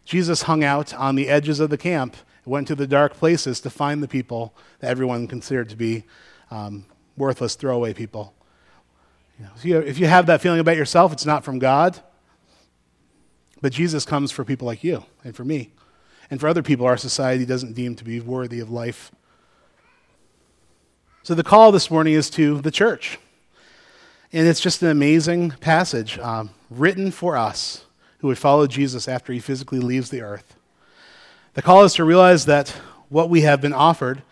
Jesus 0.05 0.43
hung 0.43 0.63
out 0.63 0.93
on 0.93 1.15
the 1.15 1.27
edges 1.27 1.59
of 1.59 1.69
the 1.69 1.77
camp, 1.77 2.15
went 2.45 2.67
to 2.69 2.75
the 2.75 2.87
dark 2.87 3.13
places 3.15 3.59
to 3.61 3.69
find 3.69 4.01
the 4.01 4.07
people 4.07 4.53
that 4.79 4.89
everyone 4.89 5.27
considered 5.27 5.69
to 5.69 5.75
be 5.75 6.05
um, 6.51 6.85
worthless 7.17 7.55
throwaway 7.55 7.93
people. 7.93 8.33
You 9.37 9.45
know, 9.45 9.51
if, 9.55 9.65
you, 9.65 9.79
if 9.79 9.99
you 9.99 10.07
have 10.07 10.25
that 10.27 10.41
feeling 10.41 10.59
about 10.59 10.77
yourself, 10.77 11.11
it's 11.11 11.25
not 11.25 11.43
from 11.43 11.59
God. 11.59 11.99
But 13.61 13.73
Jesus 13.73 14.05
comes 14.05 14.31
for 14.31 14.43
people 14.43 14.67
like 14.67 14.83
you 14.83 15.05
and 15.23 15.35
for 15.35 15.43
me. 15.45 15.71
And 16.33 16.41
for 16.41 16.47
other 16.47 16.63
people 16.63 16.87
our 16.87 16.97
society 16.97 17.45
doesn't 17.45 17.73
deem 17.73 17.93
to 17.93 18.03
be 18.03 18.19
worthy 18.19 18.59
of 18.59 18.71
life. 18.71 19.11
So 21.21 21.35
the 21.35 21.43
call 21.43 21.71
this 21.71 21.91
morning 21.91 22.13
is 22.13 22.31
to 22.31 22.59
the 22.59 22.71
church. 22.71 23.19
And 24.31 24.47
it's 24.47 24.59
just 24.59 24.81
an 24.81 24.89
amazing 24.89 25.51
passage 25.51 26.17
um, 26.17 26.49
written 26.71 27.11
for 27.11 27.37
us 27.37 27.85
who 28.17 28.29
would 28.29 28.39
follow 28.39 28.65
Jesus 28.65 29.07
after 29.07 29.31
he 29.31 29.37
physically 29.37 29.79
leaves 29.79 30.09
the 30.09 30.21
earth. 30.23 30.55
The 31.53 31.61
call 31.61 31.83
is 31.83 31.93
to 31.93 32.03
realize 32.03 32.45
that 32.45 32.69
what 33.09 33.29
we 33.29 33.41
have 33.41 33.61
been 33.61 33.71
offered 33.71 34.23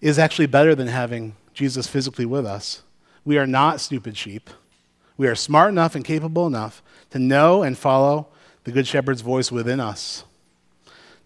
is 0.00 0.16
actually 0.16 0.46
better 0.46 0.76
than 0.76 0.86
having 0.86 1.34
Jesus 1.54 1.88
physically 1.88 2.24
with 2.24 2.46
us. 2.46 2.84
We 3.24 3.36
are 3.36 3.48
not 3.48 3.80
stupid 3.80 4.16
sheep. 4.16 4.48
We 5.16 5.26
are 5.26 5.34
smart 5.34 5.70
enough 5.70 5.96
and 5.96 6.04
capable 6.04 6.46
enough 6.46 6.84
to 7.10 7.18
know 7.18 7.64
and 7.64 7.76
follow 7.76 8.28
the 8.62 8.70
Good 8.70 8.86
Shepherd's 8.86 9.22
voice 9.22 9.50
within 9.50 9.80
us. 9.80 10.22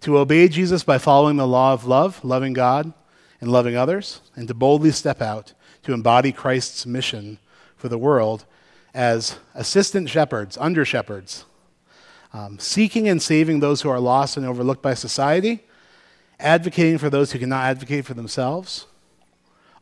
To 0.02 0.18
obey 0.18 0.46
Jesus 0.48 0.84
by 0.84 0.98
following 0.98 1.36
the 1.36 1.46
law 1.46 1.72
of 1.72 1.84
love, 1.84 2.24
loving 2.24 2.52
God 2.52 2.92
and 3.40 3.50
loving 3.50 3.76
others, 3.76 4.20
and 4.36 4.46
to 4.46 4.54
boldly 4.54 4.92
step 4.92 5.20
out 5.20 5.54
to 5.82 5.92
embody 5.92 6.30
Christ's 6.30 6.86
mission 6.86 7.38
for 7.76 7.88
the 7.88 7.98
world 7.98 8.44
as 8.94 9.38
assistant 9.54 10.08
shepherds, 10.08 10.56
under 10.58 10.84
shepherds, 10.84 11.44
um, 12.32 12.58
seeking 12.58 13.08
and 13.08 13.20
saving 13.20 13.60
those 13.60 13.82
who 13.82 13.88
are 13.88 14.00
lost 14.00 14.36
and 14.36 14.46
overlooked 14.46 14.82
by 14.82 14.94
society, 14.94 15.64
advocating 16.38 16.98
for 16.98 17.10
those 17.10 17.32
who 17.32 17.38
cannot 17.38 17.64
advocate 17.64 18.04
for 18.04 18.14
themselves, 18.14 18.86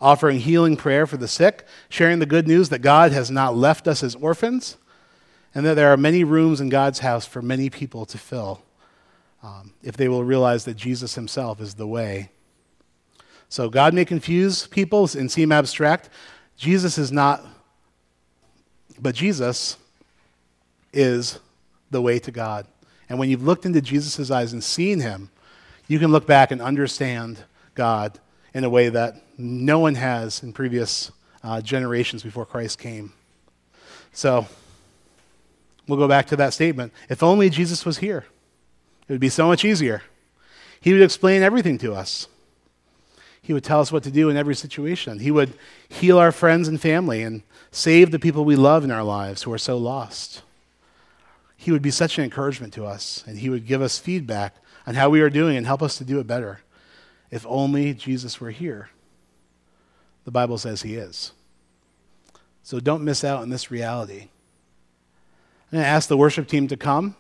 offering 0.01 0.41
healing 0.41 0.77
prayer 0.77 1.07
for 1.07 1.17
the 1.19 1.29
sick, 1.29 1.67
sharing 1.89 2.19
the 2.19 2.27
good 2.27 2.49
news 2.49 2.71
that 2.71 2.81
God 2.81 3.12
has 3.12 3.31
not 3.31 3.57
left 3.57 3.87
us 3.87 4.03
as 4.03 4.14
orphans, 4.14 4.77
and 5.55 5.64
that 5.67 5.75
there 5.75 5.93
are 5.93 5.97
many 5.97 6.25
rooms 6.25 6.61
in 6.61 6.69
God's 6.69 7.01
house 7.01 7.27
for 7.27 7.43
many 7.43 7.69
people 7.69 8.07
to 8.07 8.19
fill 8.19 8.62
um, 9.47 9.72
if 9.80 9.97
they 9.97 10.09
will 10.09 10.24
realize 10.24 10.64
that 10.64 10.76
Jesus 10.76 11.14
himself 11.14 11.61
is 11.61 11.74
the 11.74 11.86
way. 11.86 12.30
So 13.49 13.68
God 13.70 13.94
may 13.94 14.05
confuse 14.05 14.66
people 14.66 15.09
and 15.16 15.30
seem 15.30 15.53
abstract. 15.53 16.09
Jesus 16.57 16.99
is 16.99 17.12
not, 17.12 17.47
but 19.01 19.14
Jesus 19.14 19.76
is 20.92 21.38
the 21.92 22.03
way 22.03 22.18
to 22.18 22.32
God. 22.32 22.66
And 23.09 23.20
when 23.20 23.30
you've 23.30 23.44
looked 23.44 23.64
into 23.64 23.80
Jesus' 23.80 24.32
eyes 24.32 24.53
and 24.53 24.64
seen 24.64 24.99
him, 24.99 25.30
you 25.86 26.01
can 26.01 26.11
look 26.11 26.26
back 26.26 26.51
and 26.51 26.61
understand 26.61 27.44
God 27.76 28.18
in 28.53 28.64
a 28.64 28.70
way 28.70 28.88
that 28.88 29.22
no 29.38 29.78
one 29.78 29.94
has 29.94 30.42
in 30.42 30.53
previous 30.53 31.12
uh, 31.44 31.61
generations 31.61 32.24
before 32.24 32.47
Christ 32.47 32.80
came. 32.80 33.12
So, 34.12 34.47
we'll 35.86 35.99
go 35.99 36.09
back 36.09 36.26
to 36.28 36.36
that 36.36 36.53
statement. 36.53 36.92
If 37.09 37.22
only 37.22 37.49
Jesus 37.49 37.84
was 37.84 37.99
here, 37.99 38.24
it 39.09 39.13
would 39.13 39.21
be 39.21 39.29
so 39.29 39.47
much 39.47 39.65
easier. 39.65 40.03
He 40.81 40.93
would 40.93 41.03
explain 41.03 41.43
everything 41.43 41.79
to 41.79 41.95
us. 41.95 42.29
He 43.41 43.53
would 43.53 43.65
tell 43.65 43.81
us 43.81 43.93
what 43.93 44.03
to 44.03 44.11
do 44.11 44.29
in 44.29 44.37
every 44.37 44.57
situation. 44.57 45.21
He 45.21 45.31
would 45.31 45.55
heal 45.89 46.19
our 46.19 46.33
friends 46.33 46.67
and 46.67 46.81
family 46.81 47.23
and 47.23 47.43
save 47.71 48.11
the 48.11 48.19
people 48.19 48.45
we 48.45 48.57
love 48.57 48.83
in 48.83 48.91
our 48.91 49.05
lives 49.05 49.43
who 49.43 49.53
are 49.53 49.59
so 49.59 49.77
lost. 49.77 50.43
He 51.57 51.71
would 51.71 51.83
be 51.83 51.91
such 51.91 52.19
an 52.19 52.25
encouragement 52.25 52.73
to 52.75 52.85
us, 52.85 53.23
and 53.27 53.39
He 53.39 53.49
would 53.49 53.67
give 53.67 53.83
us 53.83 53.99
feedback 53.99 54.57
on 54.87 54.95
how 54.95 55.11
we 55.11 55.21
are 55.21 55.31
doing 55.31 55.57
and 55.57 55.67
help 55.67 55.83
us 55.83 55.97
to 55.99 56.05
do 56.05 56.19
it 56.19 56.27
better. 56.27 56.61
If 57.31 57.47
only 57.47 57.95
Jesus 57.95 58.41
were 58.41 58.51
here. 58.51 58.91
The 60.25 60.31
Bible 60.33 60.59
says 60.59 60.83
he 60.83 60.97
is. 60.97 61.33
So 62.63 62.81
don't 62.81 63.05
miss 63.05 63.23
out 63.23 63.43
on 63.43 63.51
this 63.51 63.71
reality. 63.71 64.23
I'm 64.23 65.79
going 65.79 65.85
to 65.85 65.89
ask 65.89 66.09
the 66.09 66.17
worship 66.17 66.49
team 66.49 66.67
to 66.69 66.77
come, 66.77 67.17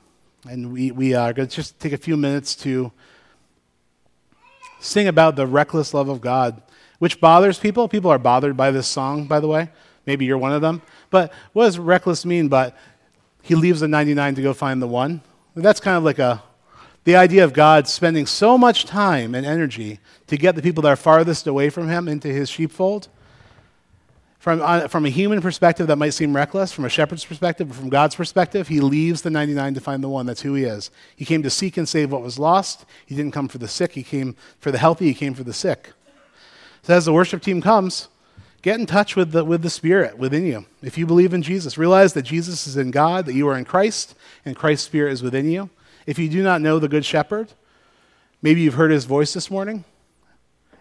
and 0.48 0.72
we, 0.72 0.90
we 0.90 1.14
are 1.14 1.32
going 1.32 1.48
to 1.48 1.54
just 1.54 1.78
take 1.78 1.92
a 1.92 1.98
few 1.98 2.16
minutes 2.16 2.54
to 2.56 2.92
sing 4.80 5.08
about 5.08 5.36
the 5.36 5.46
reckless 5.46 5.94
love 5.94 6.08
of 6.08 6.20
God, 6.20 6.62
which 6.98 7.20
bothers 7.20 7.58
people. 7.58 7.88
People 7.88 8.10
are 8.10 8.18
bothered 8.18 8.56
by 8.56 8.70
this 8.70 8.86
song, 8.86 9.26
by 9.26 9.40
the 9.40 9.48
way. 9.48 9.70
Maybe 10.06 10.24
you're 10.24 10.38
one 10.38 10.52
of 10.52 10.62
them. 10.62 10.82
But 11.10 11.32
what 11.52 11.64
does 11.64 11.78
reckless 11.78 12.24
mean? 12.24 12.48
But 12.48 12.76
he 13.42 13.54
leaves 13.54 13.80
the 13.80 13.88
99 13.88 14.36
to 14.36 14.42
go 14.42 14.52
find 14.52 14.80
the 14.80 14.86
one. 14.86 15.20
That's 15.54 15.80
kind 15.80 15.96
of 15.96 16.04
like 16.04 16.18
a 16.18 16.42
the 17.04 17.14
idea 17.14 17.44
of 17.44 17.52
God 17.52 17.86
spending 17.86 18.26
so 18.26 18.58
much 18.58 18.84
time 18.84 19.36
and 19.36 19.46
energy 19.46 20.00
to 20.26 20.36
get 20.36 20.56
the 20.56 20.62
people 20.62 20.82
that 20.82 20.88
are 20.88 20.96
farthest 20.96 21.46
away 21.46 21.70
from 21.70 21.88
Him 21.88 22.08
into 22.08 22.26
His 22.26 22.50
sheepfold. 22.50 23.06
From, 24.46 24.62
uh, 24.62 24.86
from 24.86 25.04
a 25.04 25.08
human 25.08 25.42
perspective, 25.42 25.88
that 25.88 25.96
might 25.96 26.10
seem 26.10 26.36
reckless. 26.36 26.70
From 26.70 26.84
a 26.84 26.88
shepherd's 26.88 27.24
perspective, 27.24 27.66
but 27.66 27.76
from 27.76 27.88
God's 27.88 28.14
perspective, 28.14 28.68
He 28.68 28.78
leaves 28.78 29.22
the 29.22 29.28
99 29.28 29.74
to 29.74 29.80
find 29.80 30.04
the 30.04 30.08
one. 30.08 30.24
That's 30.24 30.42
who 30.42 30.54
He 30.54 30.62
is. 30.62 30.92
He 31.16 31.24
came 31.24 31.42
to 31.42 31.50
seek 31.50 31.76
and 31.76 31.88
save 31.88 32.12
what 32.12 32.22
was 32.22 32.38
lost. 32.38 32.84
He 33.06 33.16
didn't 33.16 33.32
come 33.32 33.48
for 33.48 33.58
the 33.58 33.66
sick, 33.66 33.94
He 33.94 34.04
came 34.04 34.36
for 34.60 34.70
the 34.70 34.78
healthy, 34.78 35.06
He 35.06 35.14
came 35.14 35.34
for 35.34 35.42
the 35.42 35.52
sick. 35.52 35.94
So 36.82 36.94
as 36.94 37.06
the 37.06 37.12
worship 37.12 37.42
team 37.42 37.60
comes, 37.60 38.06
get 38.62 38.78
in 38.78 38.86
touch 38.86 39.16
with 39.16 39.32
the, 39.32 39.44
with 39.44 39.62
the 39.62 39.68
Spirit 39.68 40.16
within 40.16 40.46
you. 40.46 40.66
If 40.80 40.96
you 40.96 41.06
believe 41.06 41.34
in 41.34 41.42
Jesus, 41.42 41.76
realize 41.76 42.12
that 42.12 42.22
Jesus 42.22 42.68
is 42.68 42.76
in 42.76 42.92
God, 42.92 43.26
that 43.26 43.34
you 43.34 43.48
are 43.48 43.58
in 43.58 43.64
Christ, 43.64 44.14
and 44.44 44.54
Christ's 44.54 44.86
Spirit 44.86 45.12
is 45.12 45.24
within 45.24 45.50
you. 45.50 45.70
If 46.06 46.20
you 46.20 46.28
do 46.28 46.44
not 46.44 46.60
know 46.60 46.78
the 46.78 46.86
Good 46.86 47.04
Shepherd, 47.04 47.52
maybe 48.42 48.60
you've 48.60 48.74
heard 48.74 48.92
his 48.92 49.06
voice 49.06 49.34
this 49.34 49.50
morning. 49.50 49.84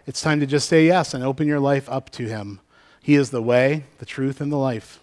It's 0.06 0.20
time 0.20 0.38
to 0.38 0.46
just 0.46 0.68
say 0.68 0.86
yes 0.86 1.14
and 1.14 1.24
open 1.24 1.48
your 1.48 1.58
life 1.58 1.88
up 1.88 2.10
to 2.10 2.28
him. 2.28 2.60
He 3.06 3.14
is 3.14 3.30
the 3.30 3.40
way, 3.40 3.84
the 3.98 4.04
truth, 4.04 4.40
and 4.40 4.50
the 4.50 4.56
life. 4.56 4.98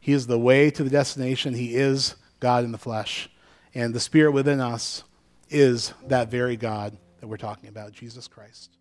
He 0.00 0.10
is 0.10 0.26
the 0.26 0.36
way 0.36 0.68
to 0.68 0.82
the 0.82 0.90
destination. 0.90 1.54
He 1.54 1.76
is 1.76 2.16
God 2.40 2.64
in 2.64 2.72
the 2.72 2.76
flesh. 2.76 3.30
And 3.72 3.94
the 3.94 4.00
Spirit 4.00 4.32
within 4.32 4.58
us 4.58 5.04
is 5.48 5.94
that 6.08 6.28
very 6.28 6.56
God 6.56 6.96
that 7.20 7.28
we're 7.28 7.36
talking 7.36 7.68
about, 7.68 7.92
Jesus 7.92 8.26
Christ. 8.26 8.79